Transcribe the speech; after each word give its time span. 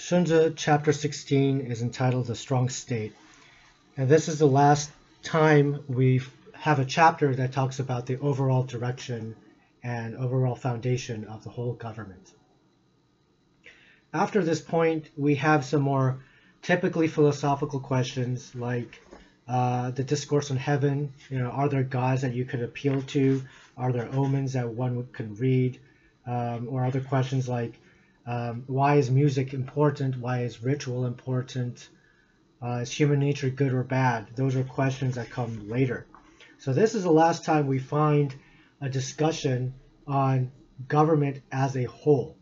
Xunzi 0.00 0.54
chapter 0.56 0.92
16 0.92 1.60
is 1.60 1.82
entitled 1.82 2.26
The 2.26 2.34
Strong 2.34 2.70
State. 2.70 3.14
And 3.98 4.08
this 4.08 4.28
is 4.28 4.38
the 4.38 4.46
last 4.46 4.90
time 5.22 5.84
we 5.88 6.22
have 6.54 6.80
a 6.80 6.86
chapter 6.86 7.34
that 7.34 7.52
talks 7.52 7.78
about 7.78 8.06
the 8.06 8.18
overall 8.18 8.62
direction 8.64 9.36
and 9.84 10.16
overall 10.16 10.56
foundation 10.56 11.26
of 11.26 11.44
the 11.44 11.50
whole 11.50 11.74
government. 11.74 12.32
After 14.12 14.42
this 14.42 14.60
point, 14.62 15.10
we 15.18 15.34
have 15.36 15.66
some 15.66 15.82
more 15.82 16.24
typically 16.62 17.06
philosophical 17.06 17.78
questions 17.78 18.54
like 18.54 19.00
uh, 19.46 19.90
the 19.90 20.02
discourse 20.02 20.50
on 20.50 20.56
heaven. 20.56 21.12
You 21.28 21.40
know, 21.40 21.50
are 21.50 21.68
there 21.68 21.84
gods 21.84 22.22
that 22.22 22.32
you 22.32 22.46
could 22.46 22.62
appeal 22.62 23.02
to? 23.02 23.42
Are 23.76 23.92
there 23.92 24.08
omens 24.12 24.54
that 24.54 24.70
one 24.70 25.06
can 25.12 25.36
read? 25.36 25.78
Um, 26.26 26.68
or 26.70 26.84
other 26.84 27.00
questions 27.00 27.48
like 27.48 27.78
um, 28.30 28.62
why 28.68 28.94
is 28.94 29.10
music 29.10 29.54
important? 29.54 30.16
Why 30.16 30.42
is 30.42 30.62
ritual 30.62 31.04
important? 31.04 31.88
Uh, 32.62 32.82
is 32.82 32.92
human 32.92 33.18
nature 33.18 33.50
good 33.50 33.72
or 33.72 33.82
bad? 33.82 34.28
Those 34.36 34.54
are 34.54 34.62
questions 34.62 35.16
that 35.16 35.30
come 35.30 35.68
later. 35.68 36.06
So 36.58 36.72
this 36.72 36.94
is 36.94 37.02
the 37.02 37.10
last 37.10 37.44
time 37.44 37.66
we 37.66 37.80
find 37.80 38.32
a 38.80 38.88
discussion 38.88 39.74
on 40.06 40.52
government 40.86 41.40
as 41.50 41.76
a 41.76 41.84
whole. 41.84 42.36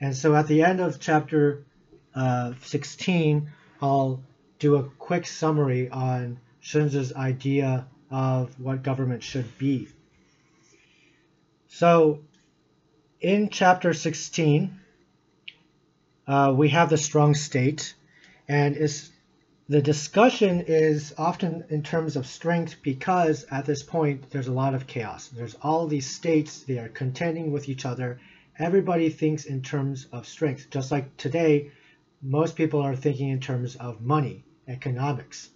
And 0.00 0.16
so 0.16 0.34
at 0.34 0.46
the 0.46 0.62
end 0.62 0.80
of 0.80 0.98
chapter 0.98 1.66
uh, 2.14 2.54
16, 2.62 3.50
I'll 3.82 4.22
do 4.58 4.76
a 4.76 4.84
quick 4.84 5.26
summary 5.26 5.90
on 5.90 6.38
Xunzi's 6.62 7.12
idea 7.12 7.86
of 8.10 8.58
what 8.58 8.82
government 8.82 9.22
should 9.22 9.58
be. 9.58 9.88
So 11.68 12.20
in 13.20 13.50
chapter 13.50 13.92
16, 13.92 14.79
uh, 16.30 16.52
we 16.52 16.68
have 16.68 16.88
the 16.88 16.96
strong 16.96 17.34
state, 17.34 17.92
and 18.46 18.76
is 18.76 19.10
the 19.68 19.82
discussion 19.82 20.60
is 20.68 21.12
often 21.18 21.64
in 21.70 21.82
terms 21.82 22.14
of 22.14 22.24
strength 22.24 22.76
because 22.82 23.44
at 23.50 23.66
this 23.66 23.82
point 23.82 24.30
there's 24.30 24.46
a 24.46 24.52
lot 24.52 24.72
of 24.74 24.86
chaos. 24.86 25.26
There's 25.26 25.56
all 25.60 25.88
these 25.88 26.08
states, 26.08 26.62
they 26.62 26.78
are 26.78 26.88
contending 26.88 27.50
with 27.50 27.68
each 27.68 27.84
other. 27.84 28.20
Everybody 28.56 29.10
thinks 29.10 29.44
in 29.44 29.62
terms 29.62 30.06
of 30.12 30.24
strength. 30.24 30.70
Just 30.70 30.92
like 30.92 31.16
today, 31.16 31.72
most 32.22 32.54
people 32.54 32.80
are 32.80 32.94
thinking 32.94 33.30
in 33.30 33.40
terms 33.40 33.74
of 33.74 34.00
money, 34.00 34.44
economics. 34.68 35.50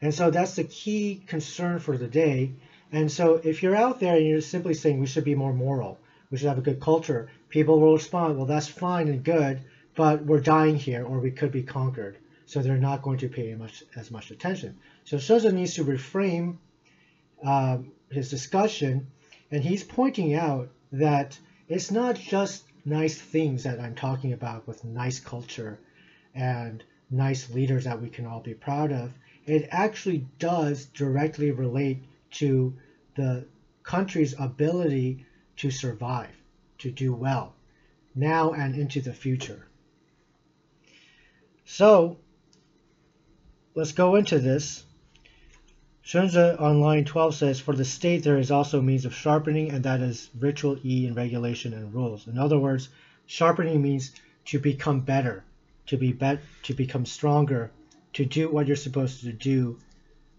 And 0.00 0.14
so 0.14 0.30
that's 0.30 0.54
the 0.54 0.64
key 0.64 1.20
concern 1.26 1.80
for 1.80 1.98
the 1.98 2.06
day. 2.06 2.52
And 2.92 3.10
so 3.10 3.40
if 3.42 3.60
you're 3.60 3.74
out 3.74 3.98
there 3.98 4.14
and 4.14 4.24
you're 4.24 4.40
simply 4.40 4.74
saying 4.74 5.00
we 5.00 5.08
should 5.08 5.24
be 5.24 5.34
more 5.34 5.52
moral, 5.52 5.98
we 6.30 6.38
should 6.38 6.48
have 6.48 6.58
a 6.58 6.62
good 6.62 6.80
culture, 6.80 7.28
people 7.48 7.80
will 7.80 7.94
respond, 7.94 8.36
well, 8.36 8.46
that's 8.46 8.68
fine 8.68 9.08
and 9.08 9.24
good, 9.24 9.60
but 9.94 10.24
we're 10.24 10.40
dying 10.40 10.76
here 10.76 11.04
or 11.04 11.20
we 11.20 11.30
could 11.30 11.52
be 11.52 11.62
conquered. 11.62 12.18
So 12.46 12.60
they're 12.60 12.76
not 12.76 13.02
going 13.02 13.18
to 13.18 13.28
pay 13.28 13.54
much 13.54 13.84
as 13.96 14.10
much 14.10 14.30
attention. 14.30 14.76
So 15.04 15.16
Xunzi 15.16 15.52
needs 15.52 15.74
to 15.74 15.84
reframe 15.84 16.58
um, 17.42 17.92
his 18.10 18.30
discussion, 18.30 19.06
and 19.50 19.62
he's 19.62 19.84
pointing 19.84 20.34
out 20.34 20.70
that 20.92 21.38
it's 21.68 21.90
not 21.90 22.16
just 22.16 22.64
nice 22.84 23.18
things 23.18 23.64
that 23.64 23.80
I'm 23.80 23.94
talking 23.94 24.32
about 24.32 24.66
with 24.66 24.84
nice 24.84 25.20
culture 25.20 25.78
and 26.34 26.82
nice 27.10 27.50
leaders 27.50 27.84
that 27.84 28.00
we 28.00 28.08
can 28.08 28.26
all 28.26 28.40
be 28.40 28.54
proud 28.54 28.92
of. 28.92 29.12
It 29.46 29.68
actually 29.70 30.26
does 30.38 30.86
directly 30.86 31.50
relate 31.50 32.02
to 32.32 32.74
the 33.14 33.46
country's 33.82 34.34
ability 34.38 35.26
to 35.56 35.70
survive, 35.70 36.34
to 36.78 36.90
do 36.90 37.12
well, 37.12 37.54
now 38.14 38.52
and 38.52 38.74
into 38.74 39.00
the 39.00 39.12
future. 39.12 39.66
So, 41.64 42.18
let's 43.74 43.92
go 43.92 44.16
into 44.16 44.38
this. 44.38 44.84
Xunzi 46.04 46.60
on 46.60 46.80
line 46.80 47.04
12 47.04 47.34
says, 47.34 47.60
For 47.60 47.74
the 47.74 47.84
state 47.84 48.22
there 48.22 48.38
is 48.38 48.50
also 48.50 48.82
means 48.82 49.06
of 49.06 49.14
sharpening, 49.14 49.70
and 49.70 49.84
that 49.84 50.00
is 50.00 50.28
ritual 50.38 50.78
E 50.84 51.06
and 51.06 51.16
regulation 51.16 51.72
and 51.72 51.94
rules. 51.94 52.26
In 52.26 52.38
other 52.38 52.58
words, 52.58 52.90
sharpening 53.26 53.80
means 53.80 54.12
to 54.46 54.58
become 54.58 55.00
better, 55.00 55.44
to 55.86 55.96
be 55.96 56.12
bet 56.12 56.40
to 56.64 56.74
become 56.74 57.06
stronger, 57.06 57.70
to 58.12 58.24
do 58.26 58.50
what 58.50 58.66
you're 58.66 58.76
supposed 58.76 59.22
to 59.22 59.32
do 59.32 59.78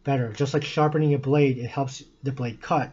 better. 0.03 0.31
Just 0.33 0.53
like 0.53 0.63
sharpening 0.63 1.15
a 1.15 1.17
blade, 1.17 1.57
it 1.57 1.67
helps 1.67 2.03
the 2.21 2.31
blade 2.31 2.61
cut 2.61 2.91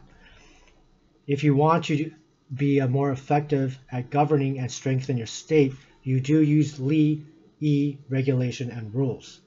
if 1.32 1.42
you 1.44 1.54
want 1.54 1.86
to 1.86 2.12
be 2.54 2.78
more 2.86 3.10
effective 3.10 3.78
at 3.90 4.10
governing 4.10 4.58
and 4.58 4.70
strengthen 4.70 5.16
your 5.16 5.26
state, 5.26 5.72
you 6.02 6.20
do 6.20 6.42
use 6.42 6.78
Li, 6.78 7.24
E, 7.58 7.96
regulation, 8.10 8.70
and 8.70 8.94
rules. 8.94 9.40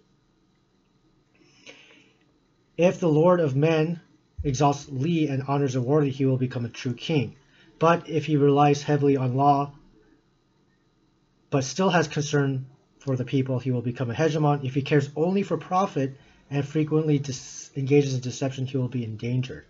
If 2.75 3.00
the 3.00 3.07
Lord 3.07 3.40
of 3.40 3.56
men 3.56 4.01
exalts 4.44 4.90
Li 4.90 5.28
and 5.28 5.44
honors 5.44 5.75
a 5.75 5.81
worthy, 5.81 6.09
he 6.09 6.25
will 6.25 6.38
become 6.38 6.66
a 6.66 6.69
true 6.69 6.96
king. 6.96 7.35
But 7.78 8.09
if 8.09 8.25
he 8.25 8.35
relies 8.35 8.81
heavily 8.81 9.16
on 9.16 9.35
law, 9.35 9.75
but 11.52 11.63
still 11.63 11.91
has 11.91 12.07
concern 12.07 12.66
for 12.97 13.16
the 13.16 13.25
people, 13.25 13.59
he 13.59 13.69
will 13.69 13.84
become 13.84 14.09
a 14.09 14.16
hegemon. 14.16 14.66
If 14.66 14.73
he 14.73 14.81
cares 14.81 15.12
only 15.16 15.44
for 15.44 15.57
profit 15.57 16.17
and 16.50 16.66
frequently 16.66 17.17
engages 17.75 18.16
in 18.16 18.22
deception, 18.22 18.66
he 18.66 18.78
will 18.78 18.88
be 18.88 19.03
endangered. 19.03 19.66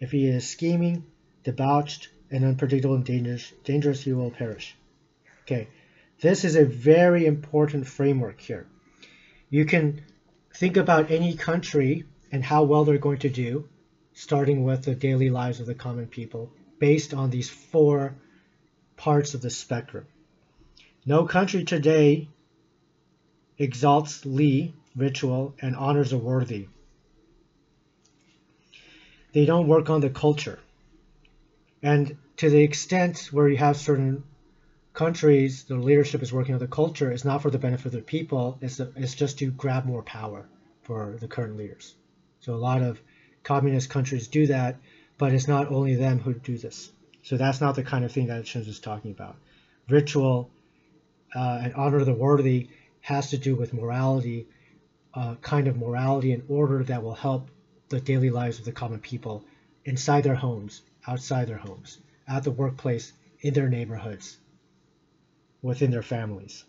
If 0.00 0.10
he 0.10 0.26
is 0.26 0.48
scheming, 0.48 1.04
debauched, 1.44 2.08
and 2.30 2.44
unpredictable 2.44 2.94
and 2.94 3.04
dangerous, 3.04 3.52
dangerous 3.64 4.02
he 4.02 4.12
will 4.12 4.30
perish. 4.30 4.76
Okay, 5.42 5.68
this 6.20 6.44
is 6.44 6.54
a 6.56 6.64
very 6.64 7.26
important 7.26 7.86
framework 7.86 8.40
here. 8.40 8.66
You 9.48 9.64
can 9.64 10.02
think 10.54 10.76
about 10.76 11.10
any 11.10 11.34
country 11.34 12.04
and 12.30 12.44
how 12.44 12.62
well 12.64 12.84
they're 12.84 12.98
going 12.98 13.18
to 13.18 13.28
do, 13.28 13.68
starting 14.12 14.62
with 14.62 14.84
the 14.84 14.94
daily 14.94 15.30
lives 15.30 15.60
of 15.60 15.66
the 15.66 15.74
common 15.74 16.06
people, 16.06 16.52
based 16.78 17.14
on 17.14 17.30
these 17.30 17.50
four 17.50 18.14
parts 18.96 19.34
of 19.34 19.42
the 19.42 19.50
spectrum. 19.50 20.06
No 21.04 21.24
country 21.24 21.64
today 21.64 22.28
exalts 23.58 24.24
Li, 24.24 24.74
ritual, 24.94 25.54
and 25.60 25.74
honors 25.74 26.10
the 26.10 26.18
worthy. 26.18 26.68
They 29.32 29.46
don't 29.46 29.68
work 29.68 29.90
on 29.90 30.00
the 30.00 30.10
culture. 30.10 30.58
And 31.82 32.18
to 32.36 32.50
the 32.50 32.62
extent 32.62 33.28
where 33.32 33.48
you 33.48 33.56
have 33.56 33.76
certain 33.76 34.24
countries, 34.92 35.64
the 35.64 35.76
leadership 35.76 36.22
is 36.22 36.32
working 36.32 36.54
on 36.54 36.60
the 36.60 36.66
culture, 36.66 37.10
it's 37.10 37.24
not 37.24 37.42
for 37.42 37.50
the 37.50 37.58
benefit 37.58 37.86
of 37.86 37.92
the 37.92 38.02
people, 38.02 38.58
it's, 38.60 38.80
it's 38.80 39.14
just 39.14 39.38
to 39.38 39.50
grab 39.50 39.86
more 39.86 40.02
power 40.02 40.46
for 40.82 41.16
the 41.20 41.28
current 41.28 41.56
leaders. 41.56 41.94
So 42.40 42.54
a 42.54 42.56
lot 42.56 42.82
of 42.82 43.00
communist 43.44 43.88
countries 43.88 44.28
do 44.28 44.46
that, 44.48 44.76
but 45.16 45.32
it's 45.32 45.48
not 45.48 45.68
only 45.68 45.94
them 45.94 46.18
who 46.18 46.34
do 46.34 46.58
this. 46.58 46.90
So 47.22 47.36
that's 47.36 47.60
not 47.60 47.76
the 47.76 47.82
kind 47.82 48.04
of 48.04 48.12
thing 48.12 48.26
that 48.26 48.44
Xunzi 48.44 48.68
is 48.68 48.80
talking 48.80 49.10
about. 49.10 49.36
Ritual 49.88 50.50
uh, 51.34 51.60
and 51.62 51.74
honor 51.74 52.04
the 52.04 52.14
worthy 52.14 52.68
has 53.00 53.30
to 53.30 53.38
do 53.38 53.54
with 53.54 53.72
morality, 53.72 54.46
uh, 55.14 55.36
kind 55.36 55.68
of 55.68 55.76
morality 55.76 56.32
and 56.32 56.42
order 56.48 56.82
that 56.84 57.02
will 57.02 57.14
help 57.14 57.50
the 57.88 58.00
daily 58.00 58.30
lives 58.30 58.58
of 58.58 58.64
the 58.64 58.72
common 58.72 59.00
people 59.00 59.44
inside 59.84 60.24
their 60.24 60.34
homes 60.34 60.82
outside 61.10 61.48
their 61.48 61.56
homes, 61.56 61.98
at 62.28 62.44
the 62.44 62.50
workplace, 62.50 63.12
in 63.40 63.52
their 63.52 63.68
neighborhoods, 63.68 64.38
within 65.60 65.90
their 65.90 66.02
families. 66.02 66.64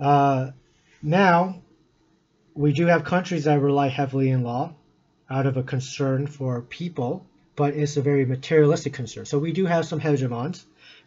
Uh, 0.00 0.52
now, 1.02 1.60
we 2.54 2.72
do 2.72 2.86
have 2.86 3.04
countries 3.04 3.44
that 3.44 3.60
rely 3.60 3.88
heavily 3.88 4.30
in 4.30 4.42
law 4.42 4.74
out 5.28 5.46
of 5.46 5.56
a 5.56 5.62
concern 5.62 6.26
for 6.26 6.62
people, 6.62 7.26
but 7.54 7.74
it's 7.74 7.96
a 7.96 8.02
very 8.02 8.24
materialistic 8.24 8.94
concern. 8.94 9.26
So 9.26 9.38
we 9.38 9.52
do 9.52 9.66
have 9.66 9.84
some 9.84 10.00
hegemons, 10.00 10.64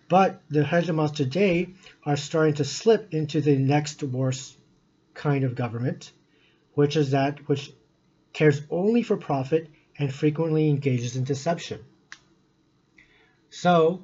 but 0.10 0.42
the 0.50 0.64
hegemons 0.64 1.16
today 1.16 1.70
are 2.06 2.18
starting 2.18 2.56
to 2.56 2.66
slip 2.66 3.14
into 3.14 3.42
the 3.42 3.58
next 3.58 4.04
worst 4.04 4.58
kind 5.14 5.44
of 5.44 5.56
government, 5.56 6.12
which 6.74 6.96
is 6.96 7.12
that 7.12 7.48
which 7.48 7.74
cares 8.34 8.62
only 8.70 9.04
for 9.04 9.18
profit 9.18 9.70
and 10.02 10.12
frequently 10.12 10.68
engages 10.68 11.16
in 11.16 11.24
deception. 11.24 11.80
So, 13.52 14.04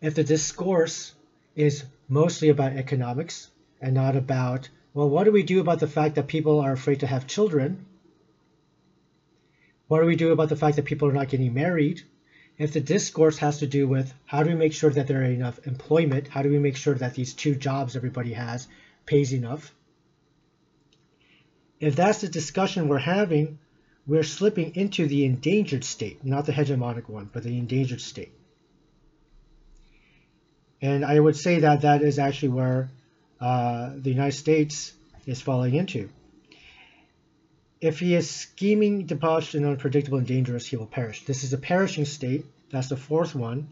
if 0.00 0.14
the 0.14 0.24
discourse 0.24 1.12
is 1.54 1.84
mostly 2.08 2.48
about 2.48 2.72
economics 2.72 3.50
and 3.78 3.94
not 3.94 4.16
about, 4.16 4.70
well, 4.94 5.10
what 5.10 5.24
do 5.24 5.32
we 5.32 5.42
do 5.42 5.60
about 5.60 5.80
the 5.80 5.86
fact 5.86 6.14
that 6.14 6.28
people 6.28 6.60
are 6.60 6.72
afraid 6.72 7.00
to 7.00 7.06
have 7.06 7.26
children? 7.26 7.84
What 9.88 10.00
do 10.00 10.06
we 10.06 10.16
do 10.16 10.32
about 10.32 10.48
the 10.48 10.56
fact 10.56 10.76
that 10.76 10.86
people 10.86 11.08
are 11.08 11.12
not 11.20 11.28
getting 11.28 11.52
married? 11.52 12.00
If 12.56 12.72
the 12.72 12.80
discourse 12.80 13.36
has 13.38 13.58
to 13.58 13.66
do 13.66 13.86
with 13.86 14.14
how 14.24 14.42
do 14.42 14.48
we 14.48 14.56
make 14.56 14.72
sure 14.72 14.90
that 14.90 15.08
there 15.08 15.20
are 15.20 15.24
enough 15.24 15.66
employment, 15.66 16.28
how 16.28 16.40
do 16.40 16.48
we 16.48 16.58
make 16.58 16.76
sure 16.76 16.94
that 16.94 17.14
these 17.14 17.34
two 17.34 17.54
jobs 17.54 17.96
everybody 17.96 18.32
has 18.32 18.66
pays 19.04 19.34
enough? 19.34 19.74
If 21.80 21.96
that's 21.96 22.22
the 22.22 22.28
discussion 22.28 22.88
we're 22.88 22.98
having, 22.98 23.58
we're 24.08 24.22
slipping 24.22 24.74
into 24.74 25.06
the 25.06 25.26
endangered 25.26 25.84
state, 25.84 26.24
not 26.24 26.46
the 26.46 26.52
hegemonic 26.52 27.08
one, 27.10 27.28
but 27.30 27.42
the 27.42 27.58
endangered 27.58 28.00
state. 28.00 28.32
And 30.80 31.04
I 31.04 31.20
would 31.20 31.36
say 31.36 31.60
that 31.60 31.82
that 31.82 32.00
is 32.02 32.18
actually 32.18 32.50
where 32.50 32.88
uh, 33.38 33.90
the 33.94 34.10
United 34.10 34.36
States 34.36 34.94
is 35.26 35.42
falling 35.42 35.74
into. 35.74 36.08
If 37.82 38.00
he 38.00 38.14
is 38.14 38.28
scheming, 38.30 39.04
debauched, 39.04 39.54
and 39.54 39.66
unpredictable 39.66 40.18
and 40.18 40.26
dangerous, 40.26 40.66
he 40.66 40.76
will 40.76 40.86
perish. 40.86 41.24
This 41.26 41.44
is 41.44 41.52
a 41.52 41.58
perishing 41.58 42.06
state. 42.06 42.46
That's 42.70 42.88
the 42.88 42.96
fourth 42.96 43.34
one. 43.34 43.68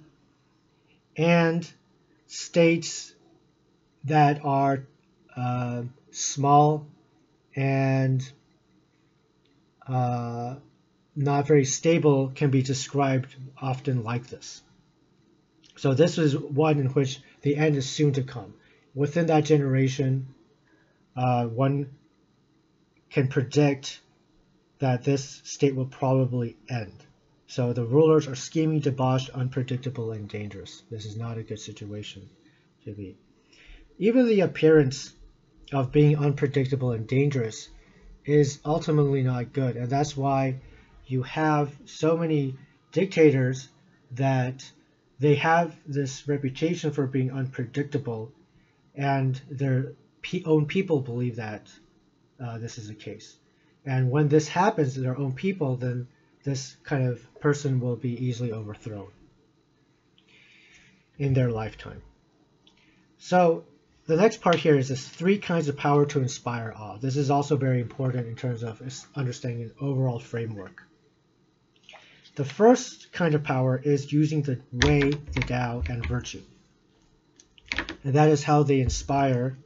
And 1.16 1.68
states 2.26 3.14
that 4.04 4.44
are 4.44 4.84
uh, 5.34 5.82
small 6.10 6.86
and 7.54 8.30
uh, 9.88 10.56
not 11.14 11.46
very 11.46 11.64
stable 11.64 12.32
can 12.34 12.50
be 12.50 12.62
described 12.62 13.34
often 13.60 14.04
like 14.04 14.26
this. 14.26 14.62
So 15.76 15.94
this 15.94 16.18
is 16.18 16.36
one 16.36 16.78
in 16.78 16.86
which 16.88 17.20
the 17.42 17.56
end 17.56 17.76
is 17.76 17.88
soon 17.88 18.12
to 18.14 18.22
come. 18.22 18.54
Within 18.94 19.26
that 19.26 19.44
generation, 19.44 20.28
uh, 21.16 21.46
one 21.46 21.90
can 23.10 23.28
predict 23.28 24.00
that 24.78 25.04
this 25.04 25.40
state 25.44 25.74
will 25.74 25.86
probably 25.86 26.56
end. 26.68 26.92
So 27.46 27.72
the 27.72 27.84
rulers 27.84 28.26
are 28.26 28.34
scheming, 28.34 28.80
debauched, 28.80 29.30
unpredictable, 29.30 30.12
and 30.12 30.28
dangerous. 30.28 30.82
This 30.90 31.04
is 31.04 31.16
not 31.16 31.38
a 31.38 31.42
good 31.42 31.60
situation 31.60 32.28
to 32.84 32.92
be. 32.92 33.16
Even 33.98 34.26
the 34.26 34.40
appearance 34.40 35.14
of 35.72 35.92
being 35.92 36.16
unpredictable 36.16 36.92
and 36.92 37.06
dangerous 37.06 37.68
is 38.26 38.58
ultimately 38.64 39.23
not 39.23 39.52
good. 39.52 39.76
And 39.76 39.88
that's 39.88 40.17
why 40.17 40.56
you 41.06 41.23
have 41.23 41.73
so 41.84 42.17
many 42.17 42.56
dictators 42.93 43.69
that 44.12 44.69
they 45.19 45.37
have 45.37 45.75
this 45.87 46.28
reputation 46.28 46.90
for 46.90 47.06
being 47.06 47.31
unpredictable, 47.31 48.32
and 48.94 49.40
their 49.50 49.93
own 50.44 50.67
people 50.67 51.00
believe 51.00 51.37
that 51.37 51.70
uh, 52.44 52.58
this 52.58 52.76
is 52.76 52.88
the 52.88 52.94
case. 52.94 53.37
And 53.84 54.11
when 54.11 54.29
this 54.29 54.49
happens 54.49 54.94
to 54.94 55.00
their 55.00 55.17
own 55.17 55.32
people, 55.32 55.76
then 55.76 56.08
this 56.44 56.76
kind 56.82 57.08
of 57.08 57.40
person 57.40 57.81
will 57.81 57.96
be 57.96 58.26
easily 58.26 58.52
overthrown 58.52 59.11
in 61.19 61.32
their 61.32 61.50
lifetime. 61.50 62.02
So 63.19 63.64
the 64.06 64.17
next 64.17 64.41
part 64.41 64.56
here 64.56 64.76
is 64.76 64.88
this 64.88 65.06
three 65.06 65.38
kinds 65.38 65.69
of 65.69 65.76
power 65.76 66.06
to 66.06 66.20
inspire 66.20 66.73
awe. 66.76 66.97
This 66.99 67.17
is 67.17 67.31
also 67.31 67.56
very 67.56 67.81
important 67.81 68.29
in 68.29 68.37
terms 68.37 68.62
of 68.62 68.81
understanding 69.17 69.69
the 69.69 69.85
overall 69.85 70.20
framework. 70.20 70.82
The 72.37 72.44
first 72.44 73.12
kind 73.12 73.35
of 73.35 73.43
power 73.43 73.81
is 73.82 74.12
using 74.12 74.43
the 74.43 74.61
way, 74.73 75.11
the 75.11 75.41
Tao, 75.41 75.82
and 75.88 76.06
virtue. 76.06 76.43
And 78.05 78.14
that 78.14 78.29
is 78.29 78.44
how 78.44 78.62
they 78.62 78.81
inspire 78.81 79.58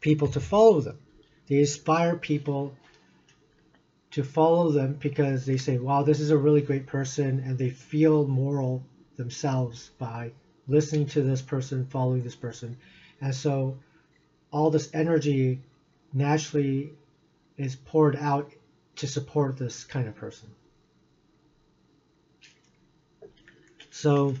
people 0.00 0.28
to 0.28 0.40
follow 0.40 0.80
them. 0.80 0.98
They 1.46 1.58
inspire 1.58 2.16
people 2.16 2.74
to 4.12 4.24
follow 4.24 4.70
them 4.70 4.94
because 4.94 5.44
they 5.44 5.58
say, 5.58 5.76
wow, 5.78 6.04
this 6.04 6.20
is 6.20 6.30
a 6.30 6.38
really 6.38 6.62
great 6.62 6.86
person, 6.86 7.40
and 7.40 7.58
they 7.58 7.70
feel 7.70 8.26
moral 8.26 8.86
themselves 9.16 9.90
by 9.98 10.32
listening 10.66 11.06
to 11.06 11.22
this 11.22 11.42
person, 11.42 11.86
following 11.86 12.22
this 12.22 12.36
person. 12.36 12.78
And 13.20 13.34
so 13.34 13.78
all 14.50 14.70
this 14.70 14.90
energy 14.94 15.60
naturally 16.12 16.92
is 17.56 17.76
poured 17.76 18.16
out 18.16 18.52
to 18.96 19.06
support 19.06 19.56
this 19.56 19.84
kind 19.84 20.08
of 20.08 20.16
person. 20.16 20.48
So 23.90 24.34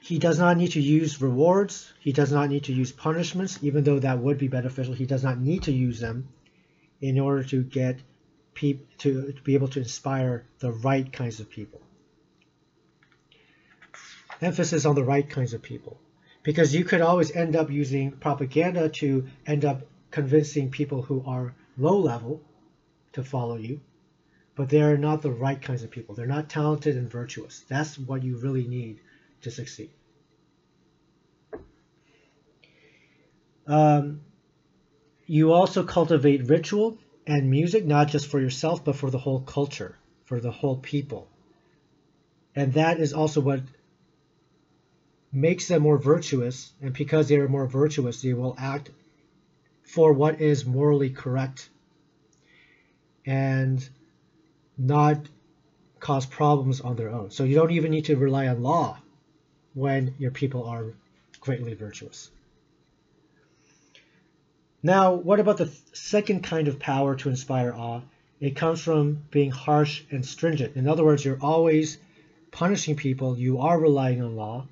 he 0.00 0.18
does 0.18 0.38
not 0.38 0.56
need 0.56 0.72
to 0.72 0.80
use 0.80 1.22
rewards. 1.22 1.92
He 2.00 2.12
does 2.12 2.32
not 2.32 2.48
need 2.48 2.64
to 2.64 2.72
use 2.72 2.90
punishments, 2.90 3.60
even 3.62 3.84
though 3.84 4.00
that 4.00 4.18
would 4.18 4.38
be 4.38 4.48
beneficial. 4.48 4.92
He 4.92 5.06
does 5.06 5.22
not 5.22 5.38
need 5.38 5.62
to 5.64 5.72
use 5.72 6.00
them 6.00 6.28
in 7.00 7.18
order 7.18 7.44
to 7.44 7.62
get 7.62 8.00
people 8.54 8.86
to, 8.98 9.32
to 9.32 9.42
be 9.42 9.54
able 9.54 9.68
to 9.68 9.78
inspire 9.78 10.46
the 10.58 10.72
right 10.72 11.10
kinds 11.12 11.38
of 11.38 11.48
people. 11.48 11.80
Emphasis 14.42 14.84
on 14.84 14.94
the 14.94 15.04
right 15.04 15.28
kinds 15.28 15.54
of 15.54 15.62
people. 15.62 16.00
Because 16.42 16.74
you 16.74 16.84
could 16.84 17.00
always 17.00 17.30
end 17.32 17.54
up 17.54 17.70
using 17.70 18.12
propaganda 18.12 18.88
to 18.88 19.26
end 19.46 19.64
up 19.64 19.82
convincing 20.10 20.70
people 20.70 21.02
who 21.02 21.22
are 21.26 21.54
low 21.76 21.98
level 21.98 22.40
to 23.12 23.22
follow 23.22 23.56
you, 23.56 23.80
but 24.54 24.68
they 24.68 24.80
are 24.80 24.96
not 24.96 25.22
the 25.22 25.30
right 25.30 25.60
kinds 25.60 25.82
of 25.82 25.90
people. 25.90 26.14
They're 26.14 26.26
not 26.26 26.48
talented 26.48 26.96
and 26.96 27.10
virtuous. 27.10 27.64
That's 27.68 27.98
what 27.98 28.22
you 28.22 28.36
really 28.38 28.66
need 28.66 29.00
to 29.42 29.50
succeed. 29.50 29.90
Um, 33.66 34.22
you 35.26 35.52
also 35.52 35.84
cultivate 35.84 36.48
ritual 36.48 36.98
and 37.26 37.50
music, 37.50 37.86
not 37.86 38.08
just 38.08 38.26
for 38.26 38.40
yourself, 38.40 38.84
but 38.84 38.96
for 38.96 39.10
the 39.10 39.18
whole 39.18 39.40
culture, 39.40 39.96
for 40.24 40.40
the 40.40 40.50
whole 40.50 40.76
people. 40.76 41.28
And 42.56 42.72
that 42.74 42.98
is 42.98 43.12
also 43.12 43.40
what 43.40 43.60
makes 45.32 45.68
them 45.68 45.82
more 45.82 45.98
virtuous. 45.98 46.72
And 46.80 46.92
because 46.92 47.28
they 47.28 47.36
are 47.36 47.48
more 47.48 47.66
virtuous, 47.66 48.22
they 48.22 48.32
will 48.32 48.56
act 48.58 48.90
for 49.82 50.12
what 50.12 50.40
is 50.40 50.64
morally 50.64 51.10
correct 51.10 51.68
and 53.26 53.86
not 54.78 55.18
cause 55.98 56.26
problems 56.26 56.80
on 56.80 56.96
their 56.96 57.10
own. 57.10 57.30
So 57.30 57.44
you 57.44 57.54
don't 57.54 57.72
even 57.72 57.90
need 57.90 58.06
to 58.06 58.16
rely 58.16 58.48
on 58.48 58.62
law 58.62 58.98
when 59.74 60.14
your 60.18 60.30
people 60.30 60.64
are 60.64 60.94
greatly 61.40 61.74
virtuous. 61.74 62.30
Now, 64.82 65.12
what 65.12 65.40
about 65.40 65.58
the 65.58 65.70
second 65.92 66.42
kind 66.42 66.66
of 66.66 66.78
power 66.78 67.14
to 67.16 67.28
inspire 67.28 67.72
awe? 67.72 68.00
It 68.40 68.56
comes 68.56 68.80
from 68.80 69.24
being 69.30 69.50
harsh 69.50 70.02
and 70.10 70.24
stringent. 70.24 70.76
In 70.76 70.88
other 70.88 71.04
words, 71.04 71.24
you're 71.24 71.38
always 71.42 71.98
punishing 72.50 72.96
people, 72.96 73.38
you 73.38 73.60
are 73.60 73.78
relying 73.78 74.22
on 74.22 74.36
law. 74.36 74.66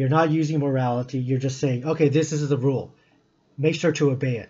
You're 0.00 0.08
not 0.08 0.30
using 0.30 0.60
morality, 0.60 1.18
you're 1.18 1.38
just 1.38 1.60
saying, 1.60 1.84
okay, 1.84 2.08
this 2.08 2.32
is 2.32 2.48
the 2.48 2.56
rule. 2.56 2.94
Make 3.58 3.74
sure 3.74 3.92
to 3.92 4.10
obey 4.10 4.38
it, 4.38 4.48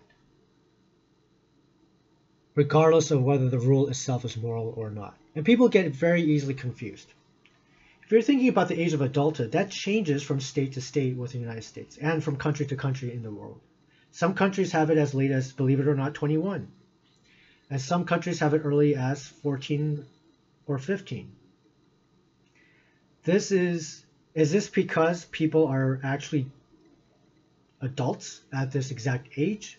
regardless 2.55 3.11
of 3.11 3.25
whether 3.25 3.49
the 3.49 3.59
rule 3.59 3.89
itself 3.89 4.25
is 4.25 4.37
moral 4.37 4.73
or 4.77 4.91
not. 4.91 5.17
And 5.35 5.45
people 5.45 5.69
get 5.69 5.93
very 5.93 6.23
easily 6.23 6.55
confused. 6.55 7.13
If 8.05 8.13
you're 8.13 8.23
thinking 8.23 8.49
about 8.49 8.69
the 8.69 8.81
age 8.81 8.93
of 8.93 9.01
adulthood, 9.01 9.51
that 9.51 9.73
changes 9.73 10.23
from 10.23 10.39
state 10.39 10.75
to 10.75 10.81
state 10.81 11.17
within 11.17 11.41
the 11.41 11.49
United 11.49 11.65
States 11.65 11.99
and 12.01 12.23
from 12.23 12.37
country 12.37 12.67
to 12.67 12.77
country 12.77 13.13
in 13.13 13.25
the 13.25 13.33
world. 13.33 13.59
Some 14.13 14.35
countries 14.35 14.71
have 14.71 14.91
it 14.91 14.99
as 14.99 15.15
late 15.17 15.33
as, 15.33 15.51
believe 15.51 15.81
it 15.81 15.89
or 15.89 15.97
not, 15.97 16.15
21. 16.15 16.69
And 17.71 17.81
some 17.81 18.05
countries 18.05 18.39
have 18.39 18.55
it 18.55 18.63
early 18.65 18.95
as 18.95 19.27
14 19.27 20.07
or 20.69 20.79
15. 20.79 21.33
This 23.25 23.51
is, 23.51 24.05
is 24.41 24.51
this 24.51 24.71
because 24.71 25.27
people 25.27 25.67
are 25.67 26.01
actually 26.03 26.51
adults 27.83 28.41
at 28.53 28.73
this 28.73 28.91
exact 28.91 29.29
age? 29.37 29.79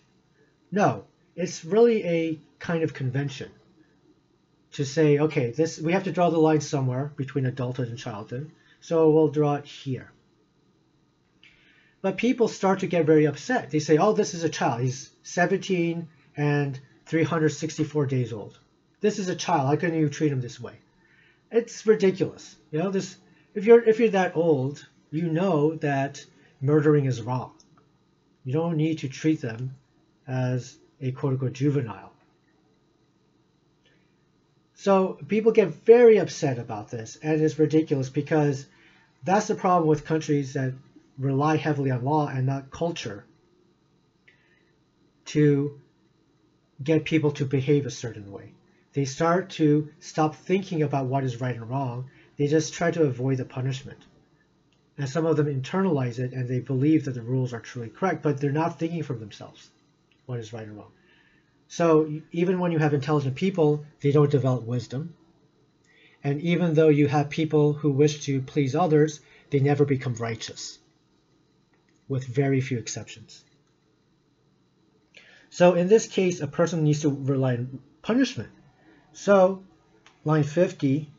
No, 0.70 1.04
it's 1.34 1.64
really 1.64 2.04
a 2.04 2.40
kind 2.60 2.84
of 2.84 2.94
convention 2.94 3.50
to 4.72 4.84
say, 4.84 5.18
okay, 5.18 5.50
this 5.50 5.80
we 5.80 5.92
have 5.92 6.04
to 6.04 6.12
draw 6.12 6.30
the 6.30 6.38
line 6.38 6.60
somewhere 6.60 7.12
between 7.16 7.46
adulthood 7.46 7.88
and 7.88 7.98
childhood, 7.98 8.52
so 8.80 9.10
we'll 9.10 9.28
draw 9.28 9.56
it 9.56 9.66
here. 9.66 10.12
But 12.00 12.16
people 12.16 12.46
start 12.46 12.80
to 12.80 12.86
get 12.86 13.04
very 13.04 13.26
upset. 13.26 13.70
They 13.70 13.80
say, 13.80 13.98
oh, 13.98 14.12
this 14.12 14.32
is 14.32 14.44
a 14.44 14.48
child. 14.48 14.82
He's 14.82 15.10
17 15.24 16.08
and 16.36 16.78
364 17.06 18.06
days 18.06 18.32
old. 18.32 18.58
This 19.00 19.18
is 19.18 19.28
a 19.28 19.36
child. 19.36 19.68
How 19.68 19.76
can 19.76 19.94
you 19.94 20.08
treat 20.08 20.32
him 20.32 20.40
this 20.40 20.60
way? 20.60 20.74
It's 21.50 21.86
ridiculous. 21.86 22.56
You 22.70 22.78
know, 22.78 22.90
this 22.90 23.16
if 23.54 23.64
you're 23.64 23.82
if 23.82 23.98
you're 23.98 24.08
that 24.10 24.36
old, 24.36 24.86
you 25.10 25.28
know 25.28 25.74
that 25.76 26.24
murdering 26.60 27.04
is 27.04 27.20
wrong. 27.20 27.52
You 28.44 28.52
don't 28.52 28.76
need 28.76 28.98
to 28.98 29.08
treat 29.08 29.40
them 29.40 29.76
as 30.26 30.78
a 31.00 31.10
quote 31.10 31.32
unquote 31.34 31.52
juvenile. 31.52 32.12
So 34.74 35.18
people 35.28 35.52
get 35.52 35.68
very 35.84 36.18
upset 36.18 36.58
about 36.58 36.90
this, 36.90 37.16
and 37.22 37.40
it's 37.40 37.58
ridiculous 37.58 38.08
because 38.08 38.66
that's 39.22 39.46
the 39.46 39.54
problem 39.54 39.86
with 39.88 40.04
countries 40.04 40.54
that 40.54 40.72
rely 41.18 41.56
heavily 41.56 41.90
on 41.90 42.02
law 42.02 42.26
and 42.26 42.46
not 42.46 42.70
culture 42.70 43.24
to 45.26 45.78
get 46.82 47.04
people 47.04 47.30
to 47.30 47.44
behave 47.44 47.86
a 47.86 47.90
certain 47.90 48.32
way. 48.32 48.52
They 48.92 49.04
start 49.04 49.50
to 49.50 49.88
stop 50.00 50.34
thinking 50.34 50.82
about 50.82 51.06
what 51.06 51.24
is 51.24 51.40
right 51.40 51.54
and 51.54 51.68
wrong. 51.68 52.06
They 52.36 52.46
just 52.46 52.74
try 52.74 52.90
to 52.90 53.02
avoid 53.02 53.38
the 53.38 53.44
punishment. 53.44 53.98
And 54.98 55.08
some 55.08 55.26
of 55.26 55.36
them 55.36 55.46
internalize 55.46 56.18
it 56.18 56.32
and 56.32 56.48
they 56.48 56.60
believe 56.60 57.04
that 57.04 57.14
the 57.14 57.22
rules 57.22 57.52
are 57.52 57.60
truly 57.60 57.88
correct, 57.88 58.22
but 58.22 58.40
they're 58.40 58.52
not 58.52 58.78
thinking 58.78 59.02
for 59.02 59.14
themselves 59.14 59.70
what 60.26 60.38
is 60.38 60.52
right 60.52 60.66
and 60.66 60.76
wrong. 60.76 60.92
So 61.68 62.20
even 62.32 62.58
when 62.58 62.72
you 62.72 62.78
have 62.78 62.94
intelligent 62.94 63.34
people, 63.34 63.84
they 64.00 64.12
don't 64.12 64.30
develop 64.30 64.64
wisdom. 64.64 65.14
And 66.22 66.40
even 66.42 66.74
though 66.74 66.90
you 66.90 67.08
have 67.08 67.30
people 67.30 67.72
who 67.72 67.90
wish 67.90 68.24
to 68.26 68.42
please 68.42 68.74
others, 68.74 69.20
they 69.50 69.60
never 69.60 69.84
become 69.84 70.14
righteous, 70.14 70.78
with 72.08 72.24
very 72.24 72.60
few 72.60 72.78
exceptions. 72.78 73.44
So 75.50 75.74
in 75.74 75.88
this 75.88 76.06
case, 76.06 76.40
a 76.40 76.46
person 76.46 76.84
needs 76.84 77.02
to 77.02 77.10
rely 77.10 77.54
on 77.54 77.80
punishment. 78.02 78.50
So, 79.12 79.62
line 80.24 80.44
50, 80.44 81.10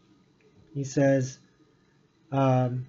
he 0.73 0.83
says, 0.83 1.37
um, 2.31 2.87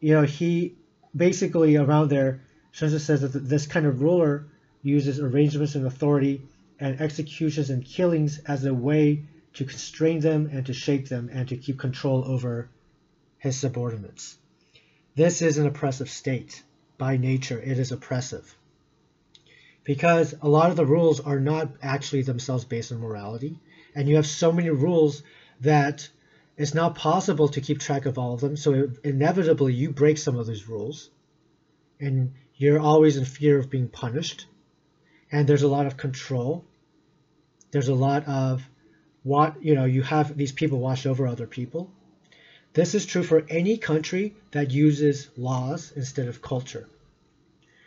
you 0.00 0.14
know, 0.14 0.22
he 0.22 0.74
basically 1.14 1.76
around 1.76 2.08
there, 2.08 2.40
Xunzi 2.72 2.98
says 2.98 3.20
that 3.20 3.38
this 3.38 3.66
kind 3.66 3.86
of 3.86 4.02
ruler 4.02 4.46
uses 4.82 5.20
arrangements 5.20 5.74
and 5.74 5.86
authority 5.86 6.42
and 6.80 7.00
executions 7.00 7.70
and 7.70 7.84
killings 7.84 8.38
as 8.46 8.64
a 8.64 8.74
way 8.74 9.24
to 9.54 9.64
constrain 9.64 10.20
them 10.20 10.48
and 10.52 10.66
to 10.66 10.72
shake 10.72 11.08
them 11.08 11.30
and 11.32 11.48
to 11.48 11.56
keep 11.56 11.78
control 11.78 12.24
over 12.26 12.68
his 13.38 13.56
subordinates. 13.56 14.36
This 15.14 15.42
is 15.42 15.58
an 15.58 15.66
oppressive 15.66 16.10
state. 16.10 16.62
By 16.96 17.16
nature, 17.16 17.60
it 17.60 17.78
is 17.78 17.92
oppressive. 17.92 18.56
Because 19.84 20.34
a 20.40 20.48
lot 20.48 20.70
of 20.70 20.76
the 20.76 20.86
rules 20.86 21.20
are 21.20 21.40
not 21.40 21.68
actually 21.82 22.22
themselves 22.22 22.64
based 22.64 22.92
on 22.92 22.98
morality, 22.98 23.58
and 23.94 24.08
you 24.08 24.16
have 24.16 24.26
so 24.26 24.50
many 24.50 24.70
rules 24.70 25.22
that 25.64 26.08
it's 26.56 26.74
not 26.74 26.94
possible 26.94 27.48
to 27.48 27.60
keep 27.60 27.80
track 27.80 28.06
of 28.06 28.18
all 28.18 28.34
of 28.34 28.40
them. 28.40 28.56
So 28.56 28.90
inevitably, 29.02 29.74
you 29.74 29.90
break 29.90 30.18
some 30.18 30.38
of 30.38 30.46
those 30.46 30.68
rules, 30.68 31.10
and 32.00 32.32
you're 32.56 32.80
always 32.80 33.16
in 33.16 33.24
fear 33.24 33.58
of 33.58 33.70
being 33.70 33.88
punished. 33.88 34.46
And 35.32 35.48
there's 35.48 35.62
a 35.62 35.68
lot 35.68 35.86
of 35.86 35.96
control. 35.96 36.64
There's 37.72 37.88
a 37.88 37.94
lot 37.94 38.28
of 38.28 38.62
what 39.24 39.62
you 39.64 39.74
know. 39.74 39.84
You 39.84 40.02
have 40.02 40.36
these 40.36 40.52
people 40.52 40.78
watch 40.78 41.06
over 41.06 41.26
other 41.26 41.46
people. 41.46 41.90
This 42.72 42.94
is 42.94 43.06
true 43.06 43.22
for 43.22 43.44
any 43.48 43.76
country 43.78 44.34
that 44.52 44.70
uses 44.70 45.30
laws 45.36 45.92
instead 45.96 46.28
of 46.28 46.42
culture. 46.42 46.88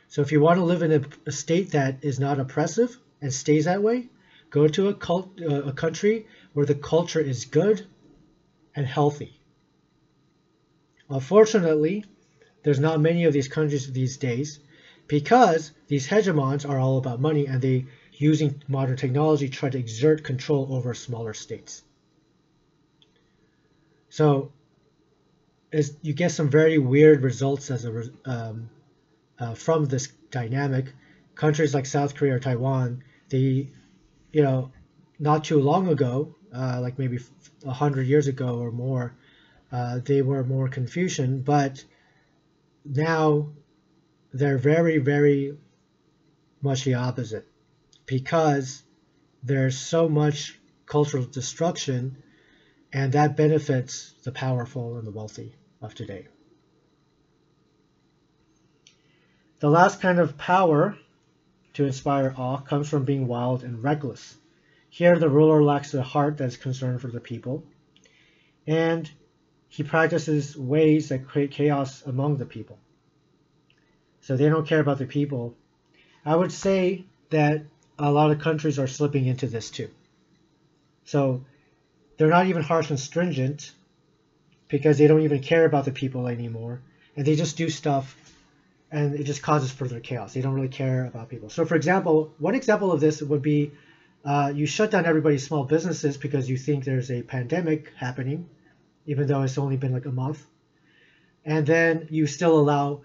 So 0.09 0.21
if 0.21 0.31
you 0.31 0.39
want 0.39 0.57
to 0.57 0.63
live 0.63 0.81
in 0.81 0.91
a, 0.91 1.01
a 1.25 1.31
state 1.31 1.71
that 1.71 2.03
is 2.03 2.19
not 2.19 2.39
oppressive 2.39 2.97
and 3.21 3.33
stays 3.33 3.65
that 3.65 3.83
way, 3.83 4.07
go 4.49 4.67
to 4.67 4.87
a, 4.87 4.93
cult, 4.93 5.41
uh, 5.41 5.63
a 5.63 5.73
country 5.73 6.25
where 6.57 6.65
the 6.65 6.73
culture 6.73 7.19
is 7.19 7.45
good 7.45 7.85
and 8.75 8.87
healthy. 8.87 9.39
Unfortunately, 11.07 12.03
there's 12.63 12.79
not 12.79 12.99
many 12.99 13.25
of 13.25 13.33
these 13.33 13.47
countries 13.47 13.93
these 13.93 14.17
days 14.17 14.59
because 15.05 15.71
these 15.87 16.07
hegemons 16.07 16.67
are 16.67 16.79
all 16.79 16.97
about 16.97 17.21
money 17.21 17.45
and 17.45 17.61
they 17.61 17.85
using 18.13 18.59
modern 18.67 18.97
technology 18.97 19.47
try 19.47 19.69
to 19.69 19.77
exert 19.77 20.23
control 20.23 20.67
over 20.71 20.95
smaller 20.95 21.35
states. 21.35 21.83
So 24.09 24.51
as 25.71 25.95
you 26.01 26.13
get 26.13 26.31
some 26.31 26.49
very 26.49 26.79
weird 26.79 27.21
results 27.21 27.69
as 27.69 27.85
a 27.85 28.09
um, 28.25 28.67
uh, 29.37 29.53
from 29.53 29.85
this 29.85 30.07
dynamic. 30.31 30.91
Countries 31.35 31.75
like 31.75 31.85
South 31.85 32.15
Korea 32.15 32.33
or 32.33 32.39
Taiwan, 32.39 33.03
they, 33.29 33.69
you 34.31 34.41
know, 34.41 34.71
not 35.19 35.43
too 35.43 35.59
long 35.59 35.87
ago, 35.89 36.33
uh, 36.53 36.79
like 36.81 36.97
maybe 36.97 37.19
a 37.65 37.71
hundred 37.71 38.07
years 38.07 38.27
ago 38.27 38.59
or 38.59 38.71
more, 38.71 39.15
uh, 39.71 39.99
they 40.03 40.21
were 40.21 40.43
more 40.43 40.69
Confucian, 40.69 41.41
but 41.41 41.83
now 42.85 43.49
they're 44.33 44.57
very, 44.57 44.97
very 44.97 45.57
much 46.61 46.83
the 46.83 46.95
opposite 46.95 47.45
because 48.05 48.83
there's 49.43 49.77
so 49.77 50.07
much 50.07 50.59
cultural 50.85 51.25
destruction 51.25 52.17
and 52.93 53.13
that 53.13 53.35
benefits 53.35 54.13
the 54.23 54.31
powerful 54.31 54.97
and 54.97 55.05
the 55.05 55.11
wealthy 55.11 55.53
of 55.81 55.93
today. 55.93 56.27
The 59.59 59.69
last 59.69 60.01
kind 60.01 60.19
of 60.19 60.37
power 60.37 60.97
to 61.73 61.85
inspire 61.85 62.33
awe 62.37 62.57
comes 62.57 62.89
from 62.89 63.05
being 63.05 63.27
wild 63.27 63.63
and 63.63 63.83
reckless. 63.83 64.37
Here, 64.97 65.19
the 65.19 65.29
ruler 65.29 65.61
lacks 65.61 65.91
the 65.91 66.01
heart 66.01 66.37
that 66.37 66.45
is 66.45 66.57
concerned 66.57 67.01
for 67.01 67.07
the 67.09 67.19
people, 67.19 67.63
and 68.65 69.07
he 69.67 69.83
practices 69.83 70.57
ways 70.57 71.09
that 71.09 71.27
create 71.27 71.51
chaos 71.51 72.01
among 72.07 72.37
the 72.37 72.47
people. 72.47 72.79
So 74.21 74.35
they 74.35 74.49
don't 74.49 74.65
care 74.65 74.79
about 74.79 74.97
the 74.97 75.05
people. 75.05 75.53
I 76.25 76.35
would 76.35 76.51
say 76.51 77.05
that 77.29 77.61
a 77.99 78.11
lot 78.11 78.31
of 78.31 78.39
countries 78.39 78.79
are 78.79 78.87
slipping 78.87 79.27
into 79.27 79.45
this 79.45 79.69
too. 79.69 79.91
So 81.05 81.45
they're 82.17 82.35
not 82.37 82.47
even 82.47 82.63
harsh 82.63 82.89
and 82.89 82.99
stringent 82.99 83.73
because 84.67 84.97
they 84.97 85.05
don't 85.05 85.21
even 85.21 85.41
care 85.41 85.65
about 85.65 85.85
the 85.85 85.91
people 85.91 86.27
anymore. 86.27 86.81
And 87.15 87.23
they 87.23 87.35
just 87.35 87.55
do 87.55 87.69
stuff 87.69 88.17
and 88.89 89.13
it 89.13 89.25
just 89.25 89.43
causes 89.43 89.71
further 89.71 89.99
chaos. 89.99 90.33
They 90.33 90.41
don't 90.41 90.55
really 90.55 90.69
care 90.69 91.05
about 91.05 91.29
people. 91.29 91.51
So, 91.51 91.65
for 91.65 91.75
example, 91.75 92.33
one 92.39 92.55
example 92.55 92.91
of 92.91 92.99
this 92.99 93.21
would 93.21 93.43
be 93.43 93.73
uh, 94.27 94.51
you 94.53 94.65
shut 94.65 94.91
down 94.91 95.05
everybody's 95.05 95.47
small 95.47 95.63
businesses 95.63 96.17
because 96.17 96.49
you 96.49 96.57
think 96.57 96.83
there's 96.83 97.09
a 97.09 97.21
pandemic 97.21 97.93
happening, 97.95 98.45
even 99.05 99.25
though 99.25 99.41
it's 99.41 99.57
only 99.57 99.77
been 99.77 99.93
like 99.93 100.05
a 100.05 100.11
month. 100.11 100.45
And 101.45 101.65
then 101.65 102.07
you 102.09 102.27
still 102.27 102.59
allow 102.59 103.03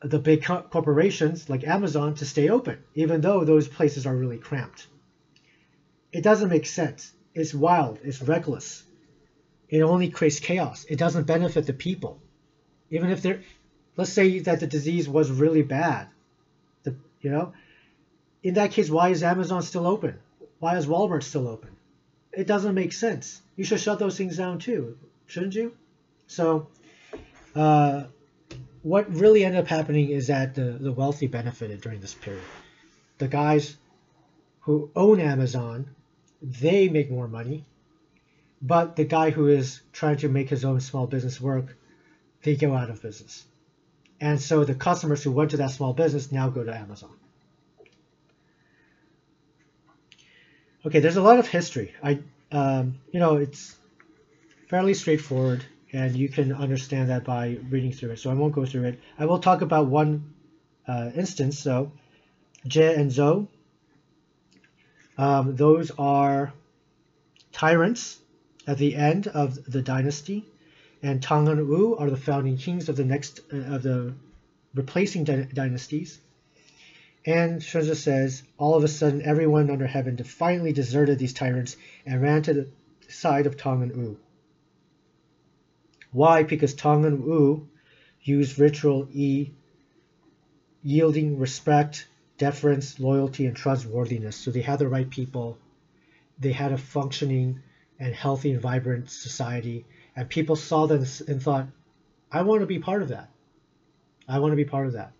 the 0.00 0.20
big 0.20 0.44
co- 0.44 0.62
corporations 0.62 1.50
like 1.50 1.64
Amazon 1.66 2.14
to 2.14 2.24
stay 2.24 2.50
open, 2.50 2.78
even 2.94 3.20
though 3.20 3.42
those 3.42 3.66
places 3.66 4.06
are 4.06 4.14
really 4.14 4.38
cramped. 4.38 4.86
It 6.12 6.22
doesn't 6.22 6.48
make 6.48 6.66
sense. 6.66 7.12
It's 7.34 7.52
wild. 7.52 7.98
It's 8.04 8.22
reckless. 8.22 8.84
It 9.68 9.82
only 9.82 10.08
creates 10.08 10.38
chaos. 10.38 10.86
It 10.88 10.98
doesn't 11.00 11.26
benefit 11.26 11.66
the 11.66 11.72
people. 11.72 12.20
Even 12.90 13.10
if 13.10 13.22
they're, 13.22 13.40
let's 13.96 14.12
say 14.12 14.38
that 14.38 14.60
the 14.60 14.68
disease 14.68 15.08
was 15.08 15.32
really 15.32 15.62
bad, 15.62 16.06
the, 16.84 16.94
you 17.22 17.30
know, 17.32 17.54
in 18.44 18.54
that 18.54 18.70
case, 18.70 18.88
why 18.88 19.08
is 19.08 19.24
Amazon 19.24 19.62
still 19.62 19.88
open? 19.88 20.20
Why 20.60 20.76
is 20.76 20.86
Walmart 20.86 21.22
still 21.22 21.48
open? 21.48 21.70
It 22.32 22.46
doesn't 22.46 22.74
make 22.74 22.92
sense. 22.92 23.42
You 23.56 23.64
should 23.64 23.80
shut 23.80 23.98
those 23.98 24.16
things 24.16 24.36
down 24.36 24.58
too, 24.58 24.96
shouldn't 25.26 25.54
you? 25.54 25.74
So, 26.26 26.68
uh, 27.56 28.04
what 28.82 29.12
really 29.14 29.44
ended 29.44 29.60
up 29.60 29.66
happening 29.66 30.10
is 30.10 30.28
that 30.28 30.54
the, 30.54 30.78
the 30.80 30.92
wealthy 30.92 31.26
benefited 31.26 31.80
during 31.80 32.00
this 32.00 32.14
period. 32.14 32.44
The 33.18 33.28
guys 33.28 33.76
who 34.60 34.90
own 34.94 35.18
Amazon, 35.18 35.90
they 36.42 36.88
make 36.88 37.10
more 37.10 37.28
money, 37.28 37.64
but 38.62 38.96
the 38.96 39.04
guy 39.04 39.30
who 39.30 39.48
is 39.48 39.80
trying 39.92 40.18
to 40.18 40.28
make 40.28 40.48
his 40.48 40.64
own 40.64 40.80
small 40.80 41.06
business 41.06 41.40
work, 41.40 41.76
they 42.42 42.54
go 42.54 42.74
out 42.74 42.90
of 42.90 43.02
business. 43.02 43.44
And 44.20 44.40
so 44.40 44.64
the 44.64 44.74
customers 44.74 45.22
who 45.22 45.32
went 45.32 45.52
to 45.52 45.56
that 45.58 45.70
small 45.70 45.94
business 45.94 46.30
now 46.30 46.50
go 46.50 46.62
to 46.62 46.74
Amazon. 46.74 47.16
Okay, 50.86 51.00
there's 51.00 51.16
a 51.16 51.22
lot 51.22 51.38
of 51.38 51.46
history. 51.46 51.92
I, 52.02 52.20
um, 52.52 52.98
you 53.12 53.20
know, 53.20 53.36
it's 53.36 53.76
fairly 54.68 54.94
straightforward 54.94 55.64
and 55.92 56.16
you 56.16 56.28
can 56.28 56.52
understand 56.52 57.10
that 57.10 57.24
by 57.24 57.58
reading 57.68 57.92
through 57.92 58.12
it. 58.12 58.18
So 58.18 58.30
I 58.30 58.34
won't 58.34 58.54
go 58.54 58.64
through 58.64 58.84
it. 58.84 59.00
I 59.18 59.26
will 59.26 59.40
talk 59.40 59.60
about 59.60 59.88
one 59.88 60.32
uh, 60.88 61.10
instance. 61.14 61.58
So 61.58 61.92
Jie 62.66 62.94
and 62.94 63.10
Zhou, 63.10 63.46
um, 65.18 65.54
those 65.56 65.90
are 65.98 66.52
tyrants 67.52 68.18
at 68.66 68.78
the 68.78 68.94
end 68.96 69.26
of 69.26 69.62
the 69.70 69.82
dynasty, 69.82 70.46
and 71.02 71.22
Tang 71.22 71.48
and 71.48 71.68
Wu 71.68 71.96
are 71.96 72.08
the 72.08 72.16
founding 72.16 72.56
kings 72.56 72.88
of 72.88 72.96
the 72.96 73.04
next 73.04 73.40
uh, 73.52 73.74
of 73.74 73.82
the 73.82 74.14
replacing 74.74 75.24
dy- 75.24 75.48
dynasties. 75.52 76.20
And 77.26 77.60
Xunzi 77.60 77.96
says, 77.96 78.42
all 78.56 78.76
of 78.76 78.84
a 78.84 78.88
sudden, 78.88 79.22
everyone 79.22 79.70
under 79.70 79.86
heaven 79.86 80.16
defiantly 80.16 80.72
deserted 80.72 81.18
these 81.18 81.34
tyrants 81.34 81.76
and 82.06 82.22
ran 82.22 82.42
to 82.42 82.54
the 82.54 82.68
side 83.08 83.46
of 83.46 83.56
Tang 83.56 83.82
and 83.82 83.94
Wu. 83.94 84.18
Why? 86.12 86.42
Because 86.42 86.74
Tang 86.74 87.04
and 87.04 87.22
Wu 87.24 87.68
use 88.22 88.58
ritual 88.58 89.06
E, 89.12 89.50
yielding 90.82 91.38
respect, 91.38 92.08
deference, 92.38 92.98
loyalty, 92.98 93.46
and 93.46 93.54
trustworthiness. 93.54 94.36
So 94.36 94.50
they 94.50 94.62
had 94.62 94.78
the 94.78 94.88
right 94.88 95.08
people. 95.08 95.58
They 96.38 96.52
had 96.52 96.72
a 96.72 96.78
functioning 96.78 97.60
and 97.98 98.14
healthy 98.14 98.52
and 98.52 98.62
vibrant 98.62 99.10
society. 99.10 99.84
And 100.16 100.28
people 100.28 100.56
saw 100.56 100.86
them 100.86 101.04
and 101.28 101.42
thought, 101.42 101.68
I 102.32 102.42
want 102.42 102.60
to 102.60 102.66
be 102.66 102.78
part 102.78 103.02
of 103.02 103.08
that. 103.08 103.28
I 104.26 104.38
want 104.38 104.52
to 104.52 104.56
be 104.56 104.64
part 104.64 104.86
of 104.86 104.94
that. 104.94 105.12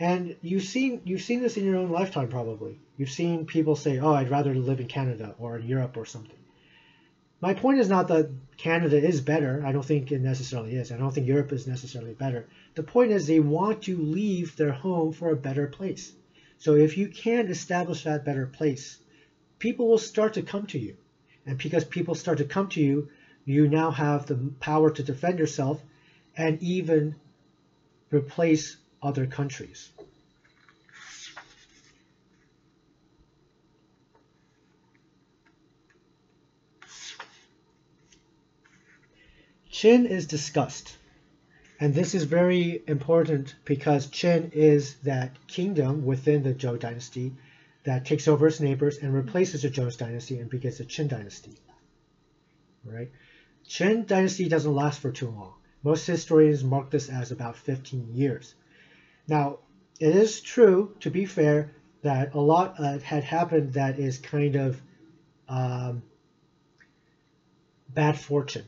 And 0.00 0.34
you've 0.40 0.64
seen 0.64 1.02
you've 1.04 1.20
seen 1.20 1.42
this 1.42 1.58
in 1.58 1.66
your 1.66 1.76
own 1.76 1.90
lifetime 1.90 2.30
probably. 2.30 2.80
You've 2.96 3.10
seen 3.10 3.44
people 3.44 3.76
say, 3.76 3.98
"Oh, 3.98 4.14
I'd 4.14 4.30
rather 4.30 4.54
live 4.54 4.80
in 4.80 4.88
Canada 4.88 5.34
or 5.38 5.58
in 5.58 5.68
Europe 5.68 5.94
or 5.98 6.06
something." 6.06 6.38
My 7.42 7.52
point 7.52 7.78
is 7.78 7.88
not 7.90 8.08
that 8.08 8.30
Canada 8.56 8.96
is 8.96 9.20
better. 9.20 9.62
I 9.64 9.72
don't 9.72 9.84
think 9.84 10.10
it 10.10 10.22
necessarily 10.22 10.74
is. 10.74 10.90
I 10.90 10.96
don't 10.96 11.12
think 11.12 11.26
Europe 11.26 11.52
is 11.52 11.66
necessarily 11.66 12.14
better. 12.14 12.46
The 12.76 12.82
point 12.82 13.12
is 13.12 13.26
they 13.26 13.40
want 13.40 13.82
to 13.82 13.98
leave 13.98 14.56
their 14.56 14.72
home 14.72 15.12
for 15.12 15.30
a 15.30 15.36
better 15.36 15.66
place. 15.66 16.12
So 16.56 16.76
if 16.76 16.96
you 16.96 17.08
can't 17.08 17.50
establish 17.50 18.04
that 18.04 18.24
better 18.24 18.46
place, 18.46 18.98
people 19.58 19.86
will 19.86 19.98
start 19.98 20.34
to 20.34 20.42
come 20.42 20.66
to 20.68 20.78
you. 20.78 20.96
And 21.44 21.58
because 21.58 21.84
people 21.84 22.14
start 22.14 22.38
to 22.38 22.44
come 22.44 22.68
to 22.70 22.80
you, 22.80 23.08
you 23.44 23.68
now 23.68 23.90
have 23.90 24.24
the 24.24 24.36
power 24.60 24.90
to 24.90 25.02
defend 25.02 25.38
yourself 25.38 25.82
and 26.36 26.62
even 26.62 27.16
replace 28.10 28.76
other 29.02 29.26
countries. 29.26 29.90
Qin 39.80 40.04
is 40.06 40.26
discussed. 40.26 40.96
And 41.80 41.94
this 41.94 42.14
is 42.14 42.24
very 42.24 42.82
important 42.86 43.54
because 43.64 44.08
Qin 44.08 44.52
is 44.52 44.96
that 45.04 45.34
kingdom 45.46 46.04
within 46.04 46.42
the 46.42 46.52
Zhou 46.52 46.78
dynasty 46.78 47.32
that 47.84 48.04
takes 48.04 48.28
over 48.28 48.46
its 48.46 48.60
neighbors 48.60 48.98
and 48.98 49.14
replaces 49.14 49.62
the 49.62 49.70
Zhou 49.70 49.96
dynasty 49.96 50.38
and 50.38 50.50
begins 50.50 50.76
the 50.76 50.84
Qin 50.84 51.08
dynasty. 51.08 51.56
Right? 52.84 53.10
Qin 53.66 54.06
dynasty 54.06 54.50
doesn't 54.50 54.74
last 54.74 55.00
for 55.00 55.10
too 55.10 55.30
long. 55.30 55.54
Most 55.82 56.06
historians 56.06 56.62
mark 56.62 56.90
this 56.90 57.08
as 57.08 57.32
about 57.32 57.56
15 57.56 58.14
years. 58.14 58.54
Now, 59.30 59.60
it 60.00 60.12
is 60.16 60.40
true, 60.40 60.96
to 60.98 61.08
be 61.08 61.24
fair, 61.24 61.70
that 62.02 62.34
a 62.34 62.40
lot 62.40 62.74
uh, 62.80 62.98
had 62.98 63.22
happened 63.22 63.74
that 63.74 64.00
is 64.00 64.18
kind 64.18 64.56
of 64.56 64.82
um, 65.48 66.02
bad 67.88 68.18
fortune. 68.18 68.64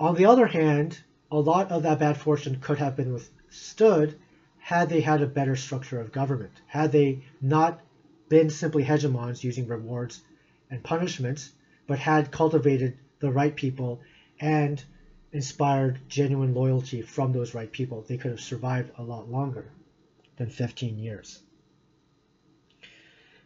On 0.00 0.14
the 0.14 0.24
other 0.24 0.46
hand, 0.46 0.98
a 1.30 1.38
lot 1.38 1.70
of 1.70 1.82
that 1.82 1.98
bad 1.98 2.16
fortune 2.16 2.56
could 2.58 2.78
have 2.78 2.96
been 2.96 3.12
withstood 3.12 4.18
had 4.60 4.88
they 4.88 5.02
had 5.02 5.20
a 5.20 5.26
better 5.26 5.56
structure 5.56 6.00
of 6.00 6.10
government, 6.10 6.62
had 6.66 6.90
they 6.90 7.22
not 7.42 7.82
been 8.30 8.48
simply 8.48 8.82
hegemons 8.82 9.44
using 9.44 9.66
rewards 9.66 10.22
and 10.70 10.82
punishments, 10.82 11.52
but 11.86 11.98
had 11.98 12.30
cultivated 12.30 12.96
the 13.20 13.30
right 13.30 13.54
people 13.54 14.00
and 14.40 14.82
inspired 15.34 15.98
genuine 16.08 16.54
loyalty 16.54 17.02
from 17.02 17.32
those 17.32 17.54
right 17.54 17.70
people, 17.70 18.02
they 18.02 18.16
could 18.16 18.30
have 18.30 18.40
survived 18.40 18.92
a 18.96 19.02
lot 19.02 19.28
longer 19.28 19.66
than 20.36 20.48
15 20.48 20.96
years, 20.96 21.42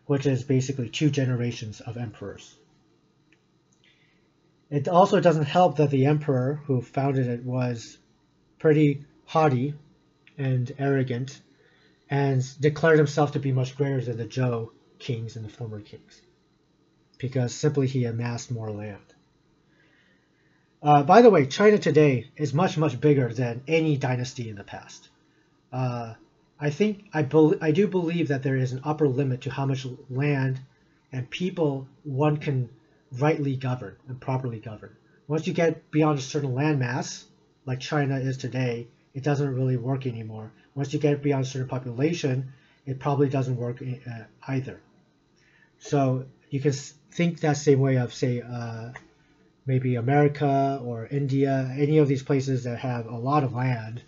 which 0.07 0.27
is 0.27 0.45
basically 0.45 0.89
two 0.89 1.09
generations 1.09 1.81
of 1.81 1.97
emperors. 1.97 2.55
It 4.71 4.87
also 4.87 5.19
doesn't 5.19 5.45
help 5.45 5.79
that 5.79 5.91
the 5.91 6.05
emperor 6.05 6.61
who 6.67 6.83
founded 6.83 7.27
it 7.27 7.43
was 7.43 7.97
pretty 8.59 9.05
haughty 9.25 9.75
and 10.37 10.71
arrogant 10.79 11.41
and 12.11 12.45
declared 12.61 12.99
himself 12.99 13.33
to 13.33 13.41
be 13.41 13.51
much 13.51 13.77
greater 13.77 14.03
than 14.03 14.19
the 14.19 14.27
Zhou 14.27 14.71
kings 14.99 15.37
and 15.37 15.45
the 15.45 15.51
former 15.51 15.81
kings 15.81 16.21
because 17.19 17.55
simply 17.55 17.87
he 17.87 18.05
amassed 18.05 18.51
more 18.51 18.71
land. 18.71 19.08
Uh, 20.81 21.03
by 21.03 21.23
the 21.23 21.31
way, 21.31 21.45
China 21.47 21.77
today 21.77 22.31
is 22.37 22.55
much, 22.55 22.79
much 22.79 23.01
bigger 23.01 23.33
than 23.33 23.63
any 23.67 23.97
dynasty 23.97 24.49
in 24.49 24.57
the 24.57 24.63
past. 24.63 25.09
Uh, 25.73 26.15
I 26.61 26.71
think 26.71 27.07
I, 27.13 27.23
be- 27.23 27.59
I 27.61 27.73
do 27.73 27.89
believe 27.89 28.29
that 28.29 28.43
there 28.43 28.57
is 28.57 28.73
an 28.73 28.81
upper 28.85 29.09
limit 29.09 29.43
to 29.43 29.51
how 29.51 29.67
much 29.67 29.87
land 30.09 30.61
and 31.13 31.29
people 31.29 31.89
one 32.05 32.37
can 32.37 32.69
rightly 33.19 33.57
govern 33.57 33.97
and 34.07 34.21
properly 34.21 34.61
govern. 34.61 34.95
Once 35.27 35.47
you 35.47 35.53
get 35.53 35.91
beyond 35.91 36.19
a 36.19 36.23
certain 36.23 36.53
landmass, 36.53 37.25
like 37.67 37.81
China 37.81 38.17
is 38.19 38.37
today, 38.37 38.87
it 39.15 39.25
doesn't 39.25 39.55
really 39.55 39.77
work 39.77 40.07
anymore. 40.07 40.53
Once 40.75 40.93
you 40.93 41.01
get 41.01 41.23
beyond 41.23 41.45
a 41.45 41.49
certain 41.49 41.69
population, 41.69 42.53
it 42.87 43.01
probably 43.01 43.29
doesn't 43.29 43.57
work 43.57 43.83
uh, 43.83 44.25
either. 44.47 44.81
So 45.81 46.27
you 46.51 46.61
can 46.61 46.73
think 46.73 47.41
that 47.41 47.57
same 47.57 47.81
way 47.81 47.97
of, 47.97 48.15
say, 48.15 48.43
uh, 48.43 48.91
maybe 49.69 49.97
America 49.97 50.81
or 50.83 51.07
India, 51.07 51.71
any 51.77 51.99
of 51.99 52.09
these 52.09 52.23
places 52.23 52.65
that 52.65 52.79
have 52.79 53.05
a 53.05 53.17
lot 53.17 53.45
of 53.45 53.55
land 53.55 54.03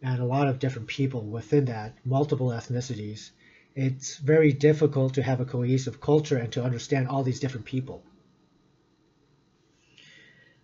and 0.00 0.20
a 0.20 0.24
lot 0.24 0.46
of 0.46 0.60
different 0.60 0.86
people 0.86 1.22
within 1.22 1.64
that, 1.64 1.92
multiple 2.04 2.50
ethnicities, 2.50 3.30
it's 3.74 4.16
very 4.18 4.52
difficult 4.52 5.14
to 5.14 5.22
have 5.22 5.40
a 5.40 5.44
cohesive 5.44 6.00
culture 6.00 6.38
and 6.38 6.52
to 6.52 6.62
understand 6.62 7.08
all 7.08 7.24
these 7.24 7.40
different 7.40 7.66
people. 7.66 8.04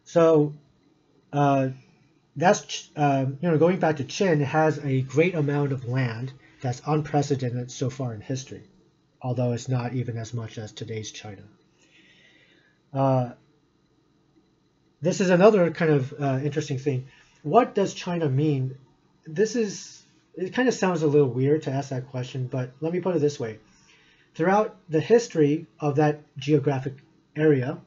So 0.05 0.55
uh, 1.33 1.71
that's 2.37 2.91
uh, 2.95 3.27
you 3.43 3.51
know 3.51 3.59
going 3.59 3.81
back 3.81 3.97
to 3.97 4.05
Qin 4.05 4.41
has 4.41 4.79
a 4.79 5.03
great 5.03 5.35
amount 5.35 5.73
of 5.73 5.85
land 5.85 6.33
that's 6.61 6.81
unprecedented 6.87 7.73
so 7.73 7.91
far 7.91 8.15
in 8.15 8.21
history, 8.21 8.63
although 9.21 9.53
it's 9.53 9.69
not 9.69 9.95
even 9.95 10.17
as 10.17 10.33
much 10.33 10.59
as 10.59 10.71
today's 10.71 11.11
China. 11.11 11.43
Uh, 12.93 13.33
this 15.01 15.21
is 15.21 15.31
another 15.31 15.71
kind 15.71 15.91
of 15.93 16.13
uh, 16.21 16.41
interesting 16.43 16.79
thing. 16.79 17.07
What 17.43 17.75
does 17.75 17.95
China 17.95 18.29
mean? 18.29 18.77
This 19.27 19.57
is 19.57 20.03
it 20.35 20.55
kind 20.55 20.69
of 20.69 20.75
sounds 20.75 21.03
a 21.03 21.07
little 21.09 21.29
weird 21.29 21.63
to 21.63 21.73
ask 21.73 21.91
that 21.91 22.11
question, 22.11 22.47
but 22.47 22.71
let 22.81 22.93
me 22.93 23.01
put 23.01 23.17
it 23.17 23.19
this 23.21 23.41
way. 23.41 23.59
Throughout 24.35 24.77
the 24.89 25.01
history 25.01 25.67
of 25.81 25.97
that 25.97 26.21
geographic 26.37 26.95
area, 27.35 27.79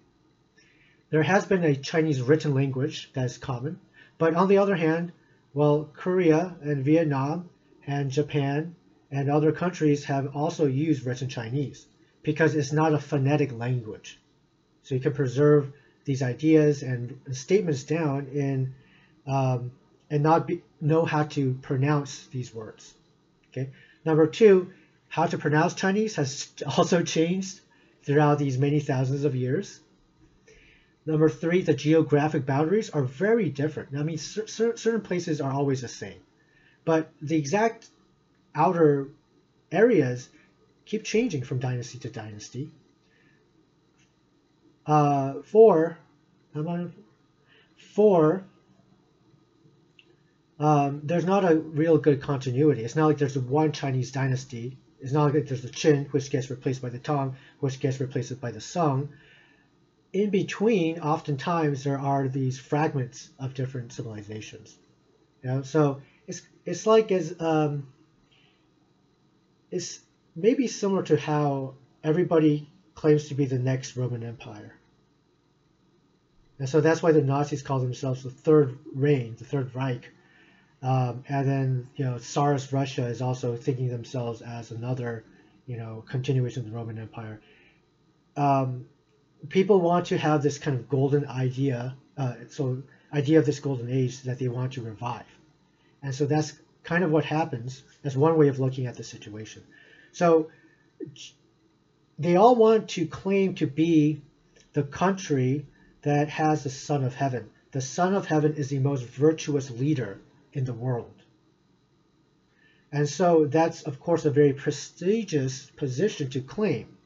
there 1.09 1.23
has 1.23 1.45
been 1.45 1.63
a 1.63 1.75
Chinese 1.75 2.21
written 2.21 2.53
language 2.53 3.09
that 3.13 3.25
is 3.25 3.37
common, 3.37 3.79
but 4.17 4.33
on 4.33 4.49
the 4.49 4.57
other 4.57 4.75
hand, 4.75 5.13
well, 5.53 5.89
Korea 5.93 6.55
and 6.61 6.83
Vietnam 6.83 7.49
and 7.87 8.11
Japan 8.11 8.75
and 9.11 9.29
other 9.29 9.51
countries 9.51 10.05
have 10.05 10.35
also 10.35 10.65
used 10.65 11.05
written 11.05 11.27
Chinese 11.27 11.85
because 12.23 12.55
it's 12.55 12.71
not 12.71 12.93
a 12.93 12.99
phonetic 12.99 13.51
language. 13.51 14.19
So 14.83 14.95
you 14.95 15.01
can 15.01 15.13
preserve 15.13 15.71
these 16.05 16.21
ideas 16.21 16.83
and 16.83 17.19
statements 17.31 17.83
down 17.83 18.27
in 18.33 18.73
um, 19.27 19.71
and 20.09 20.23
not 20.23 20.47
be, 20.47 20.61
know 20.81 21.05
how 21.05 21.23
to 21.23 21.53
pronounce 21.61 22.27
these 22.27 22.53
words. 22.53 22.93
Okay. 23.51 23.69
Number 24.05 24.27
two, 24.27 24.71
how 25.07 25.25
to 25.25 25.37
pronounce 25.37 25.73
Chinese 25.73 26.15
has 26.15 26.49
also 26.77 27.03
changed 27.03 27.61
throughout 28.03 28.39
these 28.39 28.57
many 28.57 28.79
thousands 28.79 29.23
of 29.23 29.35
years. 29.35 29.79
Number 31.05 31.29
three, 31.29 31.61
the 31.61 31.73
geographic 31.73 32.45
boundaries 32.45 32.89
are 32.91 33.03
very 33.03 33.49
different. 33.49 33.95
I 33.97 34.03
mean, 34.03 34.17
cer- 34.17 34.47
certain 34.47 35.01
places 35.01 35.41
are 35.41 35.51
always 35.51 35.81
the 35.81 35.87
same, 35.87 36.19
but 36.85 37.11
the 37.21 37.37
exact 37.37 37.89
outer 38.53 39.09
areas 39.71 40.29
keep 40.85 41.03
changing 41.03 41.43
from 41.43 41.59
dynasty 41.59 41.97
to 41.99 42.09
dynasty. 42.09 42.69
Uh, 44.85 45.41
four, 45.43 45.97
four, 47.75 48.45
um, 50.59 51.01
there's 51.03 51.25
not 51.25 51.43
a 51.43 51.55
real 51.55 51.97
good 51.97 52.21
continuity. 52.21 52.83
It's 52.83 52.95
not 52.95 53.07
like 53.07 53.17
there's 53.17 53.37
one 53.37 53.71
Chinese 53.71 54.11
dynasty. 54.11 54.77
It's 54.99 55.11
not 55.11 55.33
like 55.33 55.47
there's 55.47 55.63
the 55.63 55.69
Qin, 55.69 56.11
which 56.13 56.29
gets 56.29 56.49
replaced 56.49 56.81
by 56.81 56.89
the 56.89 56.99
Tang, 56.99 57.35
which 57.59 57.79
gets 57.79 57.99
replaced 57.99 58.39
by 58.39 58.51
the 58.51 58.61
Song. 58.61 59.09
In 60.13 60.29
between, 60.29 60.99
oftentimes 60.99 61.83
there 61.83 61.97
are 61.97 62.27
these 62.27 62.59
fragments 62.59 63.29
of 63.39 63.53
different 63.53 63.93
civilizations. 63.93 64.77
You 65.43 65.49
know, 65.49 65.61
so 65.63 66.01
it's 66.27 66.41
it's 66.65 66.85
like 66.85 67.11
as 67.11 67.33
um, 67.39 67.87
it's 69.71 69.99
maybe 70.35 70.67
similar 70.67 71.03
to 71.03 71.17
how 71.17 71.73
everybody 72.03 72.69
claims 73.01 73.29
to 73.29 73.33
be 73.33 73.45
the 73.45 73.57
next 73.57 73.97
Roman 73.97 74.21
Empire. 74.21 74.75
And 76.59 76.69
so 76.69 76.81
that's 76.81 77.01
why 77.01 77.11
the 77.11 77.23
Nazis 77.23 77.63
call 77.63 77.79
themselves 77.79 78.21
the 78.21 78.29
Third 78.29 78.77
Reign, 78.93 79.35
the 79.39 79.43
Third 79.43 79.73
Reich. 79.73 80.07
Um, 80.83 81.23
and 81.27 81.47
then, 81.47 81.87
you 81.95 82.05
know, 82.05 82.19
Tsarist 82.19 82.71
Russia 82.71 83.07
is 83.07 83.19
also 83.19 83.55
thinking 83.55 83.89
themselves 83.89 84.43
as 84.43 84.69
another, 84.69 85.23
you 85.65 85.77
know, 85.77 86.03
continuation 86.07 86.63
of 86.63 86.69
the 86.69 86.77
Roman 86.77 86.99
Empire. 86.99 87.41
Um, 88.37 88.85
people 89.49 89.81
want 89.81 90.05
to 90.07 90.17
have 90.19 90.43
this 90.43 90.59
kind 90.59 90.77
of 90.77 90.87
golden 90.87 91.25
idea, 91.27 91.95
uh, 92.17 92.35
so 92.49 92.83
idea 93.11 93.39
of 93.39 93.47
this 93.47 93.59
golden 93.59 93.89
age 93.91 94.21
that 94.21 94.37
they 94.37 94.47
want 94.47 94.73
to 94.73 94.81
revive. 94.83 95.25
And 96.03 96.13
so 96.13 96.27
that's 96.27 96.53
kind 96.83 97.03
of 97.03 97.09
what 97.09 97.25
happens. 97.25 97.81
That's 98.03 98.15
one 98.15 98.37
way 98.37 98.47
of 98.49 98.59
looking 98.59 98.85
at 98.85 98.95
the 98.95 99.03
situation. 99.03 99.63
So 100.11 100.51
they 102.19 102.35
all 102.35 102.55
want 102.55 102.89
to 102.89 103.05
claim 103.07 103.55
to 103.55 103.67
be 103.67 104.21
the 104.73 104.83
country 104.83 105.65
that 106.01 106.29
has 106.29 106.63
the 106.63 106.69
Son 106.69 107.03
of 107.03 107.15
Heaven. 107.15 107.49
The 107.71 107.81
Son 107.81 108.13
of 108.13 108.25
Heaven 108.25 108.53
is 108.55 108.69
the 108.69 108.79
most 108.79 109.05
virtuous 109.05 109.69
leader 109.69 110.19
in 110.53 110.65
the 110.65 110.73
world. 110.73 111.13
And 112.91 113.07
so 113.07 113.45
that's, 113.45 113.83
of 113.83 113.99
course, 113.99 114.25
a 114.25 114.31
very 114.31 114.53
prestigious 114.53 115.67
position 115.77 116.29
to 116.31 116.41
claim. 116.41 116.97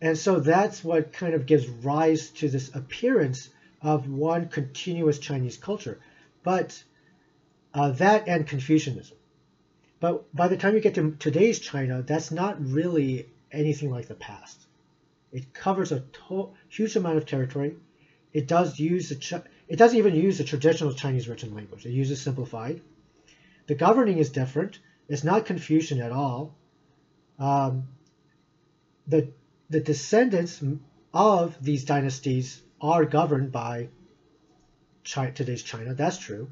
And 0.00 0.18
so 0.18 0.40
that's 0.40 0.82
what 0.82 1.12
kind 1.12 1.34
of 1.34 1.46
gives 1.46 1.68
rise 1.68 2.30
to 2.30 2.48
this 2.48 2.74
appearance 2.74 3.50
of 3.80 4.08
one 4.08 4.48
continuous 4.48 5.20
Chinese 5.20 5.56
culture. 5.56 6.00
But 6.42 6.82
uh, 7.72 7.90
that 7.92 8.26
and 8.26 8.44
Confucianism. 8.44 9.16
But 10.02 10.34
by 10.34 10.48
the 10.48 10.56
time 10.56 10.74
you 10.74 10.80
get 10.80 10.96
to 10.96 11.14
today's 11.20 11.60
China, 11.60 12.02
that's 12.02 12.32
not 12.32 12.60
really 12.60 13.28
anything 13.52 13.88
like 13.88 14.08
the 14.08 14.16
past. 14.16 14.66
It 15.30 15.54
covers 15.54 15.92
a 15.92 16.00
to- 16.00 16.54
huge 16.68 16.96
amount 16.96 17.18
of 17.18 17.26
territory. 17.26 17.76
It 18.32 18.48
does 18.48 18.80
use 18.80 19.10
the 19.10 19.14
Ch- 19.14 19.46
it 19.68 19.76
doesn't 19.76 19.96
even 19.96 20.16
use 20.16 20.38
the 20.38 20.44
traditional 20.44 20.92
Chinese 20.92 21.28
written 21.28 21.54
language. 21.54 21.86
It 21.86 21.92
uses 21.92 22.20
simplified. 22.20 22.80
The 23.68 23.76
governing 23.76 24.18
is 24.18 24.30
different. 24.30 24.80
It's 25.08 25.22
not 25.22 25.46
Confucian 25.46 26.00
at 26.00 26.10
all. 26.10 26.56
Um, 27.38 27.86
the 29.06 29.32
the 29.70 29.80
descendants 29.80 30.64
of 31.14 31.64
these 31.64 31.84
dynasties 31.84 32.60
are 32.80 33.04
governed 33.04 33.52
by 33.52 33.90
today's 35.04 35.62
China. 35.62 35.94
That's 35.94 36.18
true. 36.18 36.50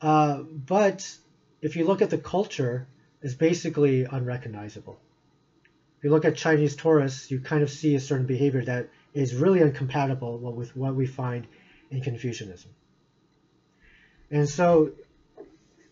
Uh, 0.00 0.42
but 0.42 1.18
if 1.62 1.76
you 1.76 1.86
look 1.86 2.02
at 2.02 2.10
the 2.10 2.18
culture, 2.18 2.86
it's 3.22 3.34
basically 3.34 4.04
unrecognizable. 4.04 4.98
If 5.98 6.04
you 6.04 6.10
look 6.10 6.24
at 6.24 6.36
Chinese 6.36 6.76
tourists, 6.76 7.30
you 7.30 7.40
kind 7.40 7.62
of 7.62 7.70
see 7.70 7.94
a 7.94 8.00
certain 8.00 8.26
behavior 8.26 8.64
that 8.64 8.88
is 9.12 9.34
really 9.34 9.60
incompatible 9.60 10.38
with 10.38 10.74
what 10.74 10.94
we 10.94 11.06
find 11.06 11.46
in 11.90 12.00
Confucianism. 12.00 12.70
And 14.30 14.48
so, 14.48 14.92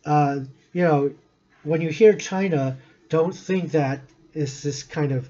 uh, 0.06 0.40
you 0.72 0.84
know, 0.84 1.14
when 1.64 1.82
you 1.82 1.90
hear 1.90 2.14
China, 2.14 2.78
don't 3.08 3.34
think 3.34 3.72
that 3.72 4.00
it's 4.32 4.62
this 4.62 4.82
kind 4.82 5.12
of 5.12 5.28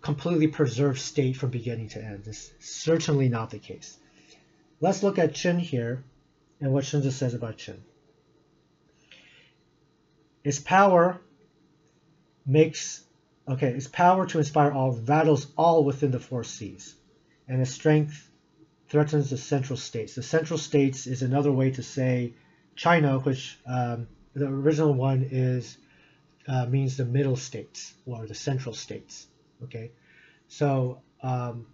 completely 0.00 0.48
preserved 0.48 1.00
state 1.00 1.36
from 1.36 1.50
beginning 1.50 1.88
to 1.90 2.02
end. 2.02 2.22
It's 2.26 2.50
certainly 2.60 3.28
not 3.28 3.50
the 3.50 3.58
case. 3.58 3.98
Let's 4.80 5.02
look 5.02 5.18
at 5.18 5.34
Qin 5.34 5.58
here 5.58 6.02
and 6.60 6.72
what 6.72 6.84
Xunzi 6.84 7.12
says 7.12 7.34
about 7.34 7.58
Qin. 7.58 7.78
Its 10.44 10.60
power 10.60 11.20
makes 12.46 13.04
okay, 13.48 13.68
its 13.68 13.88
power 13.88 14.26
to 14.26 14.38
inspire 14.38 14.72
all 14.72 14.92
rattles 14.92 15.46
all 15.56 15.84
within 15.84 16.10
the 16.10 16.20
four 16.20 16.44
seas, 16.44 16.94
and 17.48 17.60
its 17.60 17.70
strength 17.70 18.30
threatens 18.88 19.30
the 19.30 19.36
central 19.36 19.76
states. 19.76 20.14
The 20.14 20.22
central 20.22 20.58
states 20.58 21.06
is 21.06 21.22
another 21.22 21.52
way 21.52 21.70
to 21.72 21.82
say 21.82 22.34
China, 22.76 23.18
which 23.18 23.58
um, 23.66 24.06
the 24.34 24.46
original 24.46 24.94
one 24.94 25.26
is 25.30 25.78
uh, 26.46 26.66
means 26.66 26.96
the 26.96 27.04
middle 27.04 27.36
states 27.36 27.94
or 28.06 28.26
the 28.26 28.34
central 28.34 28.74
states. 28.74 29.26
Okay, 29.62 29.92
so 30.48 31.00
um, 31.22 31.66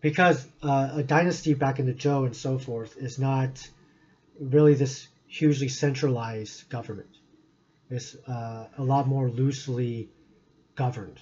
because 0.00 0.46
uh, 0.62 0.90
a 0.96 1.02
dynasty 1.02 1.54
back 1.54 1.78
in 1.78 1.86
the 1.86 1.94
Zhou 1.94 2.26
and 2.26 2.36
so 2.36 2.58
forth 2.58 2.96
is 2.98 3.18
not 3.18 3.66
really 4.38 4.74
this 4.74 5.08
hugely 5.26 5.68
centralized 5.68 6.68
government. 6.68 7.13
It's 7.90 8.14
uh, 8.26 8.68
a 8.78 8.82
lot 8.82 9.06
more 9.06 9.28
loosely 9.28 10.10
governed. 10.74 11.20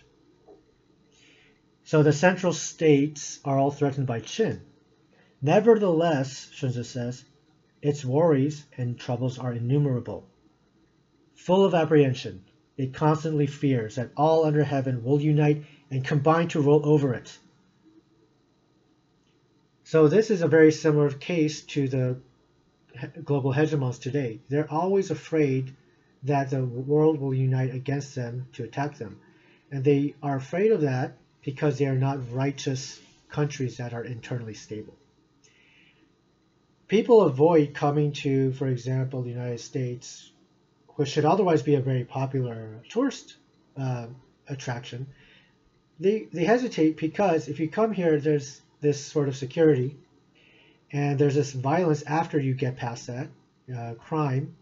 So 1.84 2.02
the 2.02 2.12
central 2.12 2.52
states 2.52 3.40
are 3.44 3.58
all 3.58 3.70
threatened 3.70 4.06
by 4.06 4.20
Qin. 4.20 4.60
Nevertheless, 5.40 6.50
Xunzi 6.54 6.84
says, 6.84 7.24
its 7.82 8.04
worries 8.04 8.64
and 8.76 8.98
troubles 8.98 9.38
are 9.38 9.52
innumerable. 9.52 10.28
Full 11.34 11.64
of 11.64 11.74
apprehension, 11.74 12.44
it 12.76 12.94
constantly 12.94 13.48
fears 13.48 13.96
that 13.96 14.10
all 14.16 14.44
under 14.44 14.62
heaven 14.62 15.02
will 15.02 15.20
unite 15.20 15.64
and 15.90 16.04
combine 16.04 16.48
to 16.48 16.60
roll 16.60 16.86
over 16.88 17.12
it. 17.12 17.36
So 19.82 20.06
this 20.06 20.30
is 20.30 20.42
a 20.42 20.48
very 20.48 20.70
similar 20.70 21.10
case 21.10 21.62
to 21.62 21.88
the 21.88 22.20
global 23.24 23.52
hegemons 23.52 24.00
today. 24.00 24.40
They're 24.48 24.70
always 24.70 25.10
afraid 25.10 25.74
that 26.24 26.50
the 26.50 26.64
world 26.64 27.20
will 27.20 27.34
unite 27.34 27.74
against 27.74 28.14
them 28.14 28.46
to 28.52 28.64
attack 28.64 28.96
them. 28.98 29.18
And 29.70 29.84
they 29.84 30.14
are 30.22 30.36
afraid 30.36 30.70
of 30.70 30.82
that 30.82 31.16
because 31.42 31.78
they 31.78 31.86
are 31.86 31.96
not 31.96 32.32
righteous 32.32 33.00
countries 33.28 33.78
that 33.78 33.92
are 33.94 34.04
internally 34.04 34.54
stable. 34.54 34.94
People 36.86 37.22
avoid 37.22 37.74
coming 37.74 38.12
to, 38.12 38.52
for 38.52 38.68
example, 38.68 39.22
the 39.22 39.30
United 39.30 39.60
States, 39.60 40.30
which 40.96 41.08
should 41.08 41.24
otherwise 41.24 41.62
be 41.62 41.74
a 41.74 41.80
very 41.80 42.04
popular 42.04 42.82
tourist 42.90 43.36
uh, 43.78 44.06
attraction. 44.46 45.06
They, 45.98 46.28
they 46.32 46.44
hesitate 46.44 46.98
because 46.98 47.48
if 47.48 47.60
you 47.60 47.68
come 47.68 47.92
here, 47.92 48.20
there's 48.20 48.60
this 48.80 49.04
sort 49.04 49.28
of 49.28 49.36
security, 49.36 49.96
and 50.92 51.18
there's 51.18 51.34
this 51.34 51.52
violence 51.52 52.02
after 52.02 52.38
you 52.38 52.54
get 52.54 52.76
past 52.76 53.06
that 53.06 53.28
uh, 53.74 53.94
crime, 53.94 54.54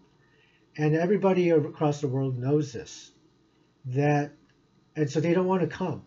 and 0.77 0.95
everybody 0.95 1.51
across 1.51 2.01
the 2.01 2.09
world 2.09 2.39
knows 2.39 2.73
this, 2.73 3.11
that, 3.87 4.33
and 4.97 5.11
so 5.11 5.21
they 5.21 5.35
don't 5.35 5.47
want 5.47 5.63
to 5.63 5.67
come. 5.67 6.03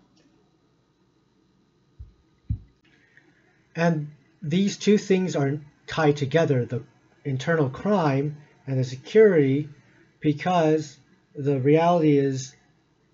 And 3.76 4.12
these 4.41 4.78
two 4.78 4.97
things 4.97 5.36
are 5.36 5.60
tied 5.88 6.17
together: 6.17 6.65
the 6.65 6.84
internal 7.26 7.69
crime 7.69 8.38
and 8.67 8.80
the 8.80 8.84
security, 8.84 9.69
because 10.19 10.97
the 11.36 11.60
reality 11.60 12.17
is 12.17 12.56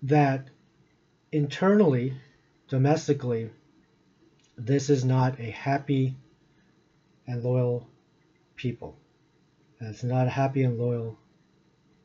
that 0.02 0.48
internally, 1.32 2.14
domestically, 2.68 3.50
this 4.56 4.90
is 4.90 5.04
not 5.04 5.40
a 5.40 5.50
happy 5.50 6.16
and 7.26 7.42
loyal 7.42 7.88
people. 8.56 8.98
It's 9.80 10.04
not 10.04 10.26
a 10.26 10.30
happy 10.30 10.62
and 10.62 10.78
loyal 10.78 11.18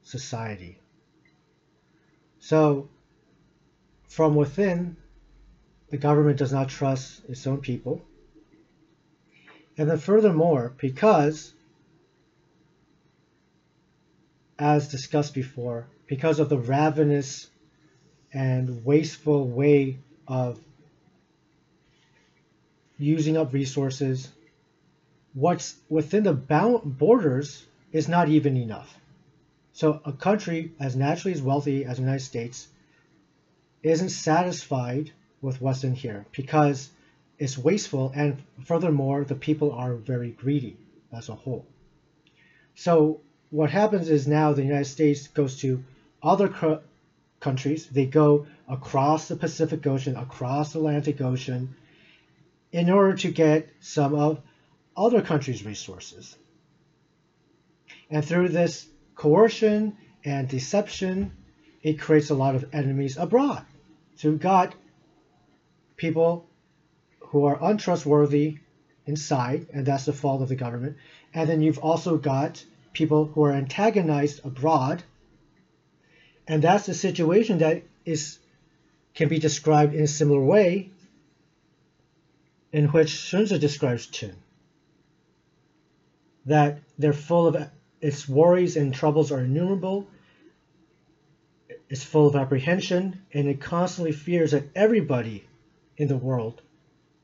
society. 0.06 0.80
So, 2.40 2.88
from 4.08 4.36
within, 4.36 4.96
the 5.90 5.98
government 5.98 6.40
does 6.40 6.54
not 6.54 6.70
trust 6.70 7.22
its 7.28 7.46
own 7.46 7.60
people. 7.60 8.02
And 9.78 9.90
then, 9.90 9.98
furthermore, 9.98 10.74
because, 10.78 11.52
as 14.58 14.88
discussed 14.88 15.34
before, 15.34 15.88
because 16.08 16.40
of 16.40 16.48
the 16.48 16.58
ravenous 16.58 17.50
and 18.32 18.86
wasteful 18.86 19.48
way 19.48 19.98
of 20.28 20.60
using 22.98 23.38
up 23.38 23.54
resources. 23.54 24.32
What's 25.34 25.76
within 25.90 26.24
the 26.24 26.34
bound 26.34 26.98
borders 26.98 27.66
is 27.92 28.08
not 28.08 28.30
even 28.30 28.58
enough. 28.58 28.98
So 29.76 30.00
a 30.06 30.14
country 30.14 30.72
as 30.80 30.96
naturally 30.96 31.34
as 31.34 31.42
wealthy 31.42 31.84
as 31.84 31.98
the 31.98 32.04
United 32.04 32.24
States 32.24 32.70
isn't 33.84 34.08
satisfied 34.08 35.12
with 35.42 35.60
what's 35.60 35.84
in 35.84 35.94
here 35.94 36.26
because 36.32 36.90
it's 37.38 37.58
wasteful 37.58 38.14
and 38.16 38.42
furthermore 38.64 39.26
the 39.26 39.36
people 39.36 39.74
are 39.74 39.96
very 39.96 40.32
greedy 40.32 40.78
as 41.12 41.28
a 41.28 41.36
whole. 41.36 41.66
So 42.76 43.20
what 43.50 43.70
happens 43.70 44.10
is 44.10 44.30
now 44.30 44.54
the 44.54 44.64
United 44.64 44.86
States 44.86 45.28
goes 45.28 45.60
to 45.60 45.84
other 46.24 46.80
countries. 47.42 47.86
They 47.88 48.06
go 48.06 48.48
across 48.70 49.28
the 49.28 49.36
Pacific 49.36 49.86
Ocean, 49.86 50.16
across 50.16 50.72
the 50.72 50.80
Atlantic 50.80 51.20
Ocean, 51.20 51.76
in 52.72 52.90
order 52.90 53.18
to 53.18 53.30
get 53.30 53.68
some 53.82 54.16
of 54.16 54.42
other 54.96 55.22
countries' 55.22 55.66
resources. 55.66 56.38
And 58.10 58.24
through 58.24 58.50
this 58.50 58.88
coercion 59.16 59.98
and 60.24 60.48
deception, 60.48 61.32
it 61.82 62.00
creates 62.00 62.30
a 62.30 62.36
lot 62.36 62.56
of 62.56 62.74
enemies 62.74 63.18
abroad. 63.18 63.66
So 64.16 64.30
you've 64.30 64.40
got 64.40 64.76
people 65.98 66.48
who 67.20 67.46
are 67.46 67.58
untrustworthy 67.62 68.60
inside, 69.06 69.68
and 69.74 69.86
that's 69.86 70.06
the 70.06 70.14
fault 70.14 70.42
of 70.42 70.50
the 70.50 70.56
government. 70.56 70.98
And 71.34 71.50
then 71.50 71.62
you've 71.62 71.80
also 71.80 72.18
got 72.18 72.64
people 72.94 73.26
who 73.26 73.44
are 73.44 73.52
antagonized 73.52 74.46
abroad, 74.46 75.04
and 76.48 76.62
that's 76.62 76.86
the 76.86 76.94
situation 76.94 77.60
that 77.60 77.84
is 78.06 78.40
can 79.14 79.30
be 79.30 79.40
described 79.40 79.94
in 79.94 80.04
a 80.04 80.08
similar 80.08 80.44
way 80.44 80.92
in 82.72 82.88
which 82.88 83.08
Xunzi 83.08 83.60
describes 83.60 84.08
Qin. 84.08 84.36
That 86.46 86.80
they're 87.00 87.14
full 87.14 87.48
of 87.48 87.70
its 88.06 88.30
worries 88.30 88.78
and 88.78 88.94
troubles 88.94 89.32
are 89.32 89.40
innumerable. 89.40 90.08
It's 91.90 92.04
full 92.04 92.28
of 92.28 92.36
apprehension, 92.36 93.24
and 93.34 93.48
it 93.48 93.60
constantly 93.60 94.12
fears 94.12 94.52
that 94.52 94.70
everybody 94.76 95.48
in 95.98 96.08
the 96.08 96.16
world, 96.16 96.62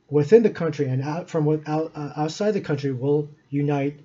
within 0.09 0.41
the 0.41 0.49
country 0.49 0.87
and 0.87 1.03
out 1.03 1.29
from 1.29 1.47
out, 1.67 1.91
uh, 1.93 2.13
outside 2.15 2.53
the 2.55 2.61
country, 2.61 2.91
will 2.91 3.29
unite 3.51 3.99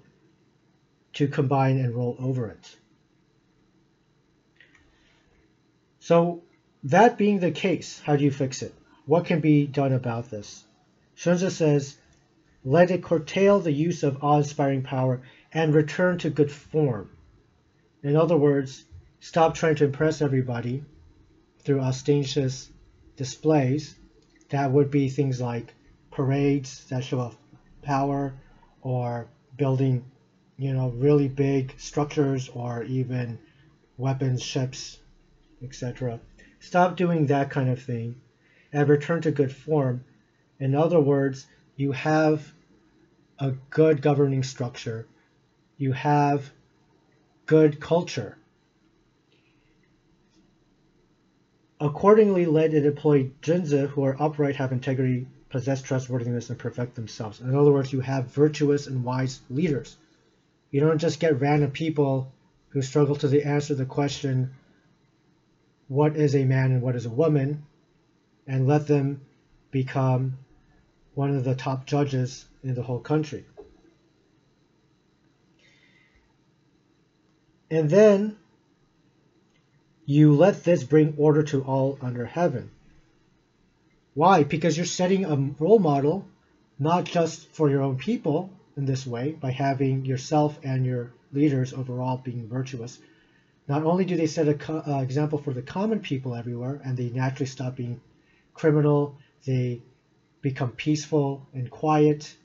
to 1.15 1.29
combine 1.29 1.79
and 1.79 1.95
roll 1.95 2.15
over 2.19 2.49
it. 2.49 2.77
So, 6.01 6.43
that 6.85 7.17
being 7.17 7.41
the 7.41 7.53
case, 7.53 8.03
how 8.05 8.17
do 8.17 8.25
you 8.25 8.31
fix 8.31 8.61
it? 8.61 8.75
What 9.07 9.25
can 9.25 9.41
be 9.41 9.67
done 9.67 9.95
about 9.95 10.29
this? 10.29 10.63
Xunzi 11.17 11.51
says, 11.51 11.97
let 12.67 12.91
it 12.91 13.03
curtail 13.03 13.61
the 13.61 13.73
use 13.73 14.03
of 14.03 14.23
awe-inspiring 14.23 14.83
power 14.83 15.23
and 15.57 15.75
return 15.75 16.19
to 16.19 16.29
good 16.29 16.53
form. 16.53 17.09
In 18.03 18.15
other 18.15 18.37
words, 18.37 18.85
stop 19.21 19.55
trying 19.55 19.77
to 19.77 19.87
impress 19.87 20.21
everybody 20.21 20.85
through 21.61 21.81
ostentatious 21.81 22.71
displays. 23.17 23.95
That 24.51 24.71
would 24.71 24.91
be 24.91 25.09
things 25.09 25.41
like 25.41 25.73
parades 26.11 26.85
that 26.91 27.05
show 27.05 27.21
off 27.21 27.39
power 27.81 28.35
or 28.83 29.29
building, 29.57 30.05
you 30.59 30.75
know, 30.75 30.91
really 30.91 31.27
big 31.27 31.73
structures 31.79 32.51
or 32.51 32.83
even 32.83 33.39
weapons, 33.97 34.43
ships, 34.43 34.99
etc. 35.63 36.21
Stop 36.61 36.99
doing 36.99 37.29
that 37.29 37.49
kind 37.49 37.71
of 37.71 37.81
thing 37.81 38.17
and 38.75 38.87
return 38.87 39.23
to 39.23 39.31
good 39.31 39.53
form. 39.53 40.05
In 40.61 40.75
other 40.75 41.01
words, 41.01 41.47
you 41.77 41.93
have 41.93 42.53
a 43.39 43.53
good 43.71 44.03
governing 44.03 44.43
structure, 44.43 45.07
you 45.79 45.93
have 45.93 46.51
good 47.47 47.81
culture. 47.81 48.37
Accordingly, 51.79 52.47
let 52.47 52.73
it 52.73 52.87
employ 52.87 53.31
junzi 53.43 53.87
who 53.89 54.03
are 54.05 54.17
upright, 54.21 54.57
have 54.57 54.73
integrity, 54.73 55.27
possess 55.51 55.83
trustworthiness, 55.83 56.49
and 56.49 56.59
perfect 56.59 56.95
themselves. 56.95 57.41
In 57.41 57.55
other 57.55 57.71
words, 57.73 57.93
you 57.93 58.01
have 58.01 58.33
virtuous 58.33 58.87
and 58.87 59.05
wise 59.05 59.41
leaders. 59.51 59.97
You 60.71 60.81
don't 60.81 60.99
just 60.99 61.21
get 61.21 61.41
random 61.41 61.71
people 61.71 62.33
who 62.71 62.81
struggle 62.81 63.17
to 63.17 63.43
answer 63.43 63.75
the 63.75 63.85
question, 63.85 64.51
what 65.89 66.17
is 66.17 66.35
a 66.35 66.45
man 66.45 66.73
and 66.73 66.83
what 66.83 66.97
is 66.97 67.07
a 67.07 67.11
woman, 67.11 67.63
and 68.47 68.67
let 68.67 68.87
them 68.87 69.21
become 69.71 70.39
one 71.15 71.37
of 71.37 71.45
the 71.45 71.55
top 71.55 71.87
judges 71.87 72.47
in 72.63 72.75
the 72.75 72.83
whole 72.83 73.01
country. 73.01 73.45
And 77.71 77.91
then 77.91 78.37
you 80.05 80.35
let 80.35 80.63
this 80.63 80.85
bring 80.85 81.15
order 81.17 81.43
to 81.45 81.63
all 81.63 81.99
under 82.01 82.25
heaven. 82.25 82.71
Why? 84.15 84.45
Because 84.45 84.77
you're 84.77 84.87
setting 84.87 85.25
a 85.25 85.37
role 85.59 85.79
model 85.79 86.27
not 86.79 87.05
just 87.05 87.49
for 87.51 87.69
your 87.69 87.83
own 87.83 87.97
people 87.97 88.51
in 88.77 88.85
this 88.85 89.07
way 89.07 89.33
by 89.33 89.51
having 89.51 90.05
yourself 90.05 90.59
and 90.63 90.85
your 90.85 91.13
leaders 91.33 91.73
overall 91.73 92.19
being 92.19 92.49
virtuous. 92.49 92.99
Not 93.69 93.83
only 93.83 94.05
do 94.05 94.17
they 94.17 94.27
set 94.27 94.49
an 94.49 94.61
uh, 94.71 95.01
example 95.03 95.39
for 95.39 95.53
the 95.53 95.63
common 95.63 96.01
people 96.01 96.35
everywhere 96.35 96.81
and 96.85 96.97
they 96.97 97.11
naturally 97.11 97.47
stop 97.47 97.77
being 97.77 98.01
criminal, 98.55 99.19
they 99.45 99.83
become 100.41 100.71
peaceful 100.71 101.47
and 101.53 101.69
quiet 101.69 102.37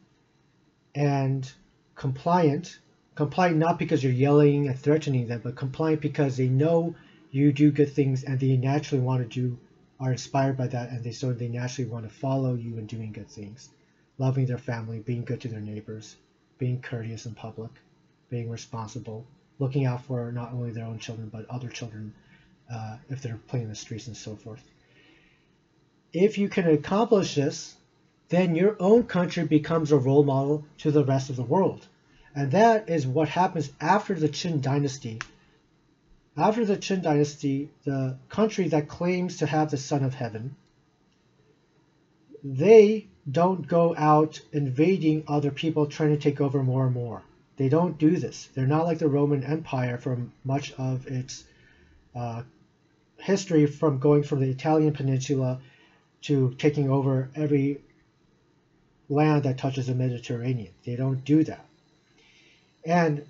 and 0.95 1.49
compliant. 1.95 2.79
Compliant 3.15 3.57
not 3.57 3.77
because 3.77 4.03
you're 4.03 4.13
yelling 4.13 4.67
and 4.67 4.77
threatening 4.77 5.27
them, 5.27 5.41
but 5.43 5.55
compliant 5.55 6.01
because 6.01 6.37
they 6.37 6.47
know 6.47 6.95
you 7.29 7.51
do 7.51 7.71
good 7.71 7.91
things 7.91 8.23
and 8.23 8.39
they 8.39 8.55
naturally 8.55 9.03
want 9.03 9.21
to 9.21 9.41
do 9.41 9.57
are 9.99 10.11
inspired 10.11 10.57
by 10.57 10.67
that 10.67 10.89
and 10.89 11.03
they 11.03 11.11
so 11.11 11.31
they 11.33 11.47
naturally 11.47 11.89
want 11.89 12.03
to 12.03 12.09
follow 12.09 12.53
you 12.55 12.77
in 12.77 12.85
doing 12.85 13.11
good 13.11 13.29
things. 13.29 13.69
Loving 14.17 14.45
their 14.45 14.57
family 14.57 14.99
being 14.99 15.23
good 15.23 15.41
to 15.41 15.47
their 15.47 15.59
neighbors 15.59 16.15
being 16.61 16.79
courteous 16.79 17.25
in 17.25 17.33
public 17.33 17.71
being 18.29 18.47
responsible 18.47 19.25
looking 19.57 19.85
out 19.85 20.03
for 20.05 20.31
not 20.31 20.53
only 20.53 20.71
their 20.71 20.85
own 20.85 20.99
children 20.99 21.27
but 21.27 21.49
other 21.49 21.69
children 21.69 22.13
uh, 22.71 22.97
if 23.09 23.21
they're 23.21 23.39
playing 23.47 23.63
in 23.63 23.69
the 23.69 23.75
streets 23.75 24.07
and 24.07 24.15
so 24.15 24.35
forth. 24.35 24.63
If 26.13 26.37
you 26.37 26.49
can 26.49 26.67
accomplish 26.69 27.35
this 27.35 27.75
then 28.29 28.55
your 28.55 28.77
own 28.79 29.03
country 29.03 29.43
becomes 29.43 29.91
a 29.91 29.97
role 29.97 30.23
model 30.23 30.65
to 30.77 30.91
the 30.91 31.03
rest 31.03 31.29
of 31.29 31.35
the 31.35 31.43
world 31.43 31.87
and 32.35 32.51
that 32.51 32.89
is 32.89 33.05
what 33.05 33.29
happens 33.29 33.71
after 33.79 34.13
the 34.13 34.29
qin 34.29 34.61
dynasty 34.61 35.19
after 36.37 36.63
the 36.63 36.77
Qin 36.77 37.01
dynasty, 37.01 37.69
the 37.83 38.17
country 38.29 38.69
that 38.69 38.87
claims 38.87 39.37
to 39.37 39.45
have 39.45 39.69
the 39.69 39.77
Son 39.77 40.03
of 40.03 40.13
Heaven, 40.13 40.55
they 42.43 43.07
don't 43.29 43.67
go 43.67 43.95
out 43.95 44.39
invading 44.53 45.25
other 45.27 45.51
people 45.51 45.85
trying 45.85 46.11
to 46.11 46.17
take 46.17 46.39
over 46.39 46.63
more 46.63 46.85
and 46.85 46.95
more. 46.95 47.21
They 47.57 47.69
don't 47.69 47.97
do 47.97 48.17
this. 48.17 48.47
They're 48.55 48.65
not 48.65 48.85
like 48.85 48.99
the 48.99 49.09
Roman 49.09 49.43
Empire 49.43 49.97
from 49.97 50.31
much 50.43 50.71
of 50.73 51.05
its 51.05 51.43
uh, 52.15 52.43
history 53.17 53.67
from 53.67 53.99
going 53.99 54.23
from 54.23 54.39
the 54.39 54.49
Italian 54.49 54.93
peninsula 54.93 55.59
to 56.21 56.55
taking 56.57 56.89
over 56.89 57.29
every 57.35 57.81
land 59.09 59.43
that 59.43 59.57
touches 59.57 59.87
the 59.87 59.95
Mediterranean. 59.95 60.73
They 60.85 60.95
don't 60.95 61.23
do 61.25 61.43
that. 61.43 61.65
And 62.83 63.25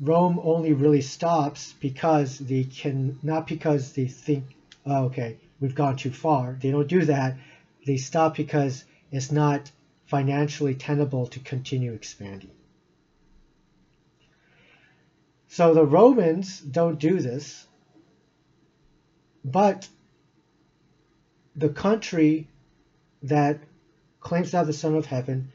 Rome 0.00 0.40
only 0.42 0.72
really 0.72 1.00
stops 1.00 1.74
because 1.80 2.38
they 2.38 2.64
can 2.64 3.18
not 3.22 3.46
because 3.46 3.92
they 3.92 4.06
think, 4.06 4.44
oh, 4.86 5.04
okay, 5.04 5.36
we've 5.60 5.74
gone 5.74 5.96
too 5.96 6.10
far. 6.10 6.58
They 6.60 6.70
don't 6.70 6.88
do 6.88 7.04
that. 7.04 7.36
They 7.86 7.96
stop 7.96 8.36
because 8.36 8.84
it's 9.10 9.30
not 9.30 9.70
financially 10.06 10.74
tenable 10.74 11.26
to 11.28 11.40
continue 11.40 11.92
expanding. 11.92 12.50
So 15.48 15.74
the 15.74 15.84
Romans 15.84 16.60
don't 16.60 16.98
do 16.98 17.20
this, 17.20 17.66
but 19.44 19.88
the 21.54 21.68
country 21.68 22.48
that 23.22 23.60
claims 24.20 24.50
to 24.50 24.56
have 24.56 24.66
the 24.66 24.72
Son 24.72 24.94
of 24.94 25.06
Heaven 25.06 25.51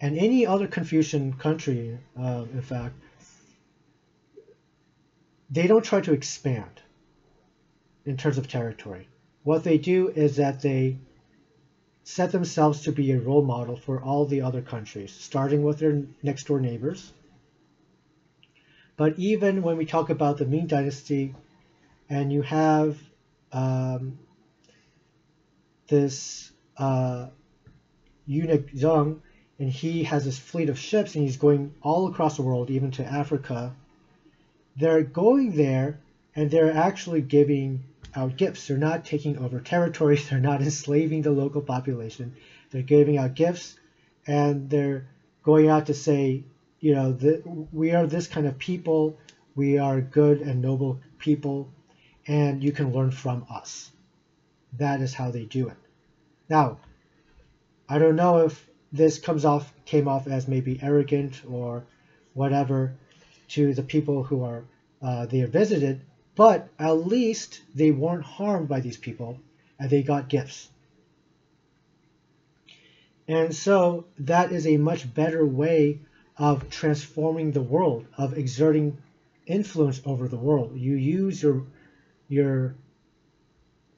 and 0.00 0.16
any 0.16 0.46
other 0.46 0.66
Confucian 0.66 1.32
country, 1.32 1.98
uh, 2.18 2.44
in 2.52 2.62
fact, 2.62 2.94
they 5.50 5.66
don't 5.66 5.84
try 5.84 6.00
to 6.00 6.12
expand 6.12 6.82
in 8.04 8.16
terms 8.16 8.38
of 8.38 8.48
territory. 8.48 9.08
What 9.42 9.64
they 9.64 9.78
do 9.78 10.08
is 10.08 10.36
that 10.36 10.60
they 10.60 10.98
set 12.04 12.32
themselves 12.32 12.82
to 12.82 12.92
be 12.92 13.12
a 13.12 13.18
role 13.18 13.42
model 13.42 13.76
for 13.76 14.00
all 14.02 14.24
the 14.24 14.42
other 14.42 14.62
countries, 14.62 15.12
starting 15.12 15.62
with 15.62 15.78
their 15.78 16.02
next 16.22 16.46
door 16.46 16.60
neighbors. 16.60 17.12
But 18.96 19.18
even 19.18 19.62
when 19.62 19.76
we 19.76 19.84
talk 19.84 20.10
about 20.10 20.38
the 20.38 20.46
Ming 20.46 20.66
Dynasty, 20.66 21.34
and 22.08 22.32
you 22.32 22.42
have 22.42 22.98
um, 23.52 24.18
this 25.86 26.50
uh, 26.76 27.28
eunuch 28.26 28.72
Zheng, 28.72 29.20
and 29.58 29.68
he 29.70 30.04
has 30.04 30.24
this 30.24 30.38
fleet 30.38 30.68
of 30.68 30.78
ships, 30.78 31.14
and 31.14 31.24
he's 31.24 31.36
going 31.36 31.74
all 31.82 32.06
across 32.06 32.36
the 32.36 32.42
world, 32.42 32.70
even 32.70 32.90
to 32.92 33.04
Africa, 33.04 33.74
they're 34.76 35.02
going 35.02 35.56
there 35.56 35.98
and 36.36 36.50
they're 36.50 36.72
actually 36.72 37.20
giving 37.20 37.82
out 38.14 38.36
gifts. 38.36 38.68
They're 38.68 38.76
not 38.76 39.04
taking 39.04 39.38
over 39.38 39.60
territories. 39.60 40.28
They're 40.30 40.38
not 40.38 40.62
enslaving 40.62 41.22
the 41.22 41.32
local 41.32 41.60
population. 41.60 42.34
They're 42.70 42.82
giving 42.82 43.18
out 43.18 43.34
gifts 43.34 43.76
and 44.26 44.70
they're 44.70 45.08
going 45.42 45.68
out 45.68 45.86
to 45.86 45.94
say, 45.94 46.44
you 46.80 46.94
know, 46.94 47.12
the, 47.12 47.42
we 47.72 47.92
are 47.92 48.06
this 48.06 48.28
kind 48.28 48.46
of 48.46 48.58
people. 48.58 49.18
We 49.56 49.78
are 49.78 50.00
good 50.00 50.40
and 50.40 50.62
noble 50.62 51.00
people, 51.18 51.68
and 52.28 52.62
you 52.62 52.70
can 52.70 52.92
learn 52.92 53.10
from 53.10 53.44
us. 53.50 53.90
That 54.74 55.00
is 55.00 55.14
how 55.14 55.32
they 55.32 55.44
do 55.44 55.68
it. 55.68 55.76
Now, 56.48 56.78
I 57.88 57.98
don't 57.98 58.14
know 58.14 58.44
if 58.44 58.67
this 58.92 59.18
comes 59.18 59.44
off 59.44 59.72
came 59.84 60.08
off 60.08 60.26
as 60.26 60.48
maybe 60.48 60.78
arrogant 60.82 61.42
or 61.48 61.84
whatever, 62.34 62.94
to 63.48 63.74
the 63.74 63.82
people 63.82 64.22
who 64.22 64.44
are 64.44 64.64
uh, 65.02 65.26
they 65.26 65.42
visited, 65.42 66.00
but 66.34 66.68
at 66.78 67.06
least 67.06 67.60
they 67.74 67.90
weren't 67.90 68.24
harmed 68.24 68.68
by 68.68 68.80
these 68.80 68.96
people 68.96 69.40
and 69.78 69.90
they 69.90 70.02
got 70.02 70.28
gifts. 70.28 70.68
And 73.26 73.54
so 73.54 74.06
that 74.20 74.52
is 74.52 74.66
a 74.66 74.76
much 74.76 75.12
better 75.12 75.44
way 75.46 76.00
of 76.36 76.70
transforming 76.70 77.52
the 77.52 77.62
world, 77.62 78.06
of 78.16 78.38
exerting 78.38 78.96
influence 79.46 80.00
over 80.04 80.28
the 80.28 80.36
world. 80.36 80.76
You 80.76 80.94
use 80.94 81.42
your 81.42 81.64
your 82.28 82.74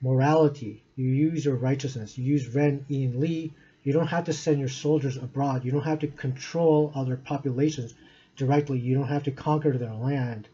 morality, 0.00 0.83
you 0.96 1.11
use 1.11 1.44
your 1.44 1.57
righteousness, 1.57 2.16
you 2.16 2.24
use 2.24 2.48
Ren 2.48 2.85
Yin 2.88 3.20
Li. 3.20 3.53
You 3.83 3.93
don't 3.93 4.09
have 4.09 4.25
to 4.25 4.33
send 4.33 4.59
your 4.59 4.69
soldiers 4.69 5.16
abroad. 5.16 5.64
You 5.64 5.73
don't 5.73 5.85
have 5.85 6.01
to 6.01 6.09
control 6.09 6.93
other 6.95 7.16
populations 7.16 7.95
directly. 8.37 8.79
You 8.79 8.95
don't 8.95 9.09
have 9.09 9.25
to 9.25 9.31
conquer 9.31 9.77
their 9.77 9.95
land. 9.95 10.49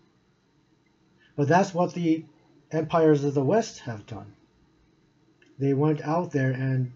But 1.35 1.49
that's 1.49 1.75
what 1.75 1.95
the 1.95 2.25
empires 2.71 3.25
of 3.25 3.35
the 3.35 3.45
West 3.45 3.81
have 3.81 4.07
done. 4.07 4.33
They 5.59 5.75
went 5.75 6.03
out 6.03 6.33
there 6.33 6.53
and 6.53 6.93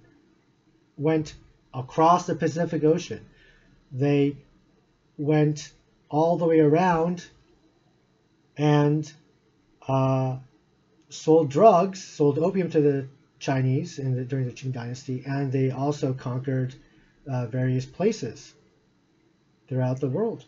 went 0.97 1.35
across 1.73 2.27
the 2.27 2.35
Pacific 2.35 2.85
Ocean. 2.85 3.27
They 3.90 4.37
went 5.16 5.73
all 6.09 6.37
the 6.37 6.47
way 6.47 6.61
around 6.61 7.27
and 8.57 9.11
uh, 9.87 10.37
sold 11.09 11.51
drugs, 11.51 12.03
sold 12.03 12.38
opium 12.38 12.71
to 12.71 12.81
the 12.81 13.09
Chinese 13.40 13.98
in 13.98 14.14
the, 14.14 14.24
during 14.24 14.46
the 14.46 14.53
Qing 14.53 14.72
Dynasty, 14.72 15.24
and 15.26 15.50
they 15.50 15.70
also 15.70 16.12
conquered 16.12 16.74
uh, 17.29 17.46
various 17.46 17.87
places 17.87 18.55
throughout 19.66 20.00
the 20.00 20.09
world. 20.09 20.44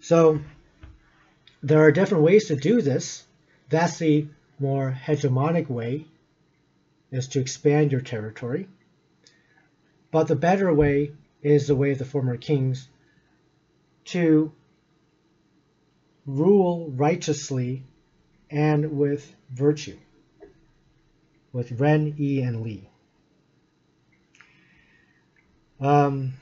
So 0.00 0.40
there 1.62 1.80
are 1.80 1.92
different 1.92 2.24
ways 2.24 2.46
to 2.46 2.56
do 2.56 2.80
this. 2.80 3.24
That's 3.68 3.98
the 3.98 4.26
more 4.58 4.96
hegemonic 5.06 5.68
way, 5.68 6.06
is 7.10 7.28
to 7.28 7.40
expand 7.40 7.92
your 7.92 8.00
territory. 8.00 8.68
But 10.10 10.28
the 10.28 10.36
better 10.36 10.72
way 10.72 11.12
is 11.42 11.66
the 11.66 11.74
way 11.76 11.92
of 11.92 11.98
the 11.98 12.04
former 12.04 12.36
kings 12.36 12.88
to 14.06 14.52
rule 16.26 16.90
righteously 16.90 17.82
and 18.50 18.98
with 18.98 19.34
virtue, 19.50 19.96
with 21.52 21.72
Ren, 21.72 22.14
Yi, 22.16 22.42
and 22.42 22.62
Li. 22.62 22.88
Um, 25.80 26.34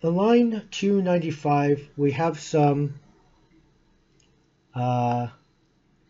in 0.00 0.16
line 0.16 0.62
295, 0.70 1.90
we 1.96 2.12
have 2.12 2.40
some 2.40 2.94
uh, 4.74 5.28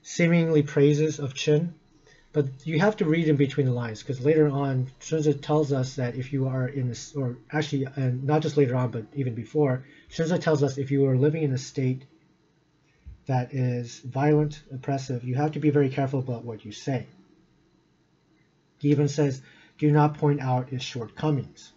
seemingly 0.03 0.63
praises 0.63 1.19
of 1.19 1.35
Qin, 1.35 1.73
but 2.33 2.47
you 2.65 2.79
have 2.79 2.97
to 2.99 3.05
read 3.05 3.29
in 3.29 3.37
between 3.37 3.67
the 3.67 3.73
lines 3.73 4.03
because 4.03 4.25
later 4.25 4.49
on, 4.49 4.91
Xunzi 5.01 5.41
tells 5.41 5.73
us 5.73 5.97
that 5.97 6.15
if 6.15 6.33
you 6.33 6.47
are 6.47 6.69
in 6.69 6.89
this, 6.89 7.15
or 7.15 7.39
actually, 7.51 7.87
and 7.97 8.25
not 8.25 8.43
just 8.43 8.57
later 8.57 8.77
on, 8.77 8.91
but 8.91 9.07
even 9.15 9.35
before, 9.35 9.85
Xunzi 10.11 10.41
tells 10.41 10.63
us 10.63 10.79
if 10.79 10.91
you 10.91 11.07
are 11.07 11.17
living 11.17 11.43
in 11.43 11.53
a 11.53 11.59
state 11.59 12.05
that 13.27 13.53
is 13.53 13.99
violent, 14.01 14.63
oppressive, 14.73 15.25
you 15.25 15.35
have 15.35 15.53
to 15.53 15.59
be 15.59 15.71
very 15.71 15.89
careful 15.89 16.21
about 16.21 16.45
what 16.45 16.65
you 16.65 16.73
say. 16.73 17.07
He 18.79 18.91
even 18.91 19.09
says, 19.09 19.43
do 19.79 19.91
not 19.91 20.19
point 20.19 20.41
out 20.41 20.73
its 20.73 20.85
shortcomings. 20.85 21.73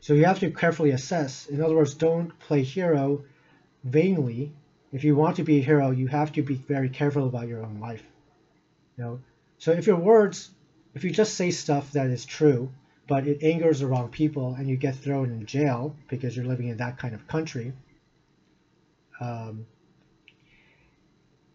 So 0.00 0.14
you 0.14 0.24
have 0.24 0.40
to 0.40 0.50
carefully 0.50 0.90
assess. 0.90 1.46
In 1.46 1.62
other 1.62 1.76
words, 1.76 1.94
don't 1.94 2.38
play 2.38 2.62
hero 2.62 3.24
vainly. 3.84 4.52
If 4.92 5.04
you 5.04 5.16
want 5.16 5.36
to 5.36 5.44
be 5.44 5.58
a 5.58 5.62
hero, 5.62 5.90
you 5.90 6.06
have 6.06 6.32
to 6.32 6.42
be 6.42 6.54
very 6.54 6.88
careful 6.88 7.26
about 7.26 7.48
your 7.48 7.64
own 7.64 7.80
life. 7.80 8.04
You 8.96 9.04
know? 9.04 9.20
So 9.58 9.72
if 9.72 9.86
your 9.86 9.96
words, 9.96 10.50
if 10.94 11.04
you 11.04 11.10
just 11.10 11.34
say 11.34 11.50
stuff 11.50 11.92
that 11.92 12.06
is 12.08 12.24
true, 12.24 12.70
but 13.06 13.26
it 13.26 13.42
angers 13.42 13.80
the 13.80 13.86
wrong 13.86 14.08
people 14.08 14.54
and 14.54 14.68
you 14.68 14.76
get 14.76 14.94
thrown 14.94 15.30
in 15.30 15.46
jail 15.46 15.96
because 16.08 16.36
you're 16.36 16.46
living 16.46 16.68
in 16.68 16.76
that 16.76 16.98
kind 16.98 17.14
of 17.14 17.26
country, 17.26 17.72
um, 19.20 19.66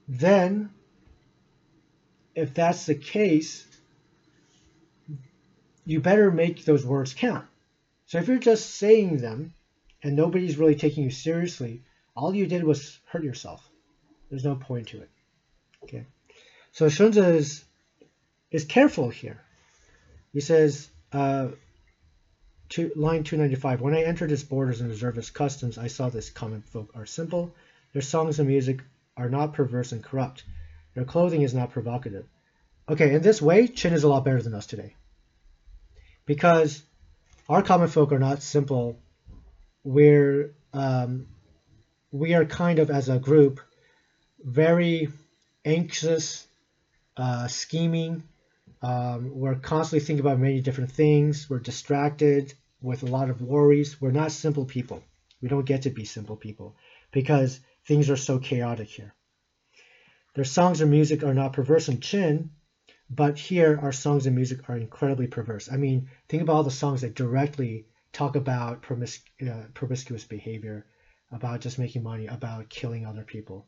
then 0.08 0.70
if 2.36 2.54
that's 2.54 2.86
the 2.86 2.96
case, 2.96 3.66
you 5.86 6.00
better 6.00 6.32
make 6.32 6.66
those 6.66 6.86
words 6.86 7.14
count. 7.14 7.46
So 8.06 8.18
if 8.18 8.28
you're 8.28 8.38
just 8.38 8.76
saying 8.76 9.18
them 9.18 9.54
and 10.02 10.16
nobody's 10.16 10.58
really 10.58 10.76
taking 10.76 11.04
you 11.04 11.12
seriously, 11.12 11.84
all 12.16 12.36
you 12.36 12.48
did 12.48 12.64
was 12.64 13.00
hurt 13.06 13.24
yourself. 13.24 13.68
There's 14.30 14.46
no 14.46 14.56
point 14.56 14.90
to 14.90 15.02
it. 15.02 15.10
Okay. 15.84 16.06
So 16.72 16.88
Xunzi 16.88 17.36
is, 17.36 17.64
is 18.52 18.66
careful 18.66 19.10
here. 19.10 19.42
He 20.32 20.42
says, 20.42 20.90
uh, 21.12 21.50
to, 22.70 22.92
line 22.96 23.24
295, 23.24 23.82
when 23.82 23.94
I 23.94 24.04
entered 24.04 24.32
its 24.32 24.44
borders 24.44 24.82
and 24.82 24.90
observed 24.90 25.18
its 25.18 25.30
customs, 25.30 25.78
I 25.78 25.88
saw 25.88 26.10
this 26.10 26.30
common 26.30 26.62
folk 26.62 26.92
are 26.96 27.06
simple. 27.06 27.54
Their 27.94 28.02
songs 28.02 28.40
and 28.40 28.48
music 28.48 28.82
are 29.16 29.30
not 29.30 29.54
perverse 29.54 29.92
and 29.92 30.04
corrupt. 30.04 30.44
Their 30.96 31.06
clothing 31.06 31.44
is 31.44 31.54
not 31.54 31.72
provocative. 31.72 32.26
Okay, 32.90 33.14
in 33.14 33.22
this 33.22 33.42
way, 33.42 33.68
Qin 33.68 33.94
is 33.94 34.04
a 34.04 34.08
lot 34.08 34.26
better 34.26 34.42
than 34.42 34.56
us 34.56 34.66
today. 34.66 34.96
Because 36.26 36.82
our 37.50 37.62
common 37.62 37.88
folk 37.88 38.12
are 38.12 38.20
not 38.20 38.42
simple. 38.42 39.00
We're 39.84 40.56
um, 40.74 41.28
we 42.12 42.34
are 42.34 42.46
kind 42.46 42.80
of 42.80 42.90
as 42.90 43.10
a 43.10 43.20
group 43.20 43.60
very 44.44 45.10
anxious, 45.66 46.46
uh, 47.18 47.48
scheming. 47.48 48.24
Um, 48.82 49.32
we're 49.34 49.56
constantly 49.56 50.06
thinking 50.06 50.26
about 50.26 50.40
many 50.40 50.62
different 50.62 50.92
things. 50.92 51.50
We're 51.50 51.60
distracted 51.60 52.54
with 52.82 53.04
a 53.04 53.08
lot 53.08 53.30
of 53.30 53.42
worries. 53.42 54.02
We're 54.02 54.12
not 54.12 54.32
simple 54.32 54.66
people. 54.66 55.02
We 55.42 55.50
don't 55.50 55.66
get 55.66 55.84
to 55.84 55.90
be 55.90 56.06
simple 56.06 56.36
people 56.36 56.76
because 57.12 57.60
things 57.86 58.10
are 58.10 58.18
so 58.18 58.40
chaotic 58.40 58.90
here. 58.90 59.14
Their 60.36 60.44
songs 60.44 60.82
or 60.82 60.86
music 60.86 61.24
are 61.24 61.34
not 61.34 61.54
perverse 61.54 61.90
in 61.90 61.98
Qin, 61.98 62.50
but 63.10 63.38
here, 63.38 63.78
our 63.82 63.92
songs 63.92 64.26
and 64.26 64.36
music 64.36 64.70
are 64.70 64.76
incredibly 64.78 65.28
perverse. 65.28 65.70
I 65.72 65.78
mean, 65.78 66.08
think 66.30 66.42
about 66.42 66.54
all 66.54 66.64
the 66.64 66.72
songs 66.72 67.02
that 67.02 67.16
directly 67.16 67.86
talk 68.12 68.36
about 68.36 68.82
promis- 68.82 69.20
uh, 69.48 69.68
promiscuous 69.74 70.26
behavior, 70.26 70.86
about 71.32 71.62
just 71.62 71.80
making 71.80 72.04
money, 72.04 72.28
about 72.28 72.70
killing 72.70 73.06
other 73.06 73.24
people. 73.24 73.68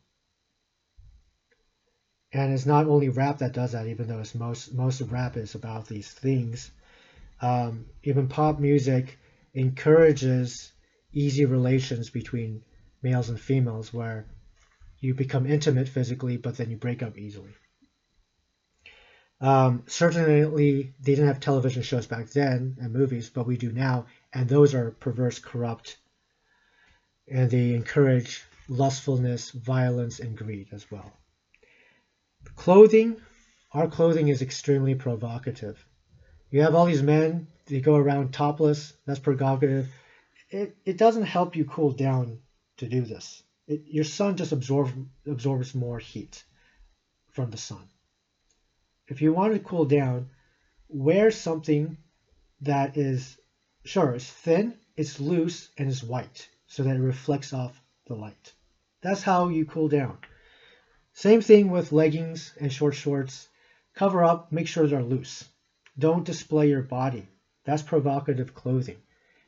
And 2.31 2.51
it's 2.51 2.67
not 2.67 2.85
only 2.85 3.09
rap 3.09 3.39
that 3.39 3.51
does 3.53 3.71
that, 3.71 3.87
even 3.87 4.07
though 4.07 4.19
it's 4.19 4.35
most 4.35 4.71
most 4.71 5.01
of 5.01 5.11
rap 5.11 5.37
is 5.37 5.55
about 5.55 5.87
these 5.87 6.11
things. 6.11 6.69
Um, 7.41 7.85
even 8.03 8.27
pop 8.27 8.59
music 8.59 9.17
encourages 9.53 10.73
easy 11.13 11.45
relations 11.45 12.09
between 12.09 12.61
males 13.01 13.29
and 13.29 13.39
females, 13.39 13.93
where 13.93 14.25
you 14.99 15.13
become 15.13 15.45
intimate 15.45 15.87
physically, 15.89 16.37
but 16.37 16.55
then 16.57 16.69
you 16.69 16.77
break 16.77 17.03
up 17.03 17.17
easily. 17.17 17.55
Um, 19.41 19.83
certainly, 19.87 20.93
they 20.99 21.15
didn't 21.15 21.27
have 21.27 21.39
television 21.39 21.83
shows 21.83 22.07
back 22.07 22.29
then 22.29 22.77
and 22.79 22.93
movies, 22.93 23.29
but 23.29 23.45
we 23.45 23.57
do 23.57 23.71
now, 23.71 24.05
and 24.33 24.47
those 24.47 24.73
are 24.73 24.91
perverse, 24.91 25.39
corrupt, 25.39 25.97
and 27.27 27.51
they 27.51 27.73
encourage 27.73 28.43
lustfulness, 28.69 29.51
violence, 29.51 30.19
and 30.19 30.37
greed 30.37 30.69
as 30.71 30.89
well. 30.89 31.11
Clothing, 32.55 33.19
our 33.73 33.87
clothing 33.87 34.29
is 34.29 34.41
extremely 34.41 34.95
provocative. 34.95 35.85
You 36.49 36.61
have 36.61 36.75
all 36.75 36.85
these 36.85 37.03
men, 37.03 37.47
they 37.65 37.81
go 37.81 37.95
around 37.95 38.33
topless, 38.33 38.93
that's 39.05 39.19
provocative. 39.19 39.89
It, 40.49 40.77
it 40.85 40.97
doesn't 40.97 41.23
help 41.23 41.55
you 41.55 41.65
cool 41.65 41.91
down 41.91 42.39
to 42.77 42.87
do 42.87 43.01
this. 43.01 43.43
It, 43.67 43.83
your 43.87 44.03
sun 44.05 44.37
just 44.37 44.51
absorbs 44.53 44.93
absorbs 45.25 45.75
more 45.75 45.99
heat 45.99 46.43
from 47.31 47.49
the 47.49 47.57
sun 47.57 47.89
if 49.07 49.21
you 49.21 49.33
want 49.33 49.53
to 49.53 49.59
cool 49.59 49.85
down, 49.85 50.27
wear 50.87 51.31
something 51.31 51.97
that 52.61 52.97
is 52.97 53.37
sure 53.83 54.15
it's 54.15 54.29
thin, 54.29 54.73
it's 54.95 55.19
loose, 55.19 55.69
and 55.77 55.89
it's 55.89 56.03
white, 56.03 56.49
so 56.67 56.83
that 56.83 56.95
it 56.95 57.01
reflects 57.01 57.53
off 57.53 57.79
the 58.07 58.15
light. 58.15 58.53
That's 59.01 59.21
how 59.21 59.49
you 59.49 59.65
cool 59.65 59.87
down. 59.87 60.17
Same 61.13 61.41
thing 61.41 61.69
with 61.69 61.91
leggings 61.91 62.53
and 62.59 62.73
short 62.73 62.95
shorts. 62.95 63.47
Cover 63.93 64.23
up, 64.23 64.51
make 64.51 64.67
sure 64.67 64.87
they're 64.87 65.03
loose. 65.03 65.45
Don't 65.97 66.25
display 66.25 66.69
your 66.69 66.81
body. 66.81 67.27
That's 67.63 67.83
provocative 67.83 68.53
clothing. 68.53 68.97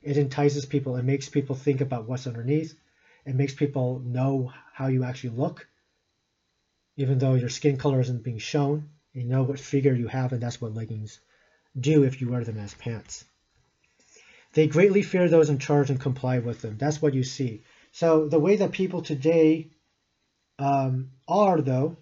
It 0.01 0.17
entices 0.17 0.65
people, 0.65 0.95
it 0.95 1.03
makes 1.03 1.27
people 1.27 1.55
think 1.55 1.81
about 1.81 2.07
what's 2.07 2.27
underneath, 2.27 2.73
it 3.25 3.35
makes 3.35 3.53
people 3.53 3.99
know 3.99 4.53
how 4.73 4.87
you 4.87 5.03
actually 5.03 5.31
look, 5.31 5.67
even 6.95 7.17
though 7.17 7.33
your 7.33 7.49
skin 7.49 7.77
color 7.77 7.99
isn't 7.99 8.23
being 8.23 8.37
shown. 8.37 8.89
You 9.17 9.23
know 9.23 9.41
what 9.41 9.59
figure 9.59 9.95
you 9.95 10.05
have, 10.05 10.31
and 10.31 10.39
that's 10.39 10.61
what 10.61 10.75
leggings 10.75 11.19
do 11.79 12.03
if 12.03 12.21
you 12.21 12.29
wear 12.29 12.43
them 12.43 12.59
as 12.59 12.75
pants. 12.75 13.25
They 14.53 14.67
greatly 14.67 15.01
fear 15.01 15.27
those 15.27 15.49
in 15.49 15.57
charge 15.57 15.89
and 15.89 15.99
comply 15.99 16.37
with 16.37 16.61
them. 16.61 16.77
That's 16.77 17.01
what 17.01 17.15
you 17.15 17.23
see. 17.23 17.63
So 17.91 18.27
the 18.27 18.37
way 18.37 18.57
that 18.57 18.73
people 18.73 19.01
today 19.01 19.71
um, 20.59 21.13
are, 21.27 21.59
though, 21.61 21.97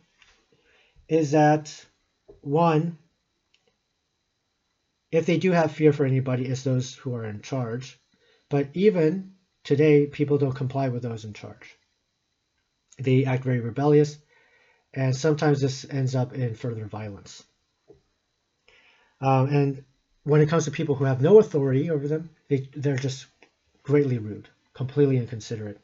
is 1.07 1.31
that 1.31 1.85
one, 2.41 2.97
if 5.09 5.25
they 5.25 5.37
do 5.37 5.51
have 5.51 5.71
fear 5.71 5.93
for 5.93 6.05
anybody, 6.05 6.45
it's 6.45 6.63
those 6.63 6.95
who 6.95 7.15
are 7.15 7.23
in 7.23 7.41
charge. 7.41 7.97
But 8.49 8.67
even 8.73 9.35
today, 9.63 10.05
people 10.05 10.37
don't 10.37 10.51
comply 10.51 10.89
with 10.89 11.03
those 11.03 11.23
in 11.23 11.31
charge. 11.31 11.77
They 12.99 13.23
act 13.23 13.45
very 13.45 13.61
rebellious 13.61 14.17
and 14.95 15.15
sometimes 15.15 15.61
this 15.61 15.85
ends 15.89 16.15
up 16.15 16.33
in 16.33 16.55
further 16.55 16.85
violence. 16.85 17.43
Um, 19.21 19.47
and 19.47 19.83
when 20.23 20.41
it 20.41 20.49
comes 20.49 20.65
to 20.65 20.71
people 20.71 20.95
who 20.95 21.05
have 21.05 21.21
no 21.21 21.39
authority 21.39 21.91
over 21.91 22.07
them, 22.07 22.29
they, 22.47 22.69
they're 22.75 22.95
just 22.95 23.27
greatly 23.83 24.17
rude, 24.17 24.49
completely 24.73 25.17
inconsiderate. 25.17 25.79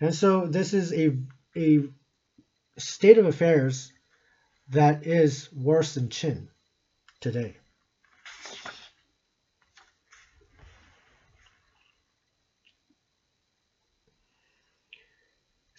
And 0.00 0.14
so 0.14 0.46
this 0.46 0.74
is 0.74 0.92
a, 0.92 1.16
a 1.56 1.84
state 2.78 3.18
of 3.18 3.26
affairs 3.26 3.92
that 4.70 5.06
is 5.06 5.52
worse 5.52 5.94
than 5.94 6.08
Qin 6.08 6.48
today. 7.20 7.56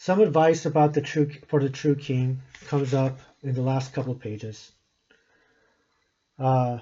Some 0.06 0.22
advice 0.22 0.68
about 0.68 0.93
the 0.93 1.01
true 1.01 1.32
for 1.47 1.60
the 1.60 1.72
true 1.72 1.95
king 1.95 2.43
comes 2.68 2.93
up 2.93 3.18
in 3.41 3.56
the 3.56 3.64
last 3.64 3.91
couple 3.91 4.12
of 4.12 4.20
pages. 4.20 4.72
Uh, 6.38 6.78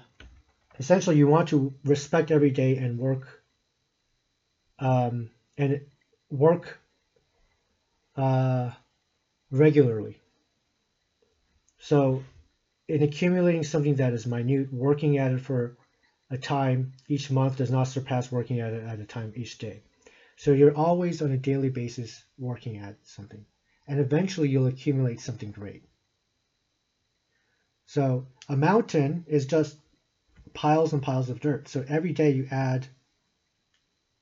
essentially, 0.78 1.16
you 1.16 1.28
want 1.28 1.48
to 1.48 1.74
respect 1.86 2.32
every 2.32 2.52
day 2.52 2.76
and 2.76 3.00
work 3.00 3.42
um, 4.78 5.30
and 5.58 5.80
work 6.30 6.82
uh, 8.18 8.72
regularly. 9.52 10.20
So, 11.80 12.26
in 12.90 13.04
accumulating 13.04 13.64
something 13.64 13.96
that 13.96 14.12
is 14.12 14.28
minute, 14.28 14.74
working 14.74 15.18
at 15.18 15.32
it 15.32 15.40
for 15.40 15.78
a 16.30 16.38
time 16.38 16.92
each 17.08 17.32
month 17.32 17.56
does 17.56 17.72
not 17.72 17.88
surpass 17.88 18.34
working 18.34 18.60
at 18.60 18.74
it 18.74 18.84
at 18.84 19.00
a 19.00 19.06
time 19.06 19.32
each 19.38 19.60
day. 19.60 19.82
So 20.44 20.52
you're 20.52 20.76
always 20.76 21.22
on 21.22 21.32
a 21.32 21.38
daily 21.38 21.70
basis 21.70 22.22
working 22.38 22.76
at 22.80 22.98
something. 23.04 23.46
And 23.88 23.98
eventually 23.98 24.50
you'll 24.50 24.68
accumulate 24.68 25.22
something 25.22 25.52
great. 25.52 25.86
So 27.86 28.28
a 28.50 28.58
mountain 28.58 29.24
is 29.30 29.46
just 29.46 29.78
piles 30.54 30.92
and 30.92 31.02
piles 31.02 31.30
of 31.30 31.40
dirt. 31.40 31.70
So 31.70 31.86
every 31.88 32.12
day 32.12 32.32
you 32.32 32.46
add 32.52 32.86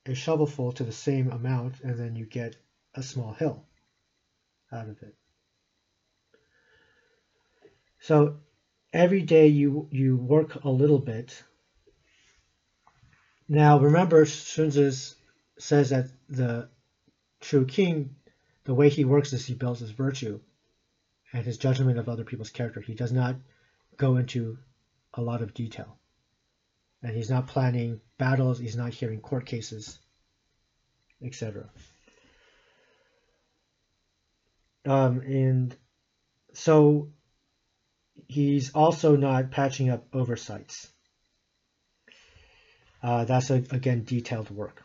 a 0.06 0.14
shovelful 0.14 0.76
to 0.76 0.84
the 0.84 0.92
same 0.92 1.28
amount 1.28 1.80
and 1.80 1.98
then 1.98 2.14
you 2.14 2.24
get 2.24 2.54
a 2.94 3.02
small 3.02 3.32
hill 3.32 3.64
out 4.70 4.88
of 4.88 5.02
it. 5.02 5.16
So 7.98 8.36
every 8.92 9.22
day 9.22 9.48
you 9.48 9.88
you 9.90 10.18
work 10.18 10.62
a 10.62 10.70
little 10.70 11.00
bit. 11.00 11.42
Now 13.48 13.80
remember 13.80 14.24
Tzu 14.24 14.80
says 15.62 15.90
that 15.90 16.08
the 16.28 16.68
true 17.40 17.64
king, 17.64 18.16
the 18.64 18.74
way 18.74 18.88
he 18.88 19.04
works 19.04 19.32
is 19.32 19.46
he 19.46 19.54
builds 19.54 19.78
his 19.78 19.92
virtue 19.92 20.40
and 21.32 21.44
his 21.46 21.56
judgment 21.56 21.98
of 21.98 22.08
other 22.08 22.24
people's 22.24 22.50
character. 22.50 22.80
He 22.80 22.94
does 22.94 23.12
not 23.12 23.36
go 23.96 24.16
into 24.16 24.58
a 25.14 25.22
lot 25.22 25.40
of 25.40 25.54
detail. 25.54 25.96
And 27.02 27.16
he's 27.16 27.30
not 27.30 27.46
planning 27.46 28.00
battles, 28.18 28.58
he's 28.58 28.76
not 28.76 28.92
hearing 28.92 29.20
court 29.20 29.46
cases, 29.46 30.00
etc. 31.22 31.70
Um, 34.84 35.20
and 35.20 35.76
so 36.54 37.08
he's 38.26 38.72
also 38.74 39.14
not 39.14 39.52
patching 39.52 39.90
up 39.90 40.06
oversights. 40.12 40.90
Uh, 43.00 43.24
that's, 43.24 43.50
a, 43.50 43.54
again, 43.70 44.02
detailed 44.02 44.50
work. 44.50 44.82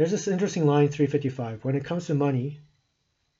There's 0.00 0.12
this 0.12 0.28
interesting 0.28 0.64
line 0.64 0.88
355. 0.88 1.62
When 1.62 1.76
it 1.76 1.84
comes 1.84 2.06
to 2.06 2.14
money, 2.14 2.58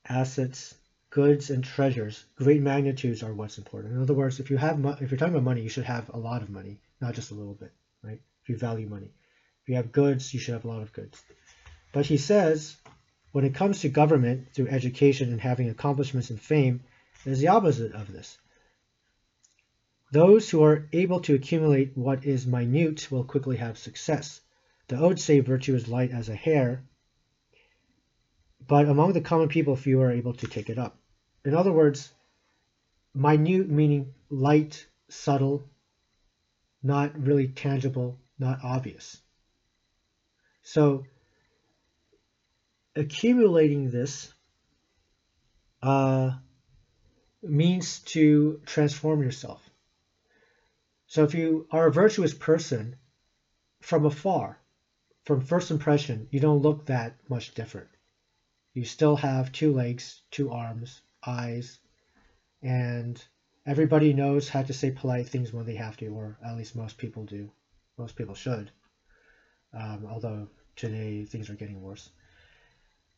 assets, 0.07 0.75
goods, 1.09 1.49
and 1.49 1.65
treasures, 1.65 2.23
great 2.37 2.61
magnitudes 2.61 3.23
are 3.23 3.33
what's 3.33 3.57
important. 3.57 3.95
In 3.95 4.03
other 4.03 4.13
words, 4.13 4.41
if 4.41 4.51
you 4.51 4.59
have 4.59 4.79
if 5.01 5.11
you're 5.11 5.17
talking 5.17 5.33
about 5.33 5.45
money, 5.45 5.63
you 5.63 5.71
should 5.71 5.85
have 5.85 6.11
a 6.11 6.19
lot 6.19 6.43
of 6.43 6.51
money, 6.51 6.79
not 7.01 7.15
just 7.15 7.31
a 7.31 7.35
little 7.35 7.55
bit, 7.55 7.73
right? 8.03 8.21
If 8.43 8.51
you 8.51 8.59
value 8.59 8.87
money. 8.87 9.11
If 9.63 9.71
you 9.71 9.77
have 9.77 9.91
goods, 9.91 10.35
you 10.35 10.39
should 10.39 10.53
have 10.53 10.67
a 10.67 10.69
lot 10.69 10.83
of 10.83 10.93
goods. 10.93 11.23
But 11.95 12.05
he 12.05 12.19
says, 12.19 12.77
when 13.33 13.47
it 13.47 13.55
comes 13.55 13.81
to 13.81 13.89
government, 13.89 14.49
through 14.53 14.69
education 14.69 15.33
and 15.33 15.41
having 15.41 15.71
accomplishments 15.71 16.29
and 16.29 16.39
fame, 16.39 16.83
it 17.25 17.31
is 17.31 17.41
the 17.41 17.49
opposite 17.49 17.95
of 17.95 18.13
this. 18.13 18.37
Those 20.13 20.51
who 20.51 20.63
are 20.65 20.87
able 20.93 21.21
to 21.21 21.35
accumulate 21.35 21.97
what 21.97 22.27
is 22.27 22.47
minute 22.47 23.11
will 23.11 23.25
quickly 23.25 23.57
have 23.57 23.79
success. 23.79 24.43
The 24.91 24.99
odes 24.99 25.23
say 25.23 25.39
virtue 25.39 25.77
is 25.77 25.87
light 25.87 26.11
as 26.11 26.29
a 26.29 26.35
hair, 26.35 26.83
but 28.67 28.89
among 28.89 29.13
the 29.13 29.21
common 29.21 29.47
people, 29.47 29.77
few 29.77 30.01
are 30.01 30.11
able 30.11 30.33
to 30.33 30.49
take 30.49 30.69
it 30.69 30.81
up. 30.81 30.99
In 31.45 31.55
other 31.55 31.71
words, 31.71 32.13
minute 33.15 33.69
meaning 33.69 34.13
light, 34.31 34.85
subtle, 35.09 35.63
not 36.83 37.17
really 37.25 37.47
tangible, 37.47 38.19
not 38.37 38.65
obvious. 38.65 39.23
So, 40.63 41.05
accumulating 42.97 43.91
this 43.93 44.35
uh, 45.85 46.33
means 47.45 48.01
to 48.01 48.61
transform 48.67 49.23
yourself. 49.23 49.71
So, 51.07 51.23
if 51.23 51.35
you 51.35 51.69
are 51.71 51.87
a 51.87 51.93
virtuous 51.93 52.35
person 52.35 52.97
from 53.81 54.05
afar, 54.05 54.60
from 55.25 55.41
first 55.41 55.71
impression, 55.71 56.29
you 56.31 56.41
don't 56.41 56.63
look 56.63 56.87
that 56.87 57.17
much 57.29 57.55
different. 57.55 57.89
You 58.73 58.85
still 58.85 59.17
have 59.17 59.53
two 59.53 59.73
legs, 59.73 60.23
two 60.31 60.51
arms, 60.51 61.03
eyes, 61.27 61.79
and 62.63 63.23
everybody 63.67 64.13
knows 64.13 64.49
how 64.49 64.63
to 64.63 64.73
say 64.73 64.91
polite 64.91 65.29
things 65.29 65.53
when 65.53 65.67
they 65.67 65.75
have 65.75 65.97
to, 65.99 66.09
or 66.09 66.39
at 66.45 66.57
least 66.57 66.77
most 66.77 66.97
people 66.97 67.25
do. 67.25 67.51
Most 67.99 68.17
people 68.17 68.35
should. 68.35 68.71
Um, 69.73 70.07
although 70.09 70.49
today 70.77 71.25
things 71.25 71.51
are 71.51 71.55
getting 71.55 71.83
worse. 71.83 72.11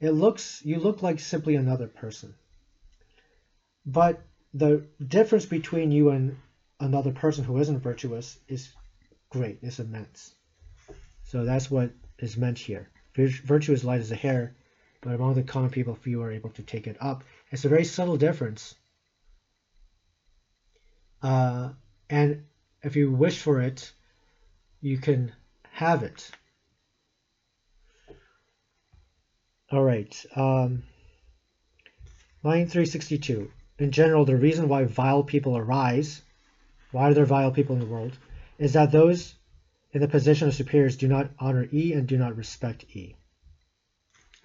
It 0.00 0.10
looks 0.10 0.64
you 0.64 0.80
look 0.80 1.02
like 1.02 1.20
simply 1.20 1.54
another 1.54 1.86
person. 1.86 2.34
But 3.86 4.22
the 4.52 4.86
difference 5.06 5.46
between 5.46 5.92
you 5.92 6.10
and 6.10 6.36
another 6.80 7.12
person 7.12 7.44
who 7.44 7.58
isn't 7.58 7.80
virtuous 7.80 8.38
is 8.48 8.72
great, 9.30 9.58
it's 9.62 9.78
immense. 9.78 10.34
So 11.32 11.46
that's 11.46 11.70
what 11.70 11.92
is 12.18 12.36
meant 12.36 12.58
here. 12.58 12.90
Virtue 13.16 13.72
is 13.72 13.86
light 13.86 14.00
as 14.00 14.12
a 14.12 14.16
hair, 14.16 14.54
but 15.00 15.14
among 15.14 15.32
the 15.32 15.42
common 15.42 15.70
people, 15.70 15.94
few 15.94 16.20
are 16.20 16.30
able 16.30 16.50
to 16.50 16.62
take 16.62 16.86
it 16.86 16.98
up. 17.00 17.24
It's 17.50 17.64
a 17.64 17.70
very 17.70 17.86
subtle 17.86 18.18
difference. 18.18 18.74
Uh, 21.22 21.70
and 22.10 22.44
if 22.82 22.96
you 22.96 23.10
wish 23.10 23.38
for 23.38 23.62
it, 23.62 23.92
you 24.82 24.98
can 24.98 25.32
have 25.70 26.02
it. 26.02 26.30
All 29.70 29.82
right. 29.82 30.14
Um, 30.36 30.82
line 32.42 32.68
362. 32.68 33.50
In 33.78 33.90
general, 33.90 34.26
the 34.26 34.36
reason 34.36 34.68
why 34.68 34.84
vile 34.84 35.22
people 35.22 35.56
arise, 35.56 36.20
why 36.90 37.08
are 37.08 37.14
there 37.14 37.24
vile 37.24 37.52
people 37.52 37.74
in 37.74 37.80
the 37.80 37.86
world, 37.86 38.18
is 38.58 38.74
that 38.74 38.92
those 38.92 39.34
in 39.92 40.00
the 40.00 40.08
position 40.08 40.48
of 40.48 40.54
superiors 40.54 40.96
do 40.96 41.08
not 41.08 41.30
honor 41.38 41.68
E 41.72 41.92
and 41.92 42.06
do 42.08 42.16
not 42.16 42.36
respect 42.36 42.84
E. 42.96 43.16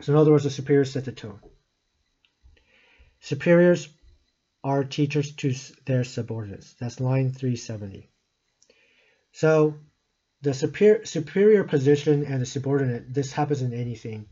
So 0.02 0.14
in 0.14 0.20
other 0.20 0.32
words, 0.32 0.43
the 0.43 0.50
superiors 0.50 0.91
set 0.91 1.06
the 1.06 1.12
tone. 1.12 1.39
Superiors 3.20 3.89
are 4.64 4.84
teachers 4.84 5.34
to 5.36 5.54
their 5.86 6.04
subordinates. 6.04 6.74
That's 6.80 7.00
line 7.00 7.32
370. 7.32 8.10
So 9.32 9.76
the 10.41 10.54
superior, 10.54 11.06
superior 11.06 11.64
position 11.64 12.26
and 12.26 12.41
the 12.41 12.45
subordinate, 12.45 13.14
this 13.14 13.32
happens 13.32 13.62
in 13.62 13.74
anything, 13.74 14.28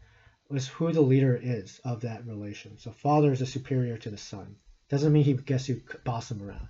is 0.52 0.68
who 0.68 0.92
the 0.92 1.02
leader 1.02 1.40
is 1.42 1.80
of 1.84 2.02
that 2.02 2.26
relation. 2.28 2.78
So 2.78 2.92
father 2.92 3.32
is 3.32 3.42
a 3.42 3.46
superior 3.46 3.98
to 3.98 4.10
the 4.10 4.18
son. 4.18 4.58
Doesn't 4.90 5.12
mean 5.12 5.24
he 5.24 5.34
gets 5.34 5.66
to 5.66 5.82
boss 6.04 6.30
him 6.30 6.44
around. 6.44 6.68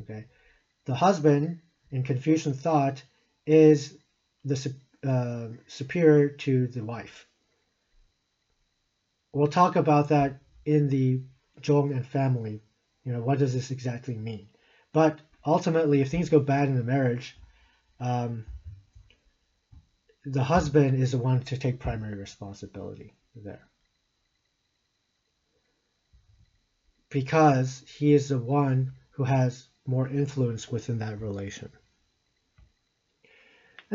Okay. 0.00 0.26
The 0.84 0.94
husband 0.94 1.60
in 1.90 2.04
Confucian 2.04 2.54
thought 2.54 3.02
is 3.46 3.96
the 4.44 4.74
uh, 5.06 5.48
superior 5.66 6.28
to 6.28 6.66
the 6.66 6.84
wife. 6.84 7.26
We'll 9.32 9.46
talk 9.46 9.76
about 9.76 10.08
that 10.08 10.40
in 10.64 10.88
the 10.88 11.20
Zhong 11.60 11.90
and 11.92 12.06
family. 12.06 12.62
You 13.04 13.12
know, 13.12 13.22
what 13.22 13.38
does 13.38 13.54
this 13.54 13.70
exactly 13.70 14.16
mean? 14.16 14.48
But 14.92 15.20
ultimately, 15.44 16.00
if 16.00 16.10
things 16.10 16.28
go 16.28 16.40
bad 16.40 16.68
in 16.68 16.76
the 16.76 16.82
marriage, 16.82 17.36
um, 18.00 18.46
the 20.24 20.42
husband 20.42 21.00
is 21.00 21.12
the 21.12 21.18
one 21.18 21.40
to 21.42 21.56
take 21.56 21.78
primary 21.78 22.14
responsibility 22.14 23.14
there. 23.36 23.68
Because 27.10 27.84
he 27.86 28.12
is 28.12 28.28
the 28.28 28.38
one 28.38 28.92
who 29.10 29.22
has 29.22 29.68
more 29.86 30.08
influence 30.08 30.68
within 30.70 30.98
that 30.98 31.20
relation. 31.20 31.70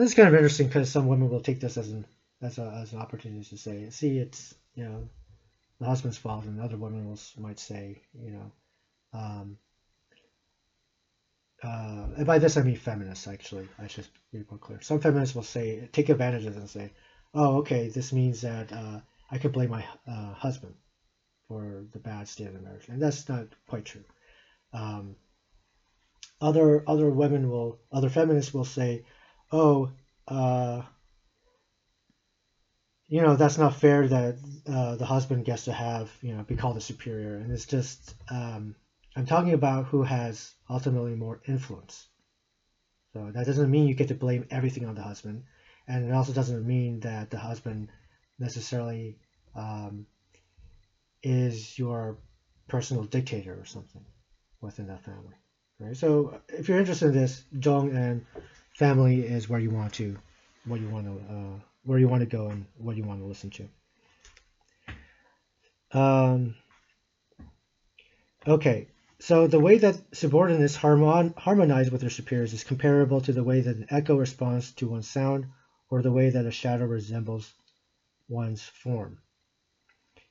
And 0.02 0.08
it's 0.08 0.16
kind 0.16 0.30
of 0.30 0.34
interesting 0.34 0.66
because 0.66 0.90
some 0.90 1.06
women 1.06 1.30
will 1.30 1.42
take 1.42 1.60
this 1.60 1.78
as 1.78 1.90
an 1.90 2.08
as, 2.42 2.58
a, 2.58 2.76
as 2.82 2.92
an 2.92 2.98
opportunity 2.98 3.44
to 3.44 3.56
say, 3.56 3.88
see, 3.92 4.18
it's 4.18 4.56
you 4.74 4.84
know 4.84 5.08
the 5.80 5.86
husband's 5.86 6.18
fault, 6.18 6.46
and 6.46 6.60
other 6.60 6.76
women 6.76 7.08
will, 7.08 7.20
might 7.38 7.60
say, 7.60 8.02
you 8.20 8.32
know, 8.32 8.52
um, 9.14 9.58
uh, 11.64 12.08
and 12.18 12.26
by 12.26 12.40
this 12.40 12.58
I 12.58 12.64
mean 12.64 12.78
feminists. 12.78 13.28
Actually, 13.28 13.70
I 13.78 13.86
should 13.86 14.08
be 14.32 14.44
more 14.50 14.58
clear. 14.58 14.82
Some 14.82 15.02
feminists 15.02 15.36
will 15.36 15.44
say, 15.44 15.88
take 15.92 16.10
advantage 16.10 16.46
of 16.46 16.56
this 16.56 16.62
and 16.62 16.70
say, 16.72 16.94
oh, 17.36 17.58
okay, 17.58 17.90
this 17.90 18.12
means 18.12 18.42
that 18.42 18.74
uh, 18.74 19.02
I 19.30 19.38
could 19.38 19.52
blame 19.52 19.70
my 19.70 19.86
uh, 20.08 20.34
husband 20.34 20.74
for 21.48 21.86
the 21.94 22.00
bad 22.00 22.28
state 22.28 22.48
of 22.48 22.54
the 22.54 22.60
marriage, 22.62 22.88
and 22.88 23.00
that's 23.00 23.30
not 23.30 23.50
quite 23.68 23.86
true. 23.86 24.06
Um, 24.74 25.16
other 26.42 26.84
other 26.90 27.12
women 27.12 27.52
will, 27.52 27.78
other 27.92 28.10
feminists 28.10 28.52
will 28.52 28.66
say, 28.66 29.06
oh, 29.52 29.92
uh, 30.28 30.82
you 33.08 33.22
know, 33.22 33.36
that's 33.36 33.58
not 33.58 33.76
fair 33.76 34.08
that 34.08 34.38
uh, 34.68 34.96
the 34.96 35.06
husband 35.06 35.44
gets 35.44 35.66
to 35.66 35.74
have, 35.74 36.10
you 36.22 36.34
know, 36.34 36.44
be 36.44 36.56
called 36.56 36.78
a 36.78 36.82
superior. 36.82 37.36
And 37.36 37.52
it's 37.52 37.66
just, 37.66 38.16
um, 38.30 38.74
I'm 39.18 39.26
talking 39.26 39.54
about 39.54 39.88
who 39.88 40.04
has 40.04 40.54
ultimately 40.70 41.16
more 41.16 41.42
influence. 41.46 42.08
So 43.12 43.30
that 43.34 43.46
doesn't 43.46 43.70
mean 43.70 43.88
you 43.88 43.96
get 43.96 44.08
to 44.08 44.16
blame 44.16 44.46
everything 44.50 44.86
on 44.86 44.96
the 44.96 45.02
husband. 45.02 45.44
And 45.88 46.08
it 46.08 46.14
also 46.14 46.32
doesn't 46.32 46.66
mean 46.66 47.02
that 47.02 47.30
the 47.30 47.38
husband 47.38 47.90
necessarily 48.40 49.18
um, 49.56 50.06
is 51.22 51.78
your 51.78 52.18
personal 52.70 53.04
dictator 53.04 53.60
or 53.60 53.66
something 53.66 54.06
within 54.62 54.88
that 54.88 55.04
family. 55.04 55.36
Right. 55.80 55.98
So 55.98 56.40
if 56.48 56.70
you're 56.70 56.80
interested 56.80 57.08
in 57.08 57.14
this, 57.14 57.44
Zhong 57.56 57.94
and 57.94 58.26
family 58.74 59.22
is 59.22 59.50
where 59.50 59.60
you 59.60 59.70
want 59.70 59.94
to, 59.94 60.18
what 60.66 60.80
you 60.80 60.88
want 60.90 61.06
to, 61.06 61.34
uh, 61.34 61.60
where 61.84 62.00
you 62.00 62.08
want 62.08 62.22
to 62.22 62.38
go 62.38 62.50
and 62.50 62.66
what 62.78 62.96
you 62.96 63.04
want 63.04 63.20
to 63.20 63.26
listen 63.26 63.50
to. 63.52 63.68
Um, 65.94 66.56
okay, 68.48 68.88
so 69.20 69.48
the 69.48 69.60
way 69.60 69.78
that 69.78 70.02
subordinates 70.16 70.76
harmon- 70.76 71.34
harmonize 71.38 71.92
with 71.92 72.02
their 72.02 72.10
superiors 72.10 72.54
is 72.54 72.64
comparable 72.64 73.22
to 73.22 73.34
the 73.34 73.44
way 73.44 73.62
that 73.62 73.76
an 73.76 73.88
echo 73.90 74.18
responds 74.18 74.72
to 74.74 74.88
one's 74.88 75.10
sound 75.10 75.48
or 75.90 76.02
the 76.02 76.12
way 76.12 76.30
that 76.30 76.46
a 76.46 76.52
shadow 76.52 76.86
resembles 76.86 77.54
one's 78.30 78.64
form. 78.64 79.20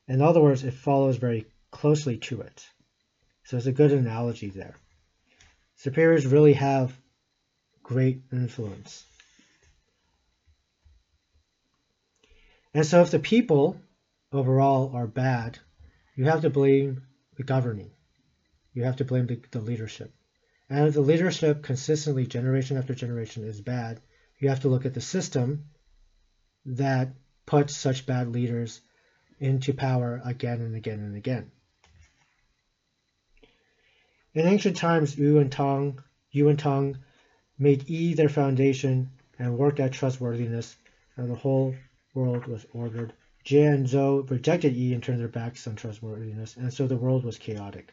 In 0.08 0.22
other 0.22 0.40
words, 0.40 0.64
it 0.64 0.74
follows 0.74 1.18
very 1.18 1.46
closely 1.70 2.16
to 2.18 2.40
it. 2.40 2.66
So 3.44 3.56
it's 3.56 3.66
a 3.66 3.72
good 3.72 3.92
analogy 3.92 4.50
there. 4.50 4.74
Superiors 5.76 6.26
really 6.26 6.54
have 6.54 6.96
great 7.90 8.22
influence. 8.30 9.04
And 12.72 12.86
so 12.86 13.02
if 13.02 13.10
the 13.10 13.18
people 13.18 13.80
overall 14.30 14.92
are 14.94 15.08
bad, 15.08 15.58
you 16.14 16.26
have 16.26 16.42
to 16.42 16.50
blame 16.50 17.02
the 17.36 17.42
governing. 17.42 17.90
You 18.74 18.84
have 18.84 18.94
to 18.98 19.04
blame 19.04 19.26
the, 19.26 19.42
the 19.50 19.58
leadership. 19.58 20.14
And 20.68 20.86
if 20.86 20.94
the 20.94 21.00
leadership 21.00 21.64
consistently, 21.64 22.28
generation 22.28 22.76
after 22.76 22.94
generation, 22.94 23.42
is 23.42 23.60
bad, 23.60 24.00
you 24.38 24.50
have 24.50 24.60
to 24.60 24.68
look 24.68 24.86
at 24.86 24.94
the 24.94 25.00
system 25.00 25.64
that 26.66 27.08
puts 27.44 27.74
such 27.76 28.06
bad 28.06 28.28
leaders 28.28 28.80
into 29.40 29.74
power 29.74 30.22
again 30.24 30.60
and 30.60 30.76
again 30.76 31.00
and 31.00 31.16
again. 31.16 31.50
In 34.32 34.46
ancient 34.46 34.76
times, 34.76 35.18
Yu 35.18 35.38
and 35.38 35.50
Tang, 35.50 35.98
Yu 36.30 36.48
and 36.48 36.58
Tang 36.58 36.96
made 37.60 37.86
Yi 37.90 38.14
their 38.14 38.30
foundation 38.30 39.10
and 39.38 39.58
worked 39.58 39.80
at 39.80 39.92
trustworthiness, 39.92 40.76
and 41.14 41.30
the 41.30 41.34
whole 41.34 41.74
world 42.14 42.46
was 42.46 42.66
ordered. 42.72 43.12
Jie 43.44 43.60
and 43.60 43.86
Zhou 43.86 44.28
rejected 44.30 44.74
Yi 44.74 44.94
and 44.94 45.02
turned 45.02 45.20
their 45.20 45.28
backs 45.28 45.66
on 45.66 45.76
trustworthiness, 45.76 46.56
and 46.56 46.72
so 46.72 46.86
the 46.86 46.96
world 46.96 47.22
was 47.22 47.36
chaotic. 47.36 47.92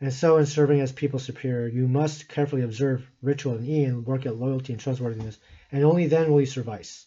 And 0.00 0.10
so, 0.10 0.38
in 0.38 0.46
serving 0.46 0.80
as 0.80 0.90
people's 0.90 1.24
superior, 1.24 1.68
you 1.68 1.86
must 1.86 2.28
carefully 2.28 2.62
observe 2.62 3.06
ritual 3.20 3.56
and 3.56 3.66
Yi 3.66 3.84
and 3.84 4.06
work 4.06 4.24
at 4.24 4.36
loyalty 4.36 4.72
and 4.72 4.80
trustworthiness, 4.80 5.38
and 5.70 5.84
only 5.84 6.06
then 6.06 6.32
will 6.32 6.40
you 6.40 6.46
suffice. 6.46 7.06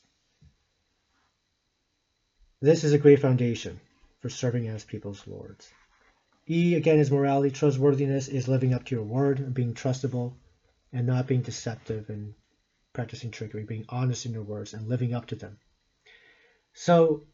This 2.61 2.84
is 2.84 2.93
a 2.93 2.99
great 2.99 3.19
foundation 3.19 3.79
for 4.19 4.29
serving 4.29 4.67
as 4.67 4.86
people's 4.86 5.25
lords. 5.25 5.67
E 6.47 6.75
again 6.75 6.99
is 6.99 7.09
morality. 7.09 7.49
Trustworthiness 7.49 8.27
is 8.27 8.47
living 8.47 8.73
up 8.73 8.86
to 8.86 8.95
your 8.95 9.03
word 9.03 9.39
and 9.39 9.55
being 9.55 9.73
trustable 9.73 10.34
and 10.93 11.07
not 11.07 11.27
being 11.27 11.41
deceptive 11.41 12.09
and 12.09 12.33
practicing 12.93 13.31
trickery, 13.31 13.63
being 13.63 13.85
honest 13.89 14.25
in 14.25 14.31
your 14.31 14.43
words 14.43 14.73
and 14.73 14.87
living 14.87 15.13
up 15.13 15.25
to 15.27 15.35
them. 15.35 15.57
So, 16.73 17.25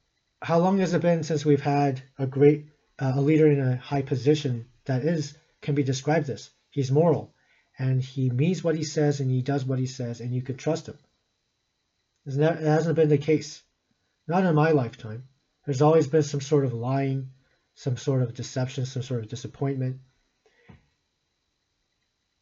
how 0.41 0.60
long 0.60 0.80
has 0.80 0.93
it 0.93 1.01
been 1.01 1.24
since 1.24 1.45
we've 1.45 1.62
had 1.62 2.01
a 2.18 2.26
great 2.26 2.68
uh, 2.97 3.14
a 3.16 3.22
leader 3.22 3.47
in 3.47 3.60
a 3.60 3.76
high 3.76 4.01
position 4.01 4.66
that 4.86 5.03
is 5.03 5.38
can 5.62 5.76
be 5.76 5.84
described 5.84 6.30
as 6.30 6.49
he's 6.70 6.91
moral 6.91 7.34
and 7.78 8.01
he 8.01 8.30
means 8.30 8.64
what 8.64 8.76
he 8.76 8.84
says 8.84 9.20
and 9.20 9.30
he 9.30 9.41
does 9.41 9.66
what 9.66 9.80
he 9.80 9.86
says 9.86 10.22
and 10.22 10.34
you 10.34 10.41
can 10.41 10.57
trust 10.57 10.88
him. 10.88 10.97
It 12.26 12.60
hasn't 12.60 12.95
been 12.95 13.10
the 13.10 13.18
case. 13.18 13.62
Not 14.28 14.45
in 14.45 14.53
my 14.55 14.72
lifetime. 14.72 15.24
There's 15.66 15.82
always 15.82 16.07
been 16.07 16.24
some 16.24 16.41
sort 16.41 16.66
of 16.66 16.74
lying, 16.74 17.32
some 17.76 17.97
sort 17.97 18.22
of 18.22 18.34
deception, 18.34 18.86
some 18.86 19.01
sort 19.01 19.22
of 19.22 19.30
disappointment. 19.30 20.01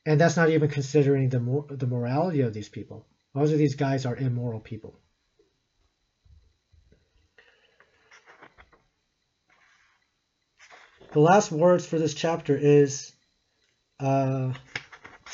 And 0.08 0.22
that's 0.22 0.38
not 0.38 0.50
even 0.50 0.70
considering 0.70 1.28
the, 1.28 1.42
mor- 1.42 1.66
the 1.70 1.86
morality 1.86 2.40
of 2.40 2.54
these 2.54 2.70
people. 2.70 3.06
Most 3.34 3.52
of 3.52 3.58
these 3.58 3.76
guys 3.76 4.06
are 4.06 4.16
immoral 4.16 4.62
people. 4.62 4.98
The 11.12 11.20
last 11.20 11.52
words 11.52 11.86
for 11.86 12.00
this 12.00 12.14
chapter 12.14 12.56
is 12.56 13.12
uh, 14.00 14.54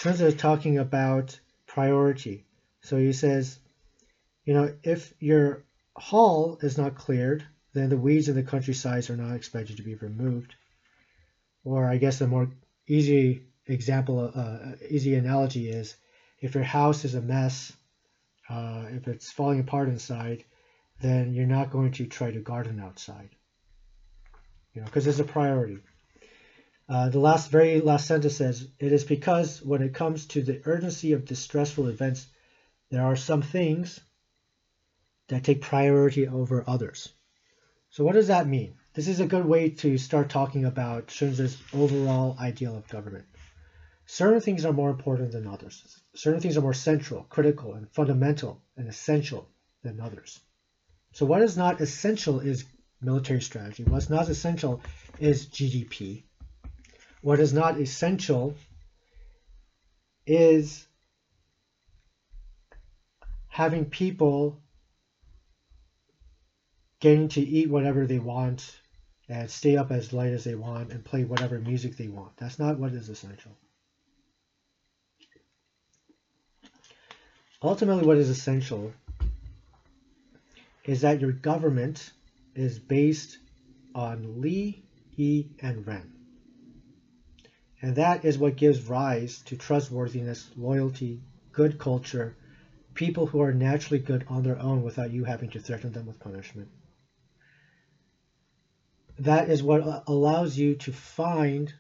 is 0.04 0.36
talking 0.36 0.80
about 0.80 1.40
priority. 1.68 2.44
So 2.82 2.98
he 2.98 3.14
says, 3.14 3.60
you 4.44 4.56
know, 4.56 4.74
if 4.82 5.14
your 5.20 5.66
hall 5.96 6.58
is 6.64 6.80
not 6.80 6.96
cleared, 6.96 7.46
then 7.74 7.90
the 7.90 7.98
weeds 7.98 8.28
in 8.28 8.36
the 8.36 8.42
countryside 8.42 9.08
are 9.12 9.18
not 9.18 9.36
expected 9.36 9.78
to 9.78 9.84
be 9.84 9.94
removed. 9.94 10.56
Or 11.64 11.86
I 11.86 11.98
guess 11.98 12.22
a 12.22 12.28
more 12.28 12.50
easy 12.88 13.44
example, 13.66 14.32
uh, 14.34 14.76
easy 14.90 15.16
analogy 15.16 15.70
is 15.70 15.96
if 16.40 16.56
your 16.56 16.64
house 16.64 17.06
is 17.06 17.16
a 17.16 17.22
mess, 17.22 17.72
uh, 18.50 18.86
if 18.92 19.08
it's 19.08 19.32
falling 19.32 19.62
apart 19.62 19.88
inside, 19.88 20.44
then 21.02 21.34
you're 21.34 21.46
not 21.46 21.72
going 21.72 21.92
to 21.94 22.06
try 22.06 22.32
to 22.32 22.40
garden 22.40 22.80
outside. 22.80 23.30
You 24.74 24.82
know, 24.82 24.86
because 24.86 25.08
it's 25.08 25.20
a 25.20 25.24
priority. 25.24 25.78
Uh, 26.90 27.10
the 27.10 27.20
last, 27.20 27.50
very 27.50 27.80
last 27.80 28.08
sentence 28.08 28.36
says, 28.36 28.68
"It 28.80 28.92
is 28.92 29.06
because 29.06 29.62
when 29.62 29.82
it 29.82 29.94
comes 29.94 30.26
to 30.28 30.42
the 30.42 30.62
urgency 30.66 31.14
of 31.14 31.26
distressful 31.26 31.88
events, 31.88 32.28
there 32.90 33.04
are 33.04 33.16
some 33.16 33.42
things 33.42 34.00
that 35.30 35.44
take 35.44 35.62
priority 35.62 36.28
over 36.28 36.64
others." 36.68 37.14
So 37.90 38.04
what 38.04 38.14
does 38.16 38.28
that 38.28 38.48
mean? 38.48 38.76
This 38.94 39.08
is 39.08 39.20
a 39.20 39.28
good 39.28 39.46
way 39.46 39.70
to 39.70 39.98
start 39.98 40.30
talking 40.30 40.66
about 40.66 41.08
Xunzi's 41.08 41.58
overall 41.74 42.36
ideal 42.40 42.76
of 42.76 42.88
government. 42.88 43.26
Certain 44.06 44.42
things 44.42 44.66
are 44.66 44.74
more 44.74 44.90
important 44.90 45.32
than 45.32 45.48
others. 45.48 46.02
Certain 46.14 46.40
things 46.40 46.58
are 46.58 46.62
more 46.62 46.74
central, 46.74 47.24
critical, 47.24 47.74
and 47.74 47.90
fundamental 47.92 48.62
and 48.76 48.88
essential 48.88 49.48
than 49.82 50.00
others. 50.00 50.40
So 51.14 51.26
what 51.26 51.42
is 51.42 51.56
not 51.56 51.80
essential 51.80 52.40
is 52.40 52.66
military 53.02 53.42
strategy. 53.42 53.84
What's 53.84 54.10
not 54.10 54.30
essential 54.30 54.82
is 55.20 55.48
GDP. 55.48 56.24
What 57.22 57.40
is 57.40 57.54
not 57.54 57.80
essential 57.80 58.56
is 60.26 60.86
having 63.48 63.86
people 63.86 64.60
getting 67.00 67.28
to 67.30 67.42
eat 67.42 67.70
whatever 67.70 68.06
they 68.08 68.20
want 68.20 68.80
and 69.30 69.50
stay 69.50 69.78
up 69.78 69.92
as 69.92 70.14
late 70.14 70.34
as 70.34 70.44
they 70.44 70.56
want 70.56 70.92
and 70.92 71.04
play 71.04 71.24
whatever 71.24 71.60
music 71.60 71.96
they 71.96 72.08
want. 72.08 72.36
That's 72.38 72.60
not 72.60 72.78
what 72.80 72.94
is 72.94 73.10
essential. 73.10 73.52
Ultimately, 77.64 78.06
what 78.06 78.18
is 78.18 78.30
essential 78.30 78.94
is 80.84 81.02
that 81.02 81.22
your 81.22 81.32
government 81.32 82.12
is 82.56 82.78
based 82.78 83.38
on 83.96 84.42
Li, 84.42 84.84
Yi, 85.16 85.50
and 85.62 85.88
Ren. 85.88 86.12
And 87.82 87.96
that 87.96 88.26
is 88.26 88.38
what 88.38 88.58
gives 88.58 88.84
rise 88.84 89.42
to 89.44 89.56
trustworthiness, 89.56 90.50
loyalty, 90.58 91.22
good 91.54 91.80
culture, 91.80 92.36
people 92.94 93.26
who 93.28 93.40
are 93.40 93.54
naturally 93.54 94.00
good 94.00 94.26
on 94.28 94.44
their 94.44 94.60
own 94.60 94.84
without 94.84 95.12
you 95.12 95.24
having 95.24 95.50
to 95.52 95.60
threaten 95.60 95.94
them 95.94 96.06
with 96.06 96.20
punishment 96.20 96.70
that 99.20 99.50
is 99.50 99.62
what 99.62 100.04
allows 100.08 100.58
you 100.58 100.76
to 100.76 100.92
find 100.92 101.74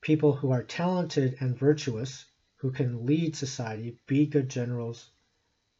people 0.00 0.32
who 0.32 0.50
are 0.50 0.62
talented 0.62 1.36
and 1.40 1.58
virtuous, 1.58 2.24
who 2.60 2.70
can 2.70 3.06
lead 3.06 3.34
society, 3.34 3.98
be 4.06 4.26
good 4.26 4.48
generals 4.48 5.10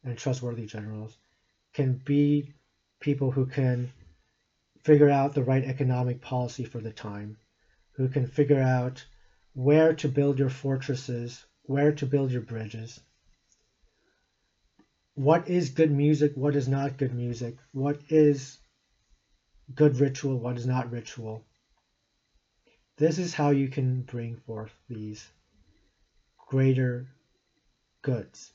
and 0.03 0.17
trustworthy 0.17 0.65
generals, 0.65 1.15
can 1.73 1.93
be 1.93 2.53
people 2.99 3.29
who 3.29 3.45
can 3.45 3.91
figure 4.83 5.09
out 5.09 5.35
the 5.35 5.43
right 5.43 5.63
economic 5.63 6.21
policy 6.21 6.65
for 6.65 6.79
the 6.79 6.91
time, 6.91 7.37
who 7.91 8.07
can 8.09 8.25
figure 8.25 8.59
out 8.59 9.05
where 9.53 9.93
to 9.93 10.09
build 10.09 10.39
your 10.39 10.49
fortresses, 10.49 11.45
where 11.63 11.91
to 11.91 12.07
build 12.07 12.31
your 12.31 12.41
bridges, 12.41 12.99
what 15.13 15.47
is 15.47 15.69
good 15.69 15.91
music, 15.91 16.31
what 16.35 16.55
is 16.55 16.67
not 16.67 16.97
good 16.97 17.13
music, 17.13 17.57
what 17.73 17.99
is 18.09 18.57
good 19.75 19.99
ritual, 19.99 20.39
what 20.39 20.57
is 20.57 20.65
not 20.65 20.91
ritual. 20.91 21.45
This 22.97 23.19
is 23.19 23.35
how 23.35 23.51
you 23.51 23.67
can 23.67 24.01
bring 24.01 24.35
forth 24.35 24.73
these 24.89 25.29
greater 26.51 27.07
goods. 28.03 28.53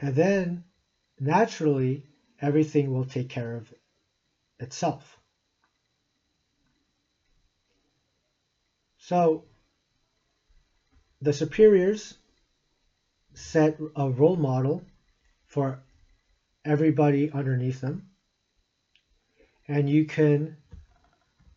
And 0.00 0.14
then 0.16 0.62
naturally, 1.20 2.04
everything 2.40 2.92
will 2.92 3.04
take 3.04 3.28
care 3.30 3.56
of 3.56 3.72
itself. 4.60 5.18
So 8.98 9.44
the 11.22 11.32
superiors 11.34 12.14
set 13.34 13.78
a 13.96 14.10
role 14.10 14.36
model 14.36 14.82
for 15.46 15.80
everybody 16.64 17.30
underneath 17.32 17.80
them 17.80 18.04
And 19.68 19.88
you 19.90 20.04
can 20.04 20.56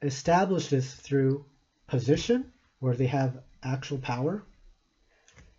establish 0.01 0.69
this 0.69 0.93
through 0.93 1.45
position, 1.87 2.45
where 2.79 2.95
they 2.95 3.07
have 3.07 3.39
actual 3.63 3.99
power, 3.99 4.43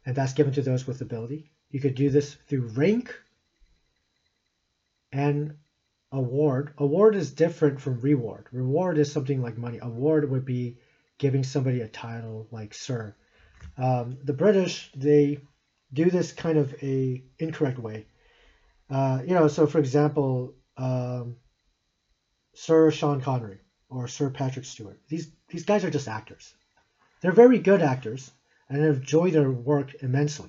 and 0.04 0.16
that's 0.16 0.32
given 0.32 0.52
to 0.54 0.62
those 0.62 0.86
with 0.86 1.00
ability. 1.00 1.50
You 1.70 1.80
could 1.80 1.94
do 1.94 2.10
this 2.10 2.34
through 2.34 2.68
rank 2.68 3.14
and 5.12 5.56
award. 6.10 6.74
Award 6.78 7.14
is 7.16 7.32
different 7.32 7.80
from 7.80 8.00
reward. 8.00 8.46
Reward 8.52 8.98
is 8.98 9.12
something 9.12 9.42
like 9.42 9.56
money. 9.56 9.78
Award 9.80 10.30
would 10.30 10.44
be 10.44 10.78
giving 11.18 11.44
somebody 11.44 11.80
a 11.80 11.88
title 11.88 12.48
like 12.50 12.74
sir. 12.74 13.14
Um, 13.78 14.18
the 14.24 14.32
British 14.32 14.90
they 14.94 15.38
do 15.92 16.10
this 16.10 16.32
kind 16.32 16.58
of 16.58 16.74
a 16.82 17.22
incorrect 17.38 17.78
way. 17.78 18.06
Uh, 18.90 19.22
you 19.24 19.34
know, 19.34 19.48
so 19.48 19.66
for 19.66 19.78
example, 19.78 20.54
um, 20.76 21.36
Sir 22.54 22.90
Sean 22.90 23.20
Connery 23.20 23.60
or 23.88 24.08
Sir 24.08 24.30
Patrick 24.30 24.64
Stewart. 24.64 25.00
These 25.08 25.28
these 25.48 25.64
guys 25.64 25.84
are 25.84 25.90
just 25.90 26.08
actors. 26.08 26.54
They're 27.20 27.32
very 27.32 27.58
good 27.58 27.82
actors 27.82 28.30
and 28.72 28.82
enjoy 28.82 29.30
their 29.30 29.50
work 29.50 29.94
immensely. 30.00 30.48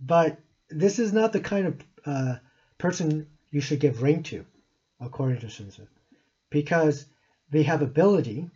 But 0.00 0.38
this 0.70 1.00
is 1.00 1.12
not 1.12 1.32
the 1.32 1.40
kind 1.40 1.66
of 1.66 1.80
uh, 2.06 2.36
person 2.78 3.26
you 3.50 3.60
should 3.60 3.80
give 3.80 4.00
rank 4.00 4.26
to, 4.26 4.46
according 5.00 5.40
to 5.40 5.46
Xunzi, 5.46 5.86
because 6.50 7.04
they 7.50 7.64
have 7.64 7.82
ability. 7.82 8.48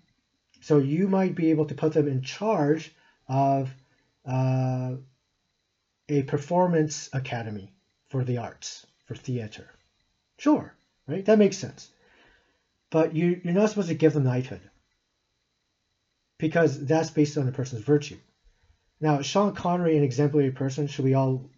So 0.61 0.79
you 0.79 1.09
might 1.09 1.35
be 1.35 1.51
able 1.51 1.67
to 1.67 1.75
put 1.75 1.93
them 1.93 2.07
in 2.07 2.23
charge 2.23 2.95
of 3.29 3.75
uh, 4.25 4.93
a 6.09 6.23
performance 6.23 7.11
academy 7.13 7.73
for 8.09 8.23
the 8.23 8.39
arts, 8.39 8.87
for 9.07 9.17
theater. 9.17 9.69
Sure, 10.39 10.73
right? 11.09 11.25
That 11.25 11.39
makes 11.39 11.57
sense. 11.57 11.91
But 12.91 13.17
you, 13.17 13.41
you're 13.43 13.53
not 13.53 13.71
supposed 13.71 13.89
to 13.89 13.95
give 13.95 14.13
them 14.13 14.25
knighthood 14.25 14.61
because 16.39 16.85
that's 16.87 17.11
based 17.11 17.37
on 17.37 17.47
the 17.47 17.53
person's 17.53 17.83
virtue. 17.83 18.19
Now, 19.01 19.21
Sean 19.23 19.53
Connery, 19.53 19.97
an 19.97 20.03
exemplary 20.03 20.51
person, 20.51 20.87
should 20.87 21.05
we 21.05 21.15
all 21.15 21.51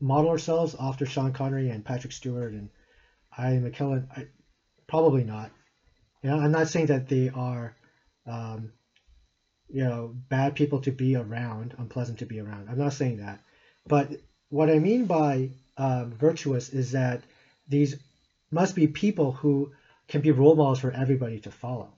model 0.00 0.30
ourselves 0.30 0.74
after 0.78 1.04
Sean 1.04 1.32
Connery 1.32 1.68
and 1.68 1.84
Patrick 1.84 2.12
Stewart 2.12 2.52
and 2.52 2.70
Ian 3.38 3.70
McKellen? 3.70 4.06
I, 4.16 4.26
probably 4.86 5.24
not. 5.24 5.50
You 6.22 6.30
know, 6.30 6.38
I'm 6.38 6.52
not 6.52 6.68
saying 6.68 6.86
that 6.86 7.08
they 7.08 7.28
are, 7.28 7.74
um, 8.26 8.72
you 9.68 9.84
know, 9.84 10.14
bad 10.28 10.54
people 10.54 10.80
to 10.80 10.92
be 10.92 11.14
around, 11.14 11.74
unpleasant 11.76 12.20
to 12.20 12.26
be 12.26 12.40
around. 12.40 12.68
I'm 12.68 12.78
not 12.78 12.94
saying 12.94 13.18
that. 13.18 13.40
But 13.86 14.10
what 14.48 14.70
I 14.70 14.78
mean 14.78 15.04
by 15.04 15.50
um, 15.76 16.12
virtuous 16.12 16.70
is 16.70 16.92
that 16.92 17.22
these 17.68 17.96
must 18.50 18.74
be 18.74 18.86
people 18.86 19.32
who 19.32 19.72
can 20.08 20.22
be 20.22 20.30
role 20.30 20.56
models 20.56 20.80
for 20.80 20.90
everybody 20.90 21.38
to 21.40 21.50
follow. 21.50 21.97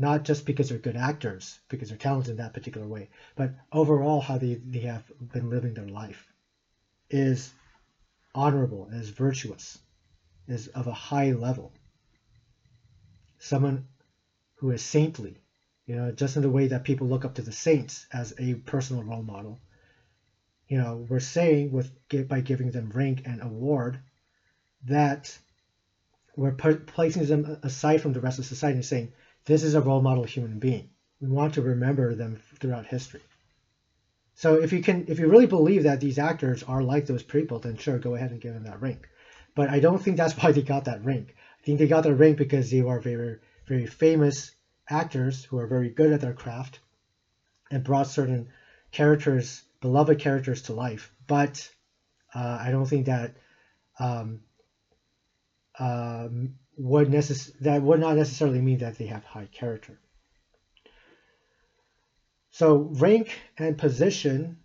Not 0.00 0.24
just 0.24 0.46
because 0.46 0.70
they're 0.70 0.78
good 0.78 0.96
actors, 0.96 1.60
because 1.68 1.90
they're 1.90 1.98
talented 1.98 2.30
in 2.30 2.36
that 2.38 2.54
particular 2.54 2.86
way, 2.86 3.10
but 3.36 3.52
overall 3.70 4.22
how 4.22 4.38
they, 4.38 4.54
they 4.54 4.80
have 4.80 5.04
been 5.20 5.50
living 5.50 5.74
their 5.74 5.88
life 5.88 6.32
is 7.10 7.52
honorable, 8.34 8.88
is 8.92 9.10
virtuous, 9.10 9.78
is 10.48 10.68
of 10.68 10.86
a 10.86 10.92
high 10.94 11.32
level. 11.32 11.74
Someone 13.38 13.88
who 14.54 14.70
is 14.70 14.80
saintly, 14.80 15.36
you 15.84 15.96
know, 15.96 16.10
just 16.12 16.36
in 16.36 16.40
the 16.40 16.48
way 16.48 16.68
that 16.68 16.84
people 16.84 17.06
look 17.06 17.26
up 17.26 17.34
to 17.34 17.42
the 17.42 17.52
saints 17.52 18.06
as 18.10 18.32
a 18.38 18.54
personal 18.54 19.02
role 19.02 19.22
model. 19.22 19.60
You 20.66 20.78
know, 20.78 21.06
we're 21.10 21.20
saying 21.20 21.72
with 21.72 21.92
by 22.26 22.40
giving 22.40 22.70
them 22.70 22.88
rank 22.94 23.24
and 23.26 23.42
award 23.42 24.00
that 24.86 25.36
we're 26.36 26.52
placing 26.52 27.26
them 27.26 27.58
aside 27.62 28.00
from 28.00 28.14
the 28.14 28.20
rest 28.20 28.38
of 28.38 28.46
society 28.46 28.76
and 28.76 28.84
saying 28.86 29.12
this 29.50 29.64
is 29.64 29.74
a 29.74 29.80
role 29.80 30.00
model 30.00 30.22
human 30.22 30.60
being. 30.60 30.88
We 31.20 31.28
want 31.28 31.54
to 31.54 31.62
remember 31.62 32.14
them 32.14 32.38
throughout 32.60 32.86
history. 32.86 33.22
So 34.34 34.54
if 34.54 34.72
you 34.72 34.80
can, 34.80 35.04
if 35.08 35.18
you 35.18 35.26
really 35.26 35.46
believe 35.46 35.82
that 35.82 36.00
these 36.00 36.20
actors 36.20 36.62
are 36.62 36.82
like 36.82 37.06
those 37.06 37.24
people, 37.24 37.58
then 37.58 37.76
sure, 37.76 37.98
go 37.98 38.14
ahead 38.14 38.30
and 38.30 38.40
give 38.40 38.54
them 38.54 38.62
that 38.64 38.80
rank. 38.80 39.08
But 39.56 39.68
I 39.68 39.80
don't 39.80 40.00
think 40.00 40.16
that's 40.16 40.34
why 40.40 40.52
they 40.52 40.62
got 40.62 40.84
that 40.84 41.04
rank. 41.04 41.34
I 41.60 41.64
think 41.64 41.78
they 41.78 41.88
got 41.88 42.04
that 42.04 42.14
rank 42.14 42.38
because 42.38 42.70
they 42.70 42.80
were 42.80 43.00
very, 43.00 43.38
very 43.66 43.86
famous 43.86 44.54
actors 44.88 45.44
who 45.44 45.58
are 45.58 45.66
very 45.66 45.90
good 45.90 46.12
at 46.12 46.20
their 46.20 46.32
craft 46.32 46.78
and 47.72 47.82
brought 47.82 48.06
certain 48.06 48.48
characters, 48.92 49.62
beloved 49.80 50.20
characters, 50.20 50.62
to 50.62 50.74
life. 50.74 51.12
But 51.26 51.68
uh, 52.34 52.58
I 52.60 52.70
don't 52.70 52.86
think 52.86 53.06
that 53.06 53.34
um, 53.98 54.40
um, 55.78 56.54
would 56.80 57.08
necess- 57.08 57.52
that 57.60 57.82
would 57.82 58.00
not 58.00 58.16
necessarily 58.16 58.60
mean 58.60 58.78
that 58.78 58.96
they 58.96 59.04
have 59.04 59.22
high 59.22 59.46
character. 59.52 59.98
So 62.50 62.88
rank 62.92 63.38
and 63.58 63.76
position 63.76 64.56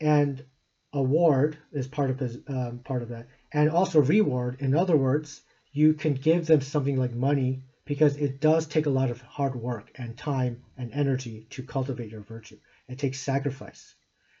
and 0.00 0.44
award 0.92 1.58
is 1.72 1.88
part 1.88 2.10
of 2.10 2.36
um, 2.46 2.78
part 2.84 3.02
of 3.02 3.08
that, 3.08 3.26
and 3.52 3.68
also 3.68 4.00
reward. 4.00 4.56
In 4.60 4.74
other 4.74 4.96
words, 4.96 5.42
you 5.72 5.92
can 5.92 6.14
give 6.14 6.46
them 6.46 6.60
something 6.60 6.96
like 6.96 7.14
money 7.14 7.64
because 7.84 8.16
it 8.16 8.40
does 8.40 8.66
take 8.66 8.86
a 8.86 8.96
lot 8.98 9.10
of 9.10 9.20
hard 9.20 9.56
work 9.56 9.90
and 9.96 10.16
time 10.16 10.62
and 10.76 10.92
energy 10.92 11.46
to 11.50 11.62
cultivate 11.64 12.12
your 12.12 12.22
virtue. 12.22 12.58
It 12.88 12.98
takes 12.98 13.18
sacrifice, 13.18 13.94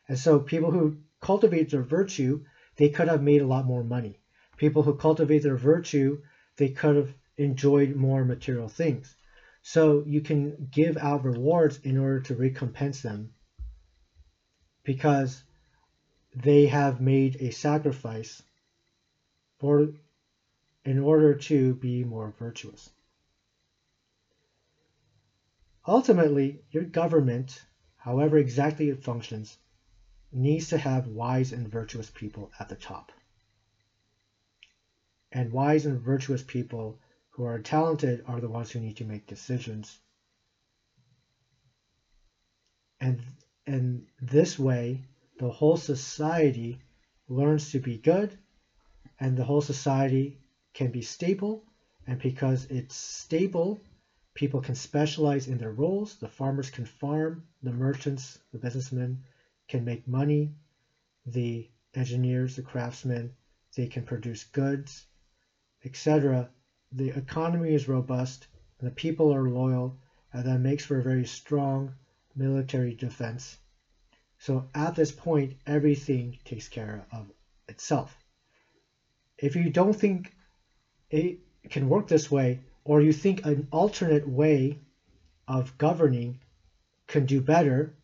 and 0.08 0.18
so 0.18 0.38
people 0.38 0.70
who 0.70 0.98
cultivate 1.20 1.70
their 1.70 1.82
virtue, 1.82 2.44
they 2.76 2.88
could 2.88 3.08
have 3.08 3.22
made 3.22 3.40
a 3.40 3.46
lot 3.46 3.66
more 3.66 3.82
money. 3.82 4.20
People 4.56 4.82
who 4.82 4.94
cultivate 4.94 5.42
their 5.42 5.56
virtue, 5.56 6.22
they 6.56 6.68
could 6.68 6.96
have 6.96 7.14
enjoyed 7.36 7.96
more 7.96 8.24
material 8.24 8.68
things. 8.68 9.14
So 9.62 10.02
you 10.06 10.20
can 10.20 10.68
give 10.70 10.96
out 10.96 11.24
rewards 11.24 11.78
in 11.78 11.96
order 11.96 12.20
to 12.22 12.34
recompense 12.34 13.00
them 13.02 13.32
because 14.82 15.42
they 16.34 16.66
have 16.66 17.00
made 17.00 17.36
a 17.40 17.50
sacrifice 17.50 18.42
for 19.58 19.88
in 20.84 20.98
order 20.98 21.34
to 21.34 21.74
be 21.74 22.02
more 22.02 22.34
virtuous. 22.38 22.90
Ultimately, 25.86 26.62
your 26.70 26.84
government, 26.84 27.64
however 27.96 28.38
exactly 28.38 28.88
it 28.88 29.04
functions, 29.04 29.56
needs 30.32 30.68
to 30.68 30.78
have 30.78 31.06
wise 31.06 31.52
and 31.52 31.68
virtuous 31.68 32.10
people 32.10 32.50
at 32.58 32.68
the 32.68 32.76
top. 32.76 33.12
And 35.34 35.50
wise 35.50 35.86
and 35.86 35.98
virtuous 35.98 36.42
people 36.42 37.00
who 37.30 37.44
are 37.44 37.58
talented 37.58 38.22
are 38.26 38.40
the 38.40 38.50
ones 38.50 38.70
who 38.70 38.80
need 38.80 38.98
to 38.98 39.04
make 39.04 39.26
decisions. 39.26 39.98
And 43.00 43.22
and 43.66 44.06
this 44.20 44.58
way, 44.58 45.04
the 45.38 45.50
whole 45.50 45.78
society 45.78 46.80
learns 47.28 47.72
to 47.72 47.80
be 47.80 47.96
good, 47.96 48.38
and 49.18 49.36
the 49.36 49.44
whole 49.44 49.62
society 49.62 50.38
can 50.74 50.90
be 50.90 51.02
stable. 51.02 51.64
And 52.06 52.20
because 52.20 52.66
it's 52.66 52.94
stable, 52.94 53.80
people 54.34 54.60
can 54.60 54.74
specialize 54.74 55.48
in 55.48 55.56
their 55.56 55.72
roles. 55.72 56.18
The 56.18 56.28
farmers 56.28 56.68
can 56.68 56.84
farm, 56.84 57.46
the 57.62 57.72
merchants, 57.72 58.38
the 58.52 58.58
businessmen 58.58 59.24
can 59.68 59.84
make 59.84 60.06
money, 60.06 60.54
the 61.24 61.70
engineers, 61.94 62.56
the 62.56 62.62
craftsmen, 62.62 63.34
they 63.76 63.86
can 63.86 64.04
produce 64.04 64.44
goods, 64.44 65.06
etc 65.84 66.48
the 66.94 67.08
economy 67.16 67.72
is 67.72 67.88
robust, 67.88 68.46
and 68.78 68.86
the 68.90 68.94
people 68.94 69.32
are 69.32 69.48
loyal, 69.48 69.96
and 70.32 70.44
that 70.44 70.60
makes 70.60 70.84
for 70.84 70.98
a 70.98 71.02
very 71.02 71.24
strong 71.24 71.94
military 72.36 72.94
defense. 72.94 73.56
So 74.38 74.68
at 74.74 74.94
this 74.94 75.10
point, 75.10 75.54
everything 75.66 76.36
takes 76.44 76.68
care 76.68 77.06
of 77.10 77.30
itself. 77.68 78.14
If 79.38 79.56
you 79.56 79.70
don't 79.70 79.94
think 79.94 80.34
it 81.10 81.38
can 81.70 81.88
work 81.88 82.08
this 82.08 82.30
way, 82.30 82.60
or 82.84 83.00
you 83.00 83.12
think 83.12 83.46
an 83.46 83.68
alternate 83.72 84.28
way 84.28 84.78
of 85.48 85.78
governing 85.78 86.38
can 87.06 87.24
do 87.24 87.40
better, 87.40 87.94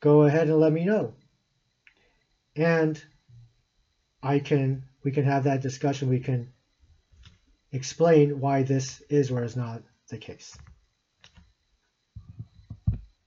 go 0.00 0.22
ahead 0.22 0.48
and 0.48 0.60
let 0.60 0.72
me 0.72 0.84
know. 0.84 1.14
And 2.54 3.02
I 4.22 4.38
can 4.38 4.84
we 5.02 5.10
can 5.10 5.24
have 5.24 5.44
that 5.44 5.62
discussion. 5.62 6.08
We 6.08 6.20
can 6.20 6.52
explain 7.72 8.40
why 8.40 8.62
this 8.62 9.02
is 9.08 9.30
or 9.30 9.44
is 9.44 9.56
not 9.56 9.82
the 10.08 10.18
case. 10.18 10.56